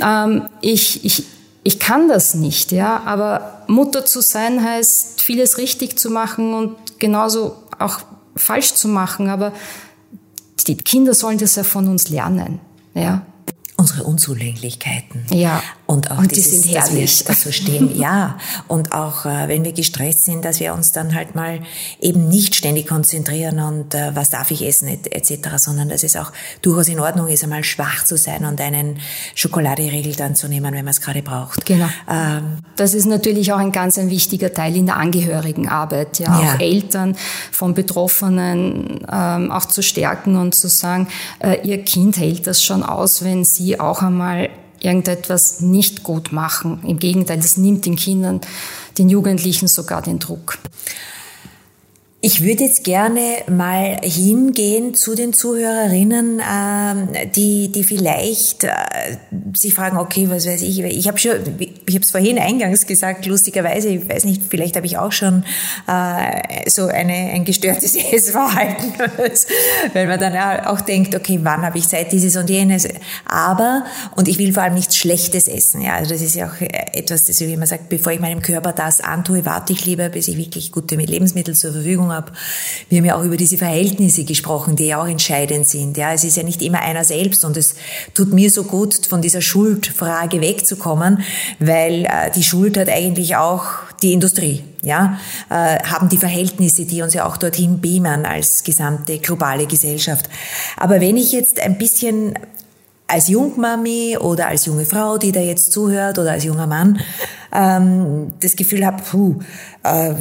ja. 0.00 0.24
ähm, 0.24 0.48
ich, 0.60 1.04
ich, 1.04 1.24
ich 1.62 1.78
kann 1.78 2.08
das 2.08 2.34
nicht, 2.34 2.72
ja, 2.72 3.02
aber 3.04 3.62
Mutter 3.66 4.04
zu 4.04 4.20
sein 4.20 4.62
heißt, 4.62 5.20
vieles 5.20 5.58
richtig 5.58 5.98
zu 5.98 6.10
machen 6.10 6.54
und 6.54 6.98
genauso 6.98 7.56
auch 7.78 8.00
falsch 8.36 8.74
zu 8.74 8.88
machen, 8.88 9.28
aber 9.28 9.52
die 10.66 10.76
Kinder 10.76 11.14
sollen 11.14 11.38
das 11.38 11.56
ja 11.56 11.64
von 11.64 11.88
uns 11.88 12.08
lernen, 12.08 12.60
ja 12.94 13.22
unsere 13.76 14.04
Unzulänglichkeiten. 14.04 15.26
Ja. 15.30 15.62
Und 15.86 16.10
auch 16.10 16.18
und 16.18 16.34
dieses, 16.34 16.50
die 16.50 16.58
sind 16.58 16.74
herrlich. 16.74 17.24
dass 17.24 17.28
wir 17.28 17.34
dazu 17.34 17.52
stehen. 17.52 17.96
ja. 17.98 18.38
Und 18.68 18.92
auch, 18.92 19.26
äh, 19.26 19.48
wenn 19.48 19.64
wir 19.64 19.72
gestresst 19.72 20.24
sind, 20.24 20.44
dass 20.44 20.58
wir 20.58 20.72
uns 20.72 20.92
dann 20.92 21.14
halt 21.14 21.34
mal 21.34 21.60
eben 22.00 22.28
nicht 22.28 22.54
ständig 22.54 22.86
konzentrieren 22.86 23.60
und 23.60 23.94
äh, 23.94 24.12
was 24.14 24.30
darf 24.30 24.50
ich 24.50 24.66
essen 24.66 24.88
etc., 24.88 25.48
sondern 25.56 25.90
dass 25.90 26.02
es 26.02 26.16
auch 26.16 26.32
durchaus 26.62 26.88
in 26.88 27.00
Ordnung 27.00 27.28
ist, 27.28 27.44
einmal 27.44 27.64
schwach 27.64 28.04
zu 28.04 28.16
sein 28.16 28.46
und 28.46 28.60
einen 28.62 28.98
Schokoladeregel 29.34 30.14
dann 30.14 30.34
zu 30.34 30.48
nehmen, 30.48 30.72
wenn 30.72 30.84
man 30.84 30.92
es 30.92 31.02
gerade 31.02 31.22
braucht. 31.22 31.66
Genau. 31.66 31.88
Ähm, 32.10 32.58
das 32.76 32.94
ist 32.94 33.06
natürlich 33.06 33.52
auch 33.52 33.58
ein 33.58 33.72
ganz 33.72 33.98
ein 33.98 34.08
wichtiger 34.08 34.54
Teil 34.54 34.76
in 34.76 34.86
der 34.86 34.96
Angehörigenarbeit, 34.96 36.18
ja, 36.18 36.26
ja. 36.26 36.54
auch 36.54 36.60
Eltern 36.60 37.14
von 37.52 37.74
Betroffenen 37.74 39.06
ähm, 39.12 39.52
auch 39.52 39.66
zu 39.66 39.82
stärken 39.82 40.36
und 40.36 40.54
zu 40.54 40.68
sagen, 40.68 41.08
äh, 41.40 41.60
ihr 41.62 41.84
Kind 41.84 42.16
hält 42.16 42.46
das 42.46 42.62
schon 42.62 42.82
aus, 42.82 43.22
wenn 43.22 43.44
sie 43.44 43.78
auch 43.78 44.00
einmal 44.00 44.48
irgendetwas 44.84 45.60
nicht 45.60 46.02
gut 46.02 46.32
machen. 46.32 46.80
Im 46.86 46.98
Gegenteil, 46.98 47.38
das 47.38 47.56
nimmt 47.56 47.86
den 47.86 47.96
Kindern, 47.96 48.40
den 48.98 49.08
Jugendlichen 49.08 49.68
sogar 49.68 50.02
den 50.02 50.18
Druck. 50.18 50.58
Ich 52.26 52.42
würde 52.42 52.64
jetzt 52.64 52.84
gerne 52.84 53.20
mal 53.50 54.00
hingehen 54.02 54.94
zu 54.94 55.14
den 55.14 55.34
Zuhörerinnen, 55.34 56.40
ähm, 56.40 57.08
die, 57.36 57.70
die 57.70 57.84
vielleicht 57.84 58.64
äh, 58.64 58.70
sich 59.52 59.74
fragen, 59.74 59.98
okay, 59.98 60.30
was 60.30 60.46
weiß 60.46 60.62
ich, 60.62 60.80
ich 60.80 61.06
habe 61.06 61.18
schon, 61.18 61.32
ich 61.58 61.94
habe 61.94 62.02
es 62.02 62.10
vorhin 62.10 62.38
eingangs 62.38 62.86
gesagt, 62.86 63.26
lustigerweise, 63.26 63.88
ich 63.90 64.08
weiß 64.08 64.24
nicht, 64.24 64.40
vielleicht 64.48 64.74
habe 64.76 64.86
ich 64.86 64.96
auch 64.96 65.12
schon 65.12 65.44
äh, 65.86 66.70
so 66.70 66.86
eine, 66.86 67.12
ein 67.12 67.44
gestörtes 67.44 67.94
Essverhalten, 68.12 68.94
weil 69.92 70.06
man 70.06 70.18
dann 70.18 70.64
auch 70.64 70.80
denkt, 70.80 71.14
okay, 71.14 71.40
wann 71.42 71.60
habe 71.60 71.76
ich 71.76 71.86
Zeit, 71.88 72.10
dieses 72.10 72.36
und 72.36 72.48
jenes. 72.48 72.88
Aber, 73.26 73.84
und 74.16 74.28
ich 74.28 74.38
will 74.38 74.54
vor 74.54 74.62
allem 74.62 74.72
nichts 74.72 74.96
Schlechtes 74.96 75.46
essen, 75.46 75.82
ja, 75.82 75.96
also 75.96 76.14
das 76.14 76.22
ist 76.22 76.36
ja 76.36 76.46
auch 76.46 76.58
etwas, 76.58 77.26
das, 77.26 77.38
wie 77.42 77.54
man 77.58 77.66
sagt, 77.66 77.90
bevor 77.90 78.12
ich 78.12 78.20
meinem 78.20 78.40
Körper 78.40 78.72
das 78.72 79.02
antue, 79.02 79.44
warte 79.44 79.74
ich 79.74 79.84
lieber, 79.84 80.08
bis 80.08 80.28
ich 80.28 80.38
wirklich 80.38 80.72
gute 80.72 80.94
Lebensmittel 80.94 81.54
zur 81.54 81.72
Verfügung 81.72 82.13
habe. 82.14 82.32
Wir 82.88 82.98
haben 82.98 83.04
ja 83.04 83.16
auch 83.16 83.24
über 83.24 83.36
diese 83.36 83.58
Verhältnisse 83.58 84.24
gesprochen, 84.24 84.76
die 84.76 84.86
ja 84.86 85.02
auch 85.02 85.06
entscheidend 85.06 85.68
sind. 85.68 85.96
Ja, 85.96 86.12
es 86.12 86.24
ist 86.24 86.36
ja 86.36 86.42
nicht 86.42 86.62
immer 86.62 86.80
einer 86.80 87.04
selbst 87.04 87.44
und 87.44 87.56
es 87.56 87.74
tut 88.14 88.32
mir 88.32 88.50
so 88.50 88.64
gut, 88.64 89.06
von 89.06 89.20
dieser 89.20 89.42
Schuldfrage 89.42 90.40
wegzukommen, 90.40 91.22
weil 91.58 92.06
äh, 92.06 92.30
die 92.34 92.42
Schuld 92.42 92.76
hat 92.78 92.88
eigentlich 92.88 93.36
auch 93.36 93.64
die 94.02 94.12
Industrie. 94.12 94.62
Ja, 94.82 95.18
äh, 95.48 95.78
haben 95.82 96.10
die 96.10 96.18
Verhältnisse, 96.18 96.84
die 96.84 97.00
uns 97.00 97.14
ja 97.14 97.24
auch 97.24 97.38
dorthin 97.38 97.80
beamen 97.80 98.26
als 98.26 98.64
gesamte 98.64 99.18
globale 99.18 99.66
Gesellschaft. 99.66 100.28
Aber 100.76 101.00
wenn 101.00 101.16
ich 101.16 101.32
jetzt 101.32 101.58
ein 101.58 101.78
bisschen 101.78 102.34
als 103.06 103.28
Jungmami 103.28 104.16
oder 104.18 104.48
als 104.48 104.64
junge 104.66 104.86
Frau, 104.86 105.18
die 105.18 105.30
da 105.30 105.40
jetzt 105.40 105.72
zuhört 105.72 106.18
oder 106.18 106.32
als 106.32 106.44
junger 106.44 106.66
Mann, 106.66 107.00
ähm, 107.52 108.32
das 108.40 108.56
Gefühl 108.56 108.84
habe, 108.84 109.02
puh, 109.02 109.40
äh, 109.82 110.14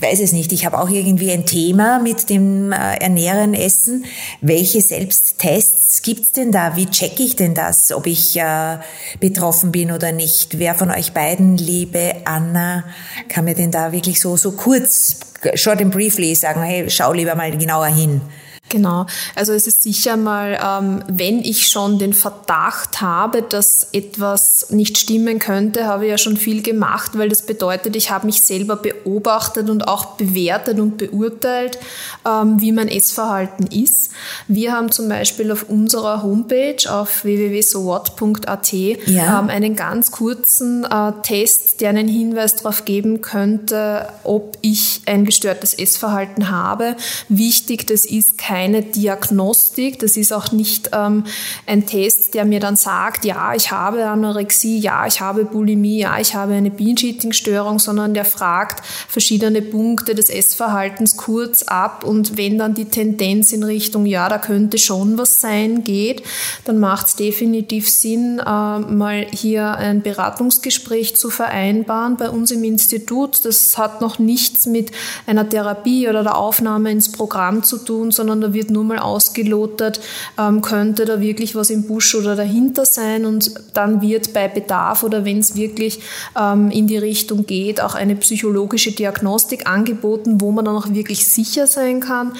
weiß 0.00 0.20
es 0.20 0.32
nicht, 0.32 0.52
ich 0.52 0.64
habe 0.64 0.78
auch 0.78 0.88
irgendwie 0.88 1.30
ein 1.30 1.44
Thema 1.44 1.98
mit 1.98 2.30
dem 2.30 2.72
äh, 2.72 2.96
Ernähren, 2.96 3.54
Essen. 3.54 4.06
Welche 4.40 4.80
Selbsttests 4.80 6.02
gibt's 6.02 6.32
denn 6.32 6.50
da? 6.50 6.76
Wie 6.76 6.86
checke 6.86 7.22
ich 7.22 7.36
denn 7.36 7.54
das, 7.54 7.92
ob 7.92 8.06
ich 8.06 8.36
äh, 8.36 8.78
betroffen 9.20 9.70
bin 9.70 9.92
oder 9.92 10.10
nicht? 10.10 10.58
Wer 10.58 10.74
von 10.74 10.90
euch 10.90 11.12
beiden, 11.12 11.58
liebe 11.58 12.14
Anna, 12.24 12.84
kann 13.28 13.44
mir 13.44 13.54
denn 13.54 13.70
da 13.70 13.92
wirklich 13.92 14.18
so, 14.18 14.36
so 14.36 14.52
kurz, 14.52 15.20
short 15.54 15.80
and 15.80 15.92
briefly 15.92 16.34
sagen, 16.34 16.62
hey, 16.62 16.88
schau 16.88 17.12
lieber 17.12 17.34
mal 17.34 17.56
genauer 17.56 17.86
hin? 17.86 18.22
Genau, 18.70 19.06
also 19.34 19.52
es 19.52 19.66
ist 19.66 19.82
sicher 19.82 20.16
mal, 20.16 20.56
ähm, 20.64 21.02
wenn 21.08 21.40
ich 21.40 21.66
schon 21.66 21.98
den 21.98 22.12
Verdacht 22.12 23.00
habe, 23.00 23.42
dass 23.42 23.88
etwas 23.92 24.70
nicht 24.70 24.96
stimmen 24.96 25.40
könnte, 25.40 25.86
habe 25.86 26.04
ich 26.04 26.10
ja 26.10 26.18
schon 26.18 26.36
viel 26.36 26.62
gemacht, 26.62 27.18
weil 27.18 27.28
das 27.28 27.42
bedeutet, 27.42 27.96
ich 27.96 28.12
habe 28.12 28.26
mich 28.26 28.42
selber 28.42 28.76
beobachtet 28.76 29.68
und 29.70 29.88
auch 29.88 30.14
bewertet 30.14 30.78
und 30.78 30.98
beurteilt, 30.98 31.78
ähm, 32.24 32.60
wie 32.60 32.70
mein 32.70 32.86
Essverhalten 32.86 33.66
ist. 33.66 34.12
Wir 34.46 34.72
haben 34.72 34.92
zum 34.92 35.08
Beispiel 35.08 35.50
auf 35.50 35.64
unserer 35.64 36.22
Homepage 36.22 36.88
auf 36.88 37.24
www.sowhat.at 37.24 38.72
ja. 38.72 39.40
ähm, 39.40 39.48
einen 39.48 39.74
ganz 39.74 40.12
kurzen 40.12 40.84
äh, 40.84 41.12
Test, 41.22 41.80
der 41.80 41.88
einen 41.88 42.06
Hinweis 42.06 42.54
darauf 42.54 42.84
geben 42.84 43.20
könnte, 43.20 44.08
ob 44.22 44.58
ich 44.62 45.02
ein 45.06 45.24
gestörtes 45.24 45.74
Essverhalten 45.74 46.50
habe. 46.50 46.94
Wichtig, 47.28 47.88
das 47.88 48.04
ist 48.04 48.38
kein 48.38 48.59
keine 48.60 48.82
Diagnostik. 48.82 49.98
Das 50.00 50.18
ist 50.18 50.32
auch 50.32 50.52
nicht 50.52 50.90
ähm, 50.92 51.24
ein 51.66 51.86
Test, 51.86 52.34
der 52.34 52.44
mir 52.44 52.60
dann 52.60 52.76
sagt, 52.76 53.24
ja, 53.24 53.54
ich 53.54 53.70
habe 53.70 54.04
Anorexie, 54.04 54.78
ja, 54.78 55.06
ich 55.06 55.22
habe 55.22 55.44
Bulimie, 55.44 56.00
ja, 56.00 56.18
ich 56.18 56.34
habe 56.34 56.52
eine 56.52 56.70
Binge-Eating-Störung, 56.70 57.78
sondern 57.78 58.12
der 58.12 58.26
fragt 58.26 58.84
verschiedene 58.84 59.62
Punkte 59.62 60.14
des 60.14 60.28
Essverhaltens 60.28 61.16
kurz 61.16 61.62
ab 61.62 62.04
und 62.04 62.36
wenn 62.36 62.58
dann 62.58 62.74
die 62.74 62.84
Tendenz 62.84 63.52
in 63.52 63.62
Richtung, 63.62 64.04
ja, 64.04 64.28
da 64.28 64.36
könnte 64.36 64.76
schon 64.76 65.16
was 65.16 65.40
sein, 65.40 65.82
geht, 65.82 66.22
dann 66.66 66.78
macht 66.78 67.06
es 67.06 67.16
definitiv 67.16 67.88
Sinn, 67.88 68.40
äh, 68.40 68.42
mal 68.42 69.26
hier 69.32 69.74
ein 69.76 70.02
Beratungsgespräch 70.02 71.16
zu 71.16 71.30
vereinbaren 71.30 72.18
bei 72.18 72.28
uns 72.28 72.50
im 72.50 72.62
Institut. 72.64 73.42
Das 73.46 73.78
hat 73.78 74.02
noch 74.02 74.18
nichts 74.18 74.66
mit 74.66 74.92
einer 75.26 75.48
Therapie 75.48 76.08
oder 76.08 76.22
der 76.22 76.36
Aufnahme 76.36 76.90
ins 76.90 77.10
Programm 77.10 77.62
zu 77.62 77.78
tun, 77.78 78.10
sondern 78.10 78.42
da 78.42 78.49
wird 78.54 78.70
nur 78.70 78.84
mal 78.84 78.98
ausgelotet, 78.98 80.00
ähm, 80.38 80.62
könnte 80.62 81.04
da 81.04 81.20
wirklich 81.20 81.54
was 81.54 81.70
im 81.70 81.86
Busch 81.86 82.14
oder 82.14 82.36
dahinter 82.36 82.84
sein 82.84 83.26
und 83.26 83.52
dann 83.74 84.02
wird 84.02 84.32
bei 84.32 84.48
Bedarf 84.48 85.02
oder 85.02 85.24
wenn 85.24 85.38
es 85.38 85.54
wirklich 85.54 86.00
ähm, 86.38 86.70
in 86.70 86.86
die 86.86 86.98
Richtung 86.98 87.46
geht, 87.46 87.80
auch 87.80 87.94
eine 87.94 88.16
psychologische 88.16 88.92
Diagnostik 88.92 89.66
angeboten, 89.66 90.40
wo 90.40 90.50
man 90.52 90.64
dann 90.64 90.76
auch 90.76 90.90
wirklich 90.90 91.26
sicher 91.26 91.66
sein 91.66 92.00
kann, 92.00 92.32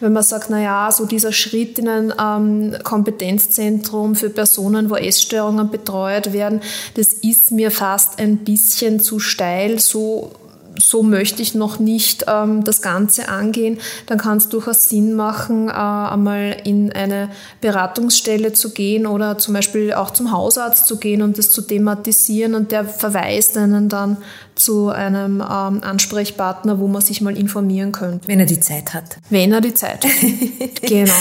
wenn 0.00 0.12
man 0.12 0.22
sagt, 0.22 0.50
naja, 0.50 0.90
so 0.90 1.06
dieser 1.06 1.32
Schritt 1.32 1.78
in 1.78 1.88
ein 1.88 2.12
ähm, 2.20 2.76
Kompetenzzentrum 2.82 4.14
für 4.14 4.30
Personen, 4.30 4.90
wo 4.90 4.96
Essstörungen 4.96 5.70
betreut 5.70 6.32
werden, 6.32 6.60
das 6.94 7.08
ist 7.12 7.50
mir 7.50 7.70
fast 7.70 8.18
ein 8.18 8.38
bisschen 8.38 9.00
zu 9.00 9.18
steil, 9.18 9.78
so 9.78 10.30
so 10.78 11.02
möchte 11.02 11.42
ich 11.42 11.54
noch 11.54 11.78
nicht 11.78 12.24
ähm, 12.28 12.64
das 12.64 12.82
Ganze 12.82 13.28
angehen, 13.28 13.78
dann 14.06 14.18
kann 14.18 14.38
es 14.38 14.48
durchaus 14.48 14.88
Sinn 14.88 15.14
machen, 15.14 15.68
äh, 15.68 15.72
einmal 15.72 16.56
in 16.64 16.92
eine 16.92 17.30
Beratungsstelle 17.60 18.52
zu 18.52 18.70
gehen 18.72 19.06
oder 19.06 19.38
zum 19.38 19.54
Beispiel 19.54 19.92
auch 19.92 20.10
zum 20.10 20.32
Hausarzt 20.32 20.86
zu 20.86 20.98
gehen 20.98 21.22
und 21.22 21.38
das 21.38 21.50
zu 21.50 21.62
thematisieren 21.62 22.54
und 22.54 22.72
der 22.72 22.84
verweist 22.84 23.56
einen 23.56 23.88
dann 23.88 24.18
zu 24.54 24.88
einem 24.88 25.40
ähm, 25.40 25.82
Ansprechpartner, 25.82 26.78
wo 26.78 26.88
man 26.88 27.02
sich 27.02 27.20
mal 27.20 27.36
informieren 27.36 27.92
könnte. 27.92 28.26
Wenn 28.26 28.40
er 28.40 28.46
die 28.46 28.60
Zeit 28.60 28.94
hat. 28.94 29.18
Wenn 29.28 29.52
er 29.52 29.60
die 29.60 29.74
Zeit 29.74 30.04
hat. 30.04 30.10
genau. 30.82 31.12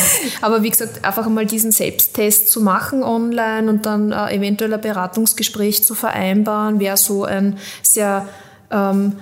Aber 0.41 0.63
wie 0.63 0.69
gesagt, 0.69 1.03
einfach 1.03 1.25
einmal 1.25 1.45
diesen 1.45 1.71
Selbsttest 1.71 2.49
zu 2.49 2.61
machen 2.61 3.03
online 3.03 3.69
und 3.69 3.85
dann 3.85 4.11
äh, 4.11 4.35
eventuell 4.35 4.73
ein 4.73 4.81
Beratungsgespräch 4.81 5.83
zu 5.83 5.95
vereinbaren, 5.95 6.79
wäre 6.79 6.97
so 6.97 7.25
ein 7.25 7.57
sehr 7.83 8.27
ähm, 8.71 9.13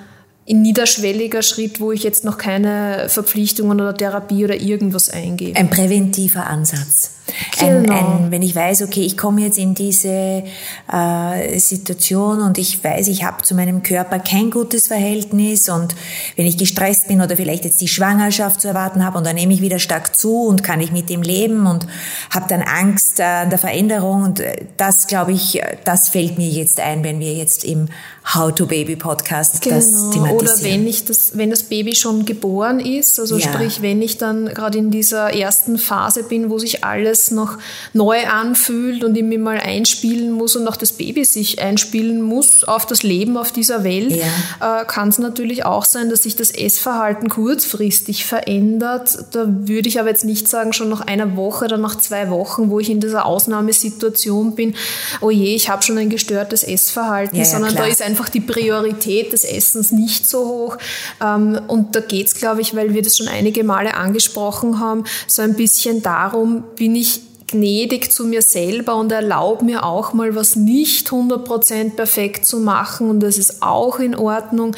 ein 0.49 0.61
niederschwelliger 0.61 1.41
Schritt, 1.41 1.79
wo 1.79 1.91
ich 1.91 2.03
jetzt 2.03 2.25
noch 2.25 2.37
keine 2.37 3.07
Verpflichtungen 3.07 3.79
oder 3.79 3.95
Therapie 3.95 4.43
oder 4.43 4.55
irgendwas 4.55 5.09
eingehe. 5.09 5.55
Ein 5.55 5.69
präventiver 5.69 6.47
Ansatz. 6.47 7.11
Ein, 7.59 7.89
ein, 7.89 8.31
wenn 8.31 8.41
ich 8.41 8.55
weiß, 8.55 8.81
okay, 8.83 9.01
ich 9.01 9.17
komme 9.17 9.41
jetzt 9.41 9.57
in 9.57 9.73
diese 9.75 10.43
äh, 10.91 11.59
Situation 11.59 12.41
und 12.41 12.57
ich 12.57 12.83
weiß, 12.83 13.07
ich 13.07 13.23
habe 13.23 13.43
zu 13.43 13.55
meinem 13.55 13.83
Körper 13.83 14.19
kein 14.19 14.51
gutes 14.51 14.87
Verhältnis 14.87 15.69
und 15.69 15.95
wenn 16.35 16.45
ich 16.45 16.57
gestresst 16.57 17.07
bin 17.07 17.21
oder 17.21 17.35
vielleicht 17.35 17.65
jetzt 17.65 17.81
die 17.81 17.87
Schwangerschaft 17.87 18.61
zu 18.61 18.67
erwarten 18.67 19.05
habe 19.05 19.17
und 19.17 19.25
dann 19.25 19.35
nehme 19.35 19.53
ich 19.53 19.61
wieder 19.61 19.79
stark 19.79 20.15
zu 20.15 20.47
und 20.47 20.63
kann 20.63 20.81
ich 20.81 20.91
mit 20.91 21.09
dem 21.09 21.21
leben 21.21 21.67
und 21.67 21.87
habe 22.29 22.45
dann 22.47 22.61
Angst 22.61 23.19
äh, 23.19 23.23
an 23.23 23.49
der 23.49 23.59
Veränderung 23.59 24.23
und 24.23 24.39
äh, 24.39 24.65
das, 24.77 25.07
glaube 25.07 25.31
ich, 25.31 25.61
das 25.83 26.09
fällt 26.09 26.37
mir 26.37 26.49
jetzt 26.49 26.79
ein, 26.79 27.03
wenn 27.03 27.19
wir 27.19 27.33
jetzt 27.33 27.63
im 27.63 27.87
How 28.33 28.53
to 28.53 28.65
Baby 28.65 28.95
Podcast 28.95 29.61
genau. 29.61 29.75
das 29.75 30.09
thematisieren. 30.11 30.37
Oder 30.37 30.63
wenn 30.63 30.87
ich 30.87 31.05
das, 31.05 31.37
wenn 31.37 31.49
das 31.49 31.63
Baby 31.63 31.95
schon 31.95 32.25
geboren 32.25 32.79
ist, 32.79 33.19
also 33.19 33.37
ja. 33.37 33.51
sprich, 33.51 33.81
wenn 33.81 34.01
ich 34.01 34.17
dann 34.17 34.45
gerade 34.45 34.77
in 34.77 34.91
dieser 34.91 35.33
ersten 35.33 35.77
Phase 35.77 36.23
bin, 36.23 36.49
wo 36.49 36.57
sich 36.57 36.83
alles 36.85 37.22
alles 37.23 37.31
noch 37.31 37.57
neu 37.93 38.25
anfühlt 38.27 39.03
und 39.03 39.15
ich 39.15 39.23
mich 39.23 39.39
mal 39.39 39.57
einspielen 39.57 40.31
muss 40.31 40.55
und 40.55 40.67
auch 40.67 40.75
das 40.75 40.93
Baby 40.93 41.25
sich 41.25 41.61
einspielen 41.61 42.21
muss 42.21 42.63
auf 42.63 42.85
das 42.85 43.03
Leben 43.03 43.37
auf 43.37 43.51
dieser 43.51 43.83
Welt, 43.83 44.11
ja. 44.11 44.81
äh, 44.81 44.85
kann 44.85 45.09
es 45.09 45.19
natürlich 45.19 45.65
auch 45.65 45.85
sein, 45.85 46.09
dass 46.09 46.23
sich 46.23 46.35
das 46.35 46.51
Essverhalten 46.51 47.29
kurzfristig 47.29 48.25
verändert. 48.25 49.17
Da 49.31 49.45
würde 49.47 49.89
ich 49.89 49.99
aber 49.99 50.09
jetzt 50.09 50.25
nicht 50.25 50.47
sagen, 50.47 50.73
schon 50.73 50.89
nach 50.89 51.01
einer 51.01 51.35
Woche 51.35 51.65
oder 51.65 51.77
nach 51.77 51.97
zwei 51.97 52.29
Wochen, 52.29 52.69
wo 52.69 52.79
ich 52.79 52.89
in 52.89 52.99
dieser 52.99 53.25
Ausnahmesituation 53.25 54.55
bin, 54.55 54.75
oh 55.21 55.29
je, 55.29 55.55
ich 55.55 55.69
habe 55.69 55.83
schon 55.83 55.97
ein 55.97 56.09
gestörtes 56.09 56.63
Essverhalten, 56.63 57.37
ja, 57.37 57.43
ja, 57.43 57.49
sondern 57.49 57.71
klar. 57.71 57.85
da 57.85 57.91
ist 57.91 58.01
einfach 58.01 58.29
die 58.29 58.41
Priorität 58.41 59.33
des 59.33 59.43
Essens 59.43 59.91
nicht 59.91 60.29
so 60.29 60.45
hoch. 60.45 60.77
Ähm, 61.21 61.59
und 61.67 61.95
da 61.95 61.99
geht 61.99 62.27
es, 62.27 62.35
glaube 62.35 62.61
ich, 62.61 62.75
weil 62.75 62.93
wir 62.93 63.01
das 63.01 63.17
schon 63.17 63.27
einige 63.27 63.63
Male 63.63 63.95
angesprochen 63.95 64.79
haben, 64.79 65.03
so 65.27 65.41
ein 65.41 65.55
bisschen 65.55 66.01
darum, 66.01 66.63
bin 66.75 66.95
ich 66.95 67.12
gnädig 67.53 68.11
zu 68.11 68.25
mir 68.25 68.41
selber 68.41 68.95
und 68.95 69.11
erlaube 69.11 69.63
mir 69.63 69.85
auch 69.85 70.13
mal 70.13 70.35
was 70.35 70.55
nicht 70.55 71.09
100% 71.09 71.91
perfekt 71.95 72.45
zu 72.45 72.59
machen 72.59 73.09
und 73.09 73.19
das 73.21 73.37
ist 73.37 73.61
auch 73.61 73.99
in 73.99 74.15
Ordnung, 74.15 74.75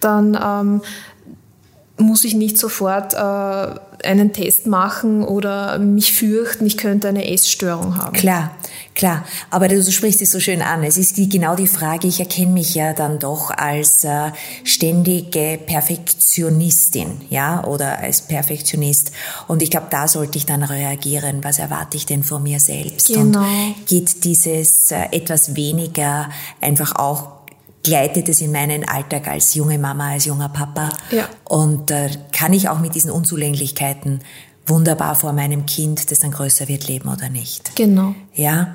dann 0.00 0.38
ähm, 0.40 0.82
muss 1.98 2.24
ich 2.24 2.34
nicht 2.34 2.58
sofort 2.58 3.14
äh, 3.14 3.80
einen 4.04 4.32
Test 4.32 4.66
machen 4.66 5.24
oder 5.24 5.78
mich 5.78 6.12
fürchten, 6.12 6.66
ich 6.66 6.76
könnte 6.76 7.08
eine 7.08 7.30
Essstörung 7.30 7.96
haben. 7.96 8.12
Klar, 8.14 8.56
klar. 8.94 9.24
Aber 9.50 9.68
du 9.68 9.82
sprichst 9.82 10.22
es 10.22 10.30
so 10.30 10.40
schön 10.40 10.62
an. 10.62 10.82
Es 10.82 10.98
ist 10.98 11.16
die, 11.16 11.28
genau 11.28 11.56
die 11.56 11.66
Frage, 11.66 12.06
ich 12.06 12.20
erkenne 12.20 12.52
mich 12.52 12.74
ja 12.74 12.92
dann 12.92 13.18
doch 13.18 13.50
als 13.50 14.04
äh, 14.04 14.30
ständige 14.64 15.58
Perfektionistin, 15.64 17.22
ja, 17.30 17.64
oder 17.64 17.98
als 17.98 18.22
Perfektionist. 18.22 19.12
Und 19.48 19.62
ich 19.62 19.70
glaube, 19.70 19.88
da 19.90 20.08
sollte 20.08 20.38
ich 20.38 20.46
dann 20.46 20.62
reagieren. 20.62 21.42
Was 21.42 21.58
erwarte 21.58 21.96
ich 21.96 22.06
denn 22.06 22.22
von 22.22 22.42
mir 22.42 22.60
selbst? 22.60 23.08
Genau. 23.08 23.40
Und 23.40 23.86
geht 23.86 24.24
dieses 24.24 24.90
äh, 24.90 25.06
etwas 25.12 25.54
weniger 25.54 26.28
einfach 26.60 26.96
auch 26.96 27.35
gleitet 27.86 28.28
es 28.28 28.40
in 28.40 28.50
meinen 28.50 28.86
Alltag 28.86 29.28
als 29.28 29.54
junge 29.54 29.78
Mama, 29.78 30.10
als 30.10 30.24
junger 30.24 30.48
Papa. 30.48 30.88
Ja. 31.12 31.28
Und 31.44 31.92
äh, 31.92 32.10
kann 32.32 32.52
ich 32.52 32.68
auch 32.68 32.80
mit 32.80 32.96
diesen 32.96 33.12
Unzulänglichkeiten 33.12 34.22
wunderbar 34.66 35.14
vor 35.14 35.32
meinem 35.32 35.66
Kind, 35.66 36.10
das 36.10 36.18
dann 36.18 36.32
größer 36.32 36.66
wird, 36.66 36.88
leben 36.88 37.08
oder 37.08 37.28
nicht. 37.28 37.76
Genau. 37.76 38.16
Ja. 38.34 38.74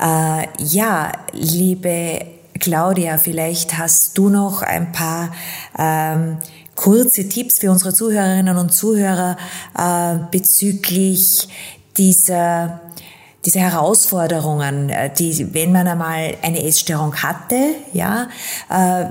Äh, 0.00 0.48
ja, 0.58 1.12
liebe 1.32 2.26
Claudia, 2.58 3.16
vielleicht 3.16 3.78
hast 3.78 4.18
du 4.18 4.28
noch 4.28 4.62
ein 4.62 4.90
paar 4.90 5.32
ähm, 5.78 6.38
kurze 6.74 7.28
Tipps 7.28 7.60
für 7.60 7.70
unsere 7.70 7.94
Zuhörerinnen 7.94 8.56
und 8.56 8.74
Zuhörer 8.74 9.36
äh, 9.78 10.18
bezüglich 10.32 11.48
dieser 11.96 12.80
diese 13.44 13.60
Herausforderungen, 13.60 14.88
äh, 14.88 15.12
die, 15.12 15.54
wenn 15.54 15.72
man 15.72 15.86
einmal 15.88 16.36
eine 16.42 16.64
Essstörung 16.64 17.14
hatte, 17.16 17.74
ja, 17.92 18.28
äh, 18.70 19.06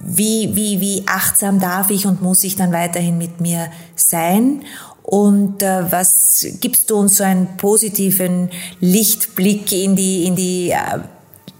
wie, 0.00 0.54
wie, 0.56 0.80
wie 0.80 1.02
achtsam 1.06 1.60
darf 1.60 1.90
ich 1.90 2.06
und 2.06 2.22
muss 2.22 2.44
ich 2.44 2.56
dann 2.56 2.72
weiterhin 2.72 3.18
mit 3.18 3.40
mir 3.40 3.70
sein? 3.94 4.62
Und 5.02 5.62
äh, 5.62 5.90
was 5.90 6.46
gibst 6.60 6.90
du 6.90 6.96
uns 6.96 7.16
so 7.16 7.24
einen 7.24 7.56
positiven 7.56 8.50
Lichtblick 8.80 9.72
in 9.72 9.96
die, 9.96 10.24
in 10.24 10.36
die 10.36 10.74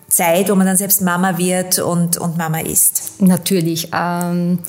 Zeit, 0.09 0.51
wo 0.51 0.55
man 0.55 0.67
dann 0.67 0.77
selbst 0.77 1.03
Mama 1.03 1.39
wird 1.39 1.79
und, 1.79 2.19
und 2.19 2.37
Mama 2.37 2.61
ist? 2.61 3.21
Natürlich. 3.21 3.91
Ähm 3.95 4.61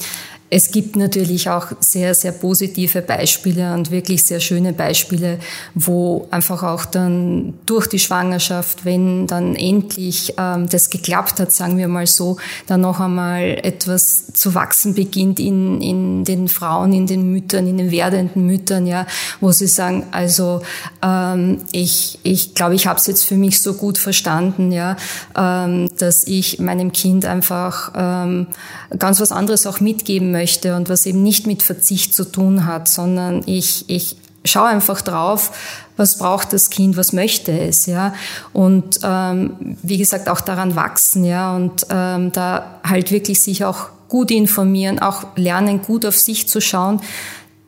es 0.52 0.72
gibt 0.72 0.96
natürlich 0.96 1.50
auch 1.50 1.68
sehr, 1.80 2.16
sehr 2.16 2.32
positive 2.32 3.02
Beispiele 3.02 3.74
und 3.74 3.92
wirklich 3.92 4.26
sehr 4.26 4.40
schöne 4.40 4.74
Beispiele, 4.74 5.38
wo 5.76 6.28
einfach 6.32 6.64
auch 6.64 6.86
dann 6.86 7.54
durch 7.68 7.86
die 7.88 8.00
Schwangerschaft, 8.00 8.84
wenn 8.84 9.28
dann 9.28 9.56
endlich 9.56 10.34
ähm, 10.38 10.68
das 10.68 10.90
geklappt 10.90 11.40
hat, 11.40 11.52
sagen 11.52 11.78
wir 11.78 11.88
mal 11.88 12.08
so, 12.08 12.38
dann 12.66 12.82
noch 12.82 13.00
einmal 13.00 13.60
etwas 13.62 14.34
zu 14.34 14.56
wachsen 14.56 14.96
beginnt 14.96 15.40
in, 15.40 15.82
in 15.82 16.24
den 16.24 16.48
Frauen, 16.48 16.94
in 16.94 17.06
den 17.06 17.32
Müttern, 17.32 17.68
in 17.68 17.78
den 17.78 17.92
werdenden 17.92 18.48
Müttern, 18.48 18.88
ja, 18.88 19.06
wo 19.40 19.52
sie 19.52 19.68
sagen, 19.68 20.08
also 20.12 20.62
ähm, 21.04 21.60
ich, 21.72 22.18
ich 22.24 22.56
glaube, 22.56 22.74
ich 22.74 22.88
habe 22.88 23.00
es 23.00 23.06
jetzt 23.06 23.26
für 23.26 23.36
mich 23.36 23.62
so 23.62 23.76
gut 23.76 24.00
verstanden, 24.00 24.72
ja, 24.72 24.98
ähm, 25.38 25.90
dass 26.00 26.24
ich 26.26 26.60
meinem 26.60 26.92
Kind 26.92 27.26
einfach 27.26 27.92
ähm, 27.96 28.48
ganz 28.98 29.20
was 29.22 29.32
anderes 29.32 29.68
auch 29.68 29.80
mitgeben 29.80 30.32
möchte 30.32 30.39
möchte 30.40 30.76
und 30.76 30.88
was 30.88 31.06
eben 31.06 31.22
nicht 31.22 31.48
mit 31.48 31.64
Verzicht 31.64 32.16
zu 32.16 32.24
tun 32.24 32.66
hat, 32.66 32.88
sondern 32.88 33.44
ich, 33.46 33.84
ich 33.90 34.16
schaue 34.46 34.68
einfach 34.68 35.02
drauf, 35.02 35.52
was 35.98 36.18
braucht 36.18 36.54
das 36.54 36.70
Kind, 36.70 36.96
was 36.96 37.12
möchte 37.12 37.52
es, 37.52 37.86
ja. 37.86 38.14
Und 38.54 39.02
ähm, 39.04 39.76
wie 39.84 39.98
gesagt, 39.98 40.30
auch 40.30 40.40
daran 40.40 40.76
wachsen, 40.78 41.26
ja, 41.26 41.56
und 41.56 41.86
ähm, 41.90 42.32
da 42.32 42.80
halt 42.84 43.12
wirklich 43.12 43.42
sich 43.42 43.66
auch 43.66 43.90
gut 44.08 44.32
informieren, 44.32 45.00
auch 45.00 45.26
lernen, 45.36 45.82
gut 45.82 46.06
auf 46.06 46.18
sich 46.18 46.48
zu 46.48 46.62
schauen, 46.62 47.02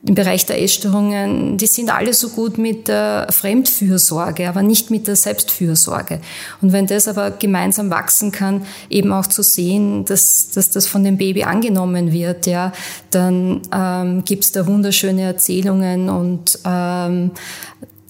im 0.04 0.16
Bereich 0.16 0.48
der 0.48 0.62
Essstörungen, 0.62 1.58
die 1.58 1.68
sind 1.68 1.94
alle 1.94 2.14
so 2.14 2.30
gut 2.30 2.58
mit 2.58 2.88
der 2.88 3.28
Fremdfürsorge, 3.30 4.50
aber 4.50 4.64
nicht 4.64 4.90
mit 4.90 5.08
der 5.08 5.16
Selbstfürsorge. 5.16 6.20
Und 6.60 6.74
wenn 6.74 6.88
das 6.88 7.08
aber 7.08 7.30
gemeinsam 7.30 7.92
wachsen 7.92 8.32
kann, 8.32 8.66
eben 8.90 9.14
auch 9.14 9.28
zu 9.28 9.44
sehen, 9.44 10.04
dass, 10.06 10.50
dass 10.50 10.72
das 10.72 10.88
von 10.88 11.04
dem 11.04 11.18
Baby 11.18 11.44
angenommen 11.44 12.12
wird, 12.12 12.48
ja, 12.48 12.74
dann 13.12 13.62
ähm, 13.72 14.24
gibt 14.26 14.56
da 14.56 14.66
wunderschöne 14.66 15.22
Erzählungen 15.22 16.10
und 16.10 16.58
ähm, 16.66 17.32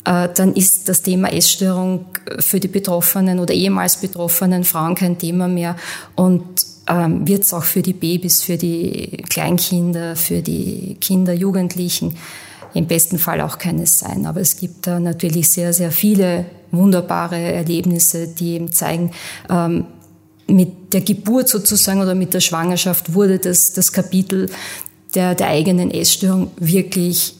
äh, 0.06 0.30
dann 0.34 0.54
ist 0.54 0.88
das 0.88 1.02
Thema 1.02 1.34
Essstörung 1.34 2.06
für 2.40 2.62
die 2.62 2.70
Betroffenen 2.70 3.40
oder 3.40 3.54
ehemals 3.54 3.98
betroffenen 3.98 4.64
Frauen 4.64 4.96
kein 4.96 5.18
Thema 5.18 5.50
mehr. 5.50 5.76
Und 6.16 6.71
ähm, 6.92 7.28
wird 7.28 7.44
es 7.44 7.54
auch 7.54 7.64
für 7.64 7.82
die 7.82 7.94
Babys, 7.94 8.42
für 8.42 8.58
die 8.58 9.24
Kleinkinder, 9.30 10.16
für 10.16 10.42
die 10.42 10.98
Kinder, 11.00 11.34
Jugendlichen 11.34 12.18
im 12.74 12.88
besten 12.88 13.18
Fall 13.18 13.42
auch 13.42 13.58
keines 13.58 14.00
sein. 14.00 14.26
Aber 14.26 14.42
es 14.42 14.58
gibt 14.58 14.88
da 14.88 15.00
natürlich 15.00 15.50
sehr, 15.50 15.74
sehr 15.74 15.92
viele 15.92 16.46
wunderbare 16.72 17.38
Erlebnisse, 17.38 18.28
die 18.28 18.52
eben 18.52 18.72
zeigen, 18.72 19.12
ähm, 19.50 19.86
mit 20.48 20.94
der 20.94 21.02
Geburt 21.02 21.48
sozusagen 21.48 22.02
oder 22.02 22.16
mit 22.16 22.34
der 22.34 22.42
Schwangerschaft 22.42 23.14
wurde 23.14 23.40
das, 23.40 23.72
das 23.72 23.94
Kapitel 23.94 24.50
der, 25.16 25.36
der 25.36 25.48
eigenen 25.48 25.92
Essstörung 25.92 26.52
wirklich 26.58 27.36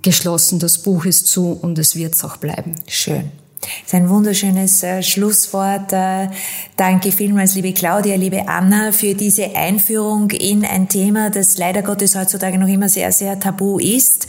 geschlossen. 0.00 0.58
Das 0.58 0.78
Buch 0.78 1.04
ist 1.04 1.26
zu 1.26 1.52
und 1.52 1.78
es 1.78 1.96
wird 1.96 2.14
es 2.14 2.24
auch 2.24 2.38
bleiben. 2.38 2.76
Schön. 2.86 3.30
Das 3.60 3.70
ist 3.86 3.94
ein 3.94 4.08
wunderschönes 4.08 4.82
äh, 4.82 5.02
Schlusswort. 5.02 5.92
Äh, 5.92 6.28
danke 6.76 7.10
vielmals, 7.10 7.54
liebe 7.54 7.72
Claudia, 7.72 8.16
liebe 8.16 8.48
Anna, 8.48 8.92
für 8.92 9.14
diese 9.14 9.56
Einführung 9.56 10.30
in 10.30 10.64
ein 10.64 10.88
Thema, 10.88 11.30
das 11.30 11.56
leider 11.56 11.82
Gottes 11.82 12.16
heutzutage 12.16 12.58
noch 12.58 12.68
immer 12.68 12.88
sehr, 12.88 13.12
sehr 13.12 13.40
tabu 13.40 13.78
ist, 13.78 14.26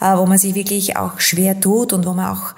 äh, 0.00 0.16
wo 0.16 0.26
man 0.26 0.38
sich 0.38 0.54
wirklich 0.54 0.96
auch 0.96 1.20
schwer 1.20 1.58
tut 1.58 1.92
und 1.92 2.06
wo 2.06 2.12
man 2.12 2.36
auch 2.36 2.54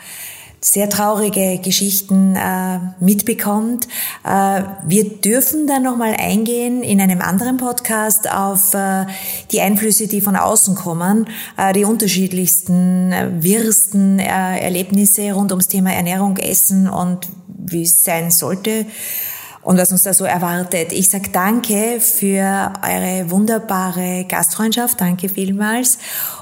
sehr 0.60 0.90
traurige 0.90 1.60
Geschichten 1.62 2.34
äh, 2.36 2.80
mitbekommt. 3.00 3.86
Äh, 4.24 4.62
wir 4.86 5.08
dürfen 5.08 5.66
dann 5.66 5.82
nochmal 5.82 6.14
eingehen 6.18 6.82
in 6.82 7.00
einem 7.00 7.20
anderen 7.20 7.58
Podcast 7.58 8.30
auf 8.30 8.74
äh, 8.74 9.06
die 9.52 9.60
Einflüsse, 9.60 10.08
die 10.08 10.20
von 10.20 10.36
außen 10.36 10.74
kommen, 10.74 11.28
äh, 11.56 11.72
die 11.72 11.84
unterschiedlichsten, 11.84 13.12
äh, 13.12 13.30
wirsten 13.40 14.18
äh, 14.18 14.58
Erlebnisse 14.58 15.32
rund 15.32 15.52
ums 15.52 15.68
Thema 15.68 15.92
Ernährung, 15.92 16.36
Essen 16.36 16.88
und 16.88 17.28
wie 17.46 17.82
es 17.82 18.02
sein 18.02 18.30
sollte 18.30 18.86
und 19.62 19.78
was 19.78 19.92
uns 19.92 20.02
da 20.02 20.14
so 20.14 20.24
erwartet. 20.24 20.92
Ich 20.92 21.08
sag 21.08 21.32
danke 21.32 22.00
für 22.00 22.72
eure 22.82 23.30
wunderbare 23.30 24.24
Gastfreundschaft, 24.28 25.00
danke 25.00 25.28
vielmals. 25.28 25.98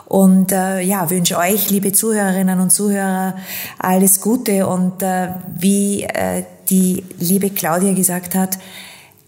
Und 0.06 0.52
äh, 0.52 0.80
ja, 0.80 1.10
wünsche 1.10 1.36
euch, 1.36 1.70
liebe 1.70 1.92
Zuhörerinnen 1.92 2.60
und 2.60 2.70
Zuhörer, 2.70 3.34
alles 3.78 4.20
Gute. 4.20 4.66
Und 4.66 5.02
äh, 5.02 5.30
wie 5.58 6.04
äh, 6.04 6.44
die 6.68 7.04
liebe 7.18 7.50
Claudia 7.50 7.92
gesagt 7.92 8.34
hat, 8.34 8.58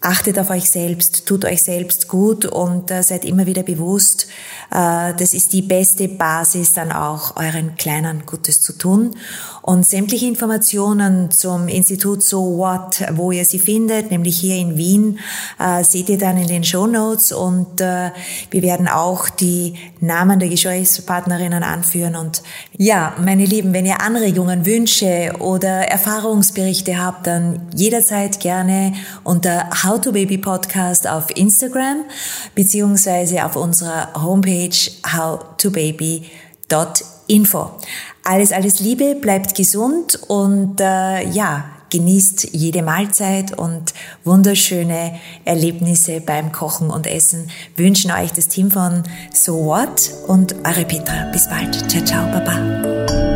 achtet 0.00 0.38
auf 0.38 0.50
euch 0.50 0.70
selbst, 0.70 1.26
tut 1.26 1.44
euch 1.44 1.62
selbst 1.62 2.06
gut 2.06 2.46
und 2.46 2.90
äh, 2.90 3.02
seid 3.02 3.24
immer 3.24 3.46
wieder 3.46 3.64
bewusst, 3.64 4.28
äh, 4.70 5.12
das 5.14 5.34
ist 5.34 5.52
die 5.52 5.62
beste 5.62 6.08
Basis, 6.08 6.74
dann 6.74 6.92
auch 6.92 7.36
euren 7.36 7.74
Kleinen 7.76 8.24
Gutes 8.24 8.60
zu 8.60 8.74
tun. 8.74 9.16
Und 9.62 9.84
sämtliche 9.84 10.26
Informationen 10.26 11.30
zum 11.30 11.68
Institut 11.68 12.22
So 12.22 12.58
What, 12.58 13.02
wo 13.12 13.32
ihr 13.32 13.44
sie 13.44 13.58
findet, 13.58 14.10
nämlich 14.10 14.38
hier 14.38 14.56
in 14.56 14.76
Wien, 14.76 15.18
äh, 15.58 15.82
seht 15.82 16.08
ihr 16.08 16.18
dann 16.18 16.36
in 16.36 16.46
den 16.46 16.64
Show 16.64 16.86
Notes 16.86 17.32
und 17.32 17.80
äh, 17.80 18.10
wir 18.50 18.62
werden 18.62 18.88
auch 18.88 19.28
die 19.28 19.74
Namen 20.00 20.38
der 20.38 20.48
Gesprächspartnerinnen 20.48 21.62
anführen. 21.64 22.14
Und 22.14 22.42
ja, 22.76 23.14
meine 23.22 23.44
Lieben, 23.44 23.72
wenn 23.72 23.84
ihr 23.84 24.00
Anregungen, 24.00 24.64
Wünsche 24.64 25.34
oder 25.40 25.88
Erfahrungsberichte 25.88 27.04
habt, 27.04 27.26
dann 27.26 27.68
jederzeit 27.74 28.40
gerne 28.40 28.94
unter 29.24 29.68
How 29.88 30.00
to 30.00 30.12
Baby 30.12 30.38
Podcast 30.38 31.08
auf 31.08 31.26
Instagram 31.34 32.04
beziehungsweise 32.54 33.44
auf 33.44 33.56
unserer 33.56 34.22
Homepage 34.22 34.70
howtobaby.info. 35.16 37.70
Alles, 38.24 38.52
alles 38.52 38.80
Liebe, 38.80 39.14
bleibt 39.14 39.54
gesund 39.54 40.20
und 40.28 40.78
äh, 40.80 41.26
ja, 41.30 41.64
genießt 41.88 42.48
jede 42.52 42.82
Mahlzeit 42.82 43.56
und 43.56 43.94
wunderschöne 44.24 45.18
Erlebnisse 45.46 46.20
beim 46.20 46.52
Kochen 46.52 46.90
und 46.90 47.06
Essen. 47.06 47.48
Wünschen 47.76 48.10
euch 48.10 48.32
das 48.32 48.48
Team 48.48 48.70
von 48.70 49.04
So 49.32 49.64
What 49.64 50.12
und 50.26 50.54
eure 50.66 50.84
Petra. 50.84 51.30
Bis 51.32 51.48
bald. 51.48 51.90
Ciao, 51.90 52.04
ciao, 52.04 52.30
baba. 52.30 53.27